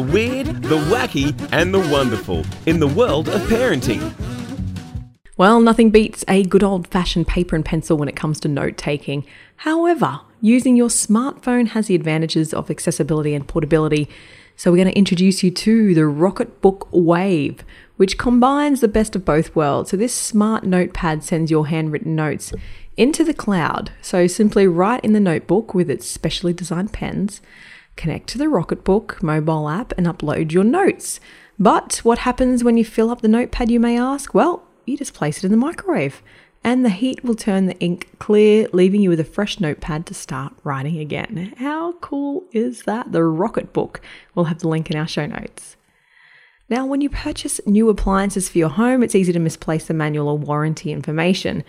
weird, 0.00 0.46
the 0.62 0.78
wacky, 0.90 1.36
and 1.52 1.74
the 1.74 1.80
wonderful 1.80 2.44
in 2.66 2.78
the 2.78 2.86
world 2.86 3.28
of 3.28 3.40
parenting. 3.42 4.12
Well, 5.36 5.60
nothing 5.60 5.90
beats 5.90 6.24
a 6.28 6.44
good 6.44 6.62
old 6.62 6.86
fashioned 6.86 7.26
paper 7.26 7.56
and 7.56 7.64
pencil 7.64 7.96
when 7.96 8.08
it 8.08 8.14
comes 8.14 8.38
to 8.40 8.48
note 8.48 8.76
taking. 8.76 9.26
However, 9.56 10.20
using 10.40 10.76
your 10.76 10.88
smartphone 10.88 11.68
has 11.68 11.88
the 11.88 11.94
advantages 11.94 12.54
of 12.54 12.70
accessibility 12.70 13.34
and 13.34 13.46
portability. 13.46 14.08
So, 14.56 14.70
we're 14.70 14.78
going 14.78 14.92
to 14.92 14.98
introduce 14.98 15.42
you 15.42 15.50
to 15.50 15.94
the 15.94 16.02
Rocketbook 16.02 16.88
Wave, 16.92 17.64
which 17.96 18.18
combines 18.18 18.80
the 18.80 18.88
best 18.88 19.16
of 19.16 19.24
both 19.24 19.56
worlds. 19.56 19.90
So, 19.90 19.96
this 19.96 20.14
smart 20.14 20.64
notepad 20.64 21.24
sends 21.24 21.50
your 21.50 21.66
handwritten 21.66 22.14
notes 22.14 22.52
into 22.96 23.24
the 23.24 23.34
cloud. 23.34 23.90
So 24.00 24.26
simply 24.26 24.66
write 24.66 25.04
in 25.04 25.12
the 25.12 25.20
notebook 25.20 25.74
with 25.74 25.90
its 25.90 26.06
specially 26.06 26.52
designed 26.52 26.92
pens, 26.92 27.40
connect 27.96 28.28
to 28.28 28.38
the 28.38 28.46
Rocketbook 28.46 29.22
mobile 29.22 29.68
app, 29.68 29.92
and 29.96 30.06
upload 30.06 30.52
your 30.52 30.64
notes. 30.64 31.20
But 31.58 32.00
what 32.02 32.18
happens 32.18 32.64
when 32.64 32.76
you 32.76 32.84
fill 32.84 33.10
up 33.10 33.20
the 33.20 33.28
notepad, 33.28 33.70
you 33.70 33.80
may 33.80 33.98
ask? 33.98 34.34
Well, 34.34 34.64
you 34.86 34.96
just 34.96 35.14
place 35.14 35.38
it 35.38 35.44
in 35.44 35.50
the 35.50 35.56
microwave, 35.56 36.22
and 36.64 36.84
the 36.84 36.90
heat 36.90 37.24
will 37.24 37.34
turn 37.34 37.66
the 37.66 37.78
ink 37.78 38.08
clear, 38.18 38.68
leaving 38.72 39.00
you 39.00 39.10
with 39.10 39.20
a 39.20 39.24
fresh 39.24 39.58
notepad 39.58 40.06
to 40.06 40.14
start 40.14 40.54
writing 40.64 40.98
again. 40.98 41.54
How 41.58 41.92
cool 41.94 42.44
is 42.52 42.82
that? 42.82 43.12
The 43.12 43.20
Rocketbook. 43.20 43.98
We'll 44.34 44.46
have 44.46 44.60
the 44.60 44.68
link 44.68 44.90
in 44.90 44.96
our 44.96 45.08
show 45.08 45.26
notes. 45.26 45.76
Now, 46.68 46.86
when 46.86 47.00
you 47.00 47.10
purchase 47.10 47.60
new 47.66 47.88
appliances 47.88 48.48
for 48.48 48.58
your 48.58 48.70
home, 48.70 49.02
it's 49.02 49.14
easy 49.14 49.32
to 49.32 49.38
misplace 49.38 49.86
the 49.86 49.94
manual 49.94 50.28
or 50.28 50.38
warranty 50.38 50.92
information 50.92 51.64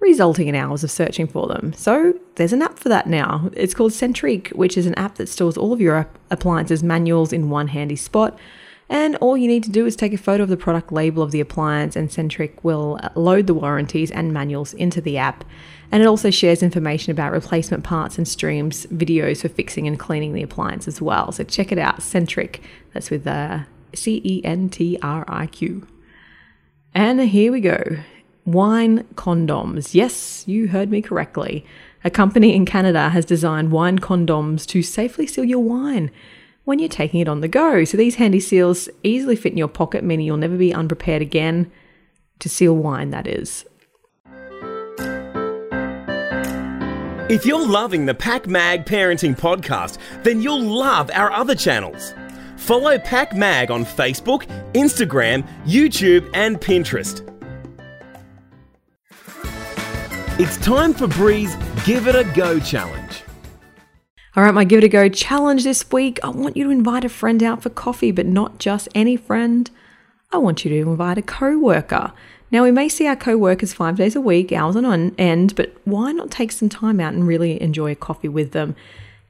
resulting 0.00 0.48
in 0.48 0.54
hours 0.54 0.84
of 0.84 0.90
searching 0.90 1.26
for 1.26 1.46
them. 1.46 1.72
So 1.72 2.14
there's 2.36 2.52
an 2.52 2.62
app 2.62 2.78
for 2.78 2.88
that 2.88 3.06
now. 3.06 3.50
It's 3.54 3.74
called 3.74 3.92
Centriq, 3.92 4.54
which 4.54 4.76
is 4.76 4.86
an 4.86 4.94
app 4.94 5.16
that 5.16 5.28
stores 5.28 5.56
all 5.56 5.72
of 5.72 5.80
your 5.80 6.08
appliances 6.30 6.82
manuals 6.82 7.32
in 7.32 7.50
one 7.50 7.68
handy 7.68 7.96
spot. 7.96 8.38
And 8.88 9.16
all 9.16 9.36
you 9.36 9.48
need 9.48 9.64
to 9.64 9.70
do 9.70 9.84
is 9.84 9.96
take 9.96 10.12
a 10.12 10.18
photo 10.18 10.44
of 10.44 10.48
the 10.48 10.56
product 10.56 10.92
label 10.92 11.22
of 11.22 11.32
the 11.32 11.40
appliance, 11.40 11.96
and 11.96 12.08
Centriq 12.08 12.52
will 12.62 13.00
uh, 13.02 13.08
load 13.16 13.48
the 13.48 13.54
warranties 13.54 14.12
and 14.12 14.32
manuals 14.32 14.74
into 14.74 15.00
the 15.00 15.18
app. 15.18 15.44
And 15.90 16.02
it 16.02 16.06
also 16.06 16.30
shares 16.30 16.62
information 16.62 17.10
about 17.10 17.32
replacement 17.32 17.84
parts 17.84 18.16
and 18.16 18.26
streams 18.26 18.86
videos 18.86 19.42
for 19.42 19.48
fixing 19.48 19.86
and 19.86 19.98
cleaning 19.98 20.34
the 20.34 20.42
appliance 20.42 20.86
as 20.86 21.00
well. 21.00 21.32
So 21.32 21.42
check 21.44 21.72
it 21.72 21.78
out, 21.78 21.98
Centriq. 21.98 22.60
That's 22.92 23.10
with 23.10 23.24
the 23.24 23.66
C 23.94 24.20
E 24.24 24.44
N 24.44 24.68
T 24.68 24.98
R 25.02 25.24
I 25.28 25.46
Q. 25.46 25.86
And 26.94 27.20
here 27.20 27.52
we 27.52 27.60
go. 27.60 27.98
Wine 28.44 29.04
condoms. 29.16 29.94
Yes, 29.94 30.44
you 30.46 30.68
heard 30.68 30.90
me 30.90 31.02
correctly. 31.02 31.64
A 32.04 32.10
company 32.10 32.54
in 32.54 32.64
Canada 32.64 33.08
has 33.08 33.24
designed 33.24 33.72
wine 33.72 33.98
condoms 33.98 34.64
to 34.66 34.82
safely 34.82 35.26
seal 35.26 35.44
your 35.44 35.62
wine 35.62 36.10
when 36.66 36.80
you're 36.80 36.88
taking 36.88 37.20
it 37.20 37.28
on 37.28 37.40
the 37.40 37.48
go. 37.48 37.84
So 37.84 37.96
these 37.96 38.16
handy 38.16 38.40
seals 38.40 38.88
easily 39.02 39.36
fit 39.36 39.52
in 39.52 39.58
your 39.58 39.68
pocket, 39.68 40.04
meaning 40.04 40.26
you'll 40.26 40.36
never 40.36 40.56
be 40.56 40.74
unprepared 40.74 41.22
again 41.22 41.70
to 42.40 42.48
seal 42.48 42.76
wine, 42.76 43.10
that 43.10 43.26
is. 43.26 43.64
If 47.28 47.46
you're 47.46 47.66
loving 47.66 48.06
the 48.06 48.14
PakMag 48.14 48.84
Parenting 48.84 49.38
Podcast, 49.38 49.98
then 50.22 50.42
you'll 50.42 50.60
love 50.60 51.10
our 51.14 51.32
other 51.32 51.54
channels. 51.54 52.12
Follow 52.56 52.98
PakMag 52.98 53.70
on 53.70 53.84
Facebook, 53.84 54.44
Instagram, 54.72 55.46
YouTube, 55.66 56.28
and 56.34 56.60
Pinterest. 56.60 57.22
It's 60.38 60.56
time 60.58 60.92
for 60.92 61.06
Bree's 61.06 61.54
Give 61.84 62.08
It 62.08 62.16
a 62.16 62.24
Go 62.34 62.58
challenge. 62.58 63.05
All 64.36 64.42
right, 64.42 64.52
my 64.52 64.64
Give 64.64 64.84
It 64.84 64.84
a 64.84 64.88
Go 64.90 65.08
challenge 65.08 65.64
this 65.64 65.90
week. 65.90 66.20
I 66.22 66.28
want 66.28 66.58
you 66.58 66.64
to 66.64 66.70
invite 66.70 67.06
a 67.06 67.08
friend 67.08 67.42
out 67.42 67.62
for 67.62 67.70
coffee, 67.70 68.10
but 68.10 68.26
not 68.26 68.58
just 68.58 68.86
any 68.94 69.16
friend. 69.16 69.70
I 70.30 70.36
want 70.36 70.62
you 70.62 70.70
to 70.72 70.90
invite 70.90 71.16
a 71.16 71.22
co 71.22 71.56
worker. 71.58 72.12
Now, 72.50 72.62
we 72.62 72.70
may 72.70 72.90
see 72.90 73.06
our 73.06 73.16
co 73.16 73.38
workers 73.38 73.72
five 73.72 73.96
days 73.96 74.14
a 74.14 74.20
week, 74.20 74.52
hours 74.52 74.76
on 74.76 75.14
end, 75.16 75.56
but 75.56 75.74
why 75.84 76.12
not 76.12 76.30
take 76.30 76.52
some 76.52 76.68
time 76.68 77.00
out 77.00 77.14
and 77.14 77.26
really 77.26 77.58
enjoy 77.62 77.92
a 77.92 77.94
coffee 77.94 78.28
with 78.28 78.52
them? 78.52 78.76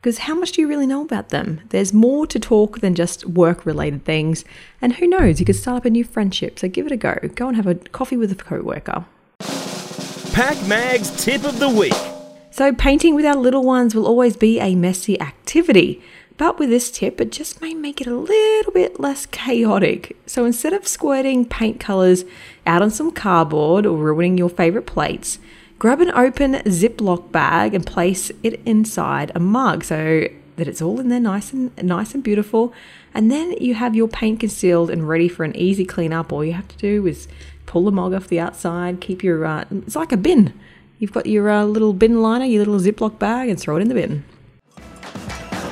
Because 0.02 0.18
how 0.18 0.34
much 0.34 0.50
do 0.50 0.60
you 0.60 0.66
really 0.66 0.88
know 0.88 1.02
about 1.02 1.28
them? 1.28 1.60
There's 1.68 1.92
more 1.92 2.26
to 2.26 2.40
talk 2.40 2.80
than 2.80 2.96
just 2.96 3.26
work 3.26 3.64
related 3.64 4.04
things. 4.04 4.44
And 4.82 4.94
who 4.94 5.06
knows, 5.06 5.38
you 5.38 5.46
could 5.46 5.54
start 5.54 5.76
up 5.76 5.84
a 5.84 5.90
new 5.90 6.02
friendship. 6.02 6.58
So 6.58 6.66
give 6.66 6.84
it 6.84 6.90
a 6.90 6.96
go. 6.96 7.16
Go 7.36 7.46
and 7.46 7.56
have 7.56 7.68
a 7.68 7.76
coffee 7.76 8.16
with 8.16 8.32
a 8.32 8.34
co 8.34 8.60
worker. 8.60 9.04
PakMag's 9.38 11.24
tip 11.24 11.44
of 11.44 11.61
the 11.61 11.68
week. 11.68 12.15
So, 12.57 12.72
painting 12.72 13.14
with 13.14 13.26
our 13.26 13.36
little 13.36 13.64
ones 13.64 13.94
will 13.94 14.07
always 14.07 14.34
be 14.34 14.61
a 14.61 14.74
messy 14.74 15.20
activity. 15.20 16.02
But 16.38 16.59
with 16.59 16.70
this 16.70 16.90
tip, 16.90 17.20
it 17.20 17.30
just 17.30 17.61
may 17.61 17.74
make 17.74 18.00
it 18.00 18.07
a 18.07 18.16
little 18.16 18.72
bit 18.72 18.98
less 18.98 19.26
chaotic. 19.26 20.16
So 20.24 20.46
instead 20.46 20.72
of 20.72 20.88
squirting 20.88 21.44
paint 21.44 21.80
colours 21.80 22.24
out 22.66 22.80
on 22.80 22.90
some 22.90 23.11
cardboard 23.11 23.84
or 23.84 23.98
ruining 23.98 24.38
your 24.38 24.48
favourite 24.48 24.86
plates, 24.86 25.38
grab 25.78 26.00
an 26.00 26.11
open 26.12 26.54
Ziploc 26.54 27.30
bag 27.30 27.74
and 27.74 27.84
place 27.84 28.32
it 28.42 28.59
inside 28.64 29.32
a 29.34 29.38
mug 29.38 29.84
so 29.84 30.26
that 30.57 30.66
it's 30.66 30.80
all 30.80 30.98
in 30.98 31.11
there 31.11 31.20
nice 31.20 31.52
and 31.52 31.76
nice 31.82 32.14
and 32.14 32.24
beautiful. 32.24 32.72
And 33.12 33.30
then 33.30 33.52
you 33.61 33.74
have 33.74 33.94
your 33.94 34.09
paint 34.09 34.40
concealed 34.40 34.88
and 34.88 35.07
ready 35.07 35.28
for 35.28 35.44
an 35.44 35.54
easy 35.57 35.84
cleanup. 35.84 36.32
All 36.32 36.42
you 36.42 36.54
have 36.54 36.68
to 36.68 36.78
do 36.78 37.07
is 37.07 37.28
pull 37.66 37.84
the 37.84 37.92
mug 37.92 38.14
off 38.14 38.28
the 38.28 38.40
outside, 38.40 39.02
keep 39.02 39.22
your, 39.22 39.44
uh, 39.44 39.66
it's 39.70 39.94
like 39.94 40.12
a 40.12 40.16
bin. 40.16 40.54
You've 40.99 41.12
got 41.12 41.26
your 41.26 41.51
uh, 41.51 41.64
little 41.64 41.92
bin 41.92 42.22
liner, 42.22 42.47
your 42.47 42.64
little 42.64 42.80
Ziploc 42.80 43.18
bag, 43.18 43.49
and 43.49 43.61
throw 43.61 43.76
it 43.76 43.82
in 43.82 43.88
the 43.88 43.94
bin. 43.94 44.24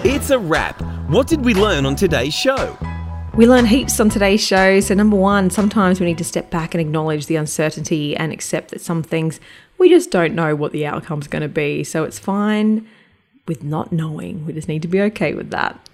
It's 0.05 0.29
a 0.29 0.39
wrap. 0.39 0.83
What 1.09 1.29
did 1.29 1.45
we 1.45 1.55
learn 1.55 1.87
on 1.87 1.97
today's 1.97 2.35
show? 2.35 2.77
We 3.35 3.47
learn 3.47 3.65
heaps 3.65 3.99
on 3.99 4.11
today's 4.11 4.43
show. 4.43 4.81
So, 4.81 4.95
number 4.95 5.17
one, 5.17 5.49
sometimes 5.51 5.99
we 5.99 6.07
need 6.07 6.19
to 6.19 6.25
step 6.25 6.51
back 6.51 6.75
and 6.75 6.81
acknowledge 6.81 7.27
the 7.27 7.37
uncertainty 7.37 8.15
and 8.17 8.33
accept 8.33 8.71
that 8.71 8.81
some 8.81 9.03
things 9.03 9.41
we 9.79 9.89
just 9.89 10.11
don't 10.11 10.35
know 10.35 10.55
what 10.55 10.73
the 10.73 10.87
outcome's 10.87 11.27
going 11.27 11.43
to 11.43 11.49
be. 11.49 11.85
So, 11.85 12.05
it's 12.05 12.19
fine 12.19 12.87
with 13.49 13.65
not 13.65 13.93
knowing. 13.93 14.45
We 14.45 14.53
just 14.53 14.69
need 14.69 14.83
to 14.83 14.89
be 14.89 15.01
okay 15.03 15.33
with 15.33 15.51
that. 15.51 15.89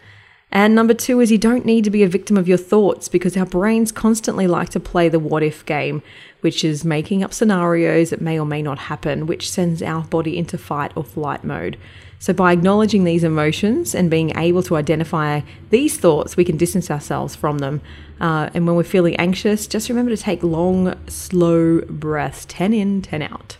And 0.52 0.74
number 0.74 0.94
two 0.94 1.20
is 1.20 1.30
you 1.30 1.38
don't 1.38 1.64
need 1.64 1.84
to 1.84 1.90
be 1.90 2.02
a 2.02 2.08
victim 2.08 2.36
of 2.36 2.48
your 2.48 2.58
thoughts 2.58 3.08
because 3.08 3.36
our 3.36 3.46
brains 3.46 3.92
constantly 3.92 4.46
like 4.46 4.70
to 4.70 4.80
play 4.80 5.08
the 5.08 5.20
what 5.20 5.42
if 5.42 5.64
game, 5.64 6.02
which 6.40 6.64
is 6.64 6.84
making 6.84 7.22
up 7.22 7.32
scenarios 7.32 8.10
that 8.10 8.20
may 8.20 8.38
or 8.38 8.46
may 8.46 8.60
not 8.60 8.78
happen, 8.78 9.26
which 9.26 9.50
sends 9.50 9.80
our 9.80 10.02
body 10.02 10.36
into 10.36 10.58
fight 10.58 10.92
or 10.96 11.04
flight 11.04 11.44
mode. 11.44 11.76
So, 12.18 12.34
by 12.34 12.52
acknowledging 12.52 13.04
these 13.04 13.24
emotions 13.24 13.94
and 13.94 14.10
being 14.10 14.36
able 14.36 14.62
to 14.64 14.76
identify 14.76 15.40
these 15.70 15.96
thoughts, 15.96 16.36
we 16.36 16.44
can 16.44 16.58
distance 16.58 16.90
ourselves 16.90 17.34
from 17.34 17.58
them. 17.58 17.80
Uh, 18.20 18.50
and 18.52 18.66
when 18.66 18.76
we're 18.76 18.82
feeling 18.82 19.16
anxious, 19.16 19.66
just 19.66 19.88
remember 19.88 20.14
to 20.14 20.22
take 20.22 20.42
long, 20.42 20.98
slow 21.08 21.80
breaths 21.82 22.44
10 22.46 22.74
in, 22.74 23.00
10 23.00 23.22
out. 23.22 23.56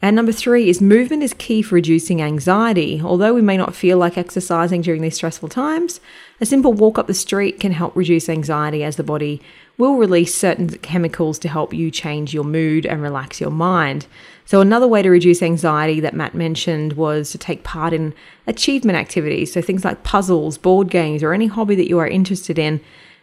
And 0.00 0.14
number 0.14 0.30
three 0.30 0.68
is 0.68 0.80
movement 0.80 1.24
is 1.24 1.34
key 1.34 1.60
for 1.60 1.74
reducing 1.74 2.22
anxiety. 2.22 3.00
Although 3.02 3.34
we 3.34 3.42
may 3.42 3.56
not 3.56 3.74
feel 3.74 3.98
like 3.98 4.16
exercising 4.16 4.80
during 4.80 5.02
these 5.02 5.16
stressful 5.16 5.48
times, 5.48 6.00
a 6.40 6.46
simple 6.46 6.72
walk 6.72 6.98
up 6.98 7.08
the 7.08 7.14
street 7.14 7.58
can 7.58 7.72
help 7.72 7.96
reduce 7.96 8.28
anxiety 8.28 8.84
as 8.84 8.94
the 8.94 9.02
body 9.02 9.42
will 9.76 9.96
release 9.96 10.34
certain 10.34 10.68
chemicals 10.68 11.38
to 11.40 11.48
help 11.48 11.74
you 11.74 11.90
change 11.90 12.32
your 12.32 12.44
mood 12.44 12.86
and 12.86 13.02
relax 13.02 13.40
your 13.40 13.50
mind. 13.50 14.06
So, 14.44 14.60
another 14.60 14.86
way 14.86 15.02
to 15.02 15.10
reduce 15.10 15.42
anxiety 15.42 15.98
that 16.00 16.14
Matt 16.14 16.34
mentioned 16.34 16.92
was 16.92 17.32
to 17.32 17.38
take 17.38 17.64
part 17.64 17.92
in 17.92 18.14
achievement 18.46 18.98
activities. 18.98 19.52
So, 19.52 19.60
things 19.60 19.84
like 19.84 20.04
puzzles, 20.04 20.58
board 20.58 20.90
games, 20.90 21.24
or 21.24 21.32
any 21.32 21.48
hobby 21.48 21.74
that 21.74 21.88
you 21.88 21.98
are 21.98 22.08
interested 22.08 22.58
in, 22.58 22.80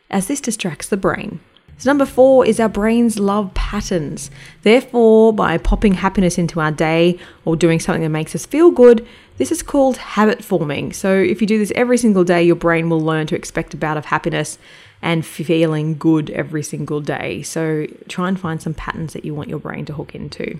as 0.09 0.27
this 0.27 0.41
distracts 0.41 0.89
the 0.89 0.97
brain. 0.97 1.39
So, 1.77 1.89
number 1.89 2.05
four 2.05 2.45
is 2.45 2.59
our 2.59 2.69
brains 2.69 3.19
love 3.19 3.53
patterns. 3.53 4.31
Therefore, 4.61 5.33
by 5.33 5.57
popping 5.57 5.95
happiness 5.95 6.37
into 6.37 6.59
our 6.61 6.71
day 6.71 7.19
or 7.43 7.55
doing 7.55 7.79
something 7.79 8.03
that 8.03 8.09
makes 8.09 8.33
us 8.33 8.45
feel 8.45 8.71
good, 8.71 9.05
this 9.37 9.51
is 9.51 9.61
called 9.61 9.97
habit 9.97 10.43
forming. 10.43 10.93
So, 10.93 11.13
if 11.13 11.41
you 11.41 11.47
do 11.47 11.57
this 11.57 11.73
every 11.75 11.97
single 11.97 12.23
day, 12.23 12.43
your 12.43 12.55
brain 12.55 12.89
will 12.89 13.01
learn 13.01 13.27
to 13.27 13.35
expect 13.35 13.73
a 13.73 13.77
bout 13.77 13.97
of 13.97 14.05
happiness 14.05 14.57
and 15.01 15.25
feeling 15.25 15.97
good 15.97 16.29
every 16.29 16.63
single 16.63 17.01
day. 17.01 17.41
So, 17.43 17.87
try 18.07 18.29
and 18.29 18.39
find 18.39 18.61
some 18.61 18.73
patterns 18.73 19.13
that 19.13 19.25
you 19.25 19.35
want 19.35 19.49
your 19.49 19.59
brain 19.59 19.83
to 19.85 19.93
hook 19.93 20.15
into. 20.15 20.59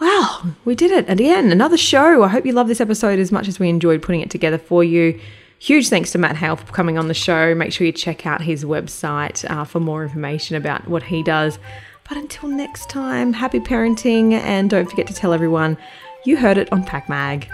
Wow, 0.00 0.54
we 0.64 0.74
did 0.74 0.90
it. 0.90 1.08
Again, 1.08 1.50
another 1.52 1.76
show. 1.76 2.22
I 2.22 2.28
hope 2.28 2.44
you 2.44 2.52
love 2.52 2.68
this 2.68 2.80
episode 2.80 3.18
as 3.18 3.32
much 3.32 3.48
as 3.48 3.58
we 3.58 3.68
enjoyed 3.68 4.02
putting 4.02 4.20
it 4.20 4.30
together 4.30 4.58
for 4.58 4.84
you. 4.84 5.18
Huge 5.58 5.88
thanks 5.88 6.12
to 6.12 6.18
Matt 6.18 6.36
Hale 6.36 6.56
for 6.56 6.70
coming 6.72 6.98
on 6.98 7.08
the 7.08 7.14
show. 7.14 7.54
Make 7.54 7.72
sure 7.72 7.86
you 7.86 7.92
check 7.92 8.26
out 8.26 8.42
his 8.42 8.64
website 8.64 9.48
uh, 9.50 9.64
for 9.64 9.80
more 9.80 10.02
information 10.02 10.56
about 10.56 10.88
what 10.88 11.04
he 11.04 11.22
does. 11.22 11.58
But 12.08 12.18
until 12.18 12.50
next 12.50 12.90
time, 12.90 13.32
happy 13.32 13.60
parenting 13.60 14.32
and 14.32 14.68
don't 14.68 14.90
forget 14.90 15.06
to 15.06 15.14
tell 15.14 15.32
everyone 15.32 15.78
you 16.24 16.36
heard 16.36 16.58
it 16.58 16.70
on 16.72 16.84
PakMag. 16.84 17.48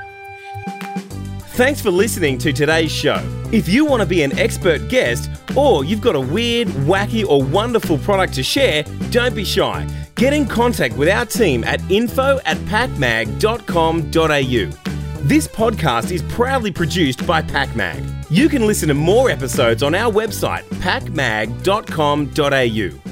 Thanks 1.55 1.80
for 1.80 1.90
listening 1.90 2.38
to 2.38 2.53
today's 2.53 2.90
show. 2.90 3.20
If 3.53 3.68
you 3.68 3.84
want 3.84 4.01
to 4.01 4.07
be 4.07 4.22
an 4.22 4.36
expert 4.38 4.88
guest 4.88 5.30
or 5.57 5.84
you've 5.84 6.01
got 6.01 6.16
a 6.16 6.20
weird, 6.20 6.68
wacky, 6.68 7.26
or 7.26 7.42
wonderful 7.42 7.98
product 7.98 8.34
to 8.34 8.42
share, 8.42 8.84
don't 9.11 9.34
be 9.34 9.44
shy. 9.44 9.86
Get 10.14 10.32
in 10.32 10.46
contact 10.46 10.96
with 10.96 11.09
our 11.09 11.26
team 11.26 11.64
at 11.64 11.80
info 11.90 12.40
at 12.44 12.57
pakmag.com.au. 12.59 14.99
This 15.22 15.46
podcast 15.46 16.12
is 16.12 16.22
proudly 16.22 16.72
produced 16.72 17.26
by 17.26 17.42
PakMag. 17.42 18.24
You 18.30 18.48
can 18.48 18.66
listen 18.66 18.88
to 18.88 18.94
more 18.94 19.28
episodes 19.28 19.82
on 19.82 19.94
our 19.94 20.10
website, 20.10 20.62
pakmag.com.au. 20.80 23.09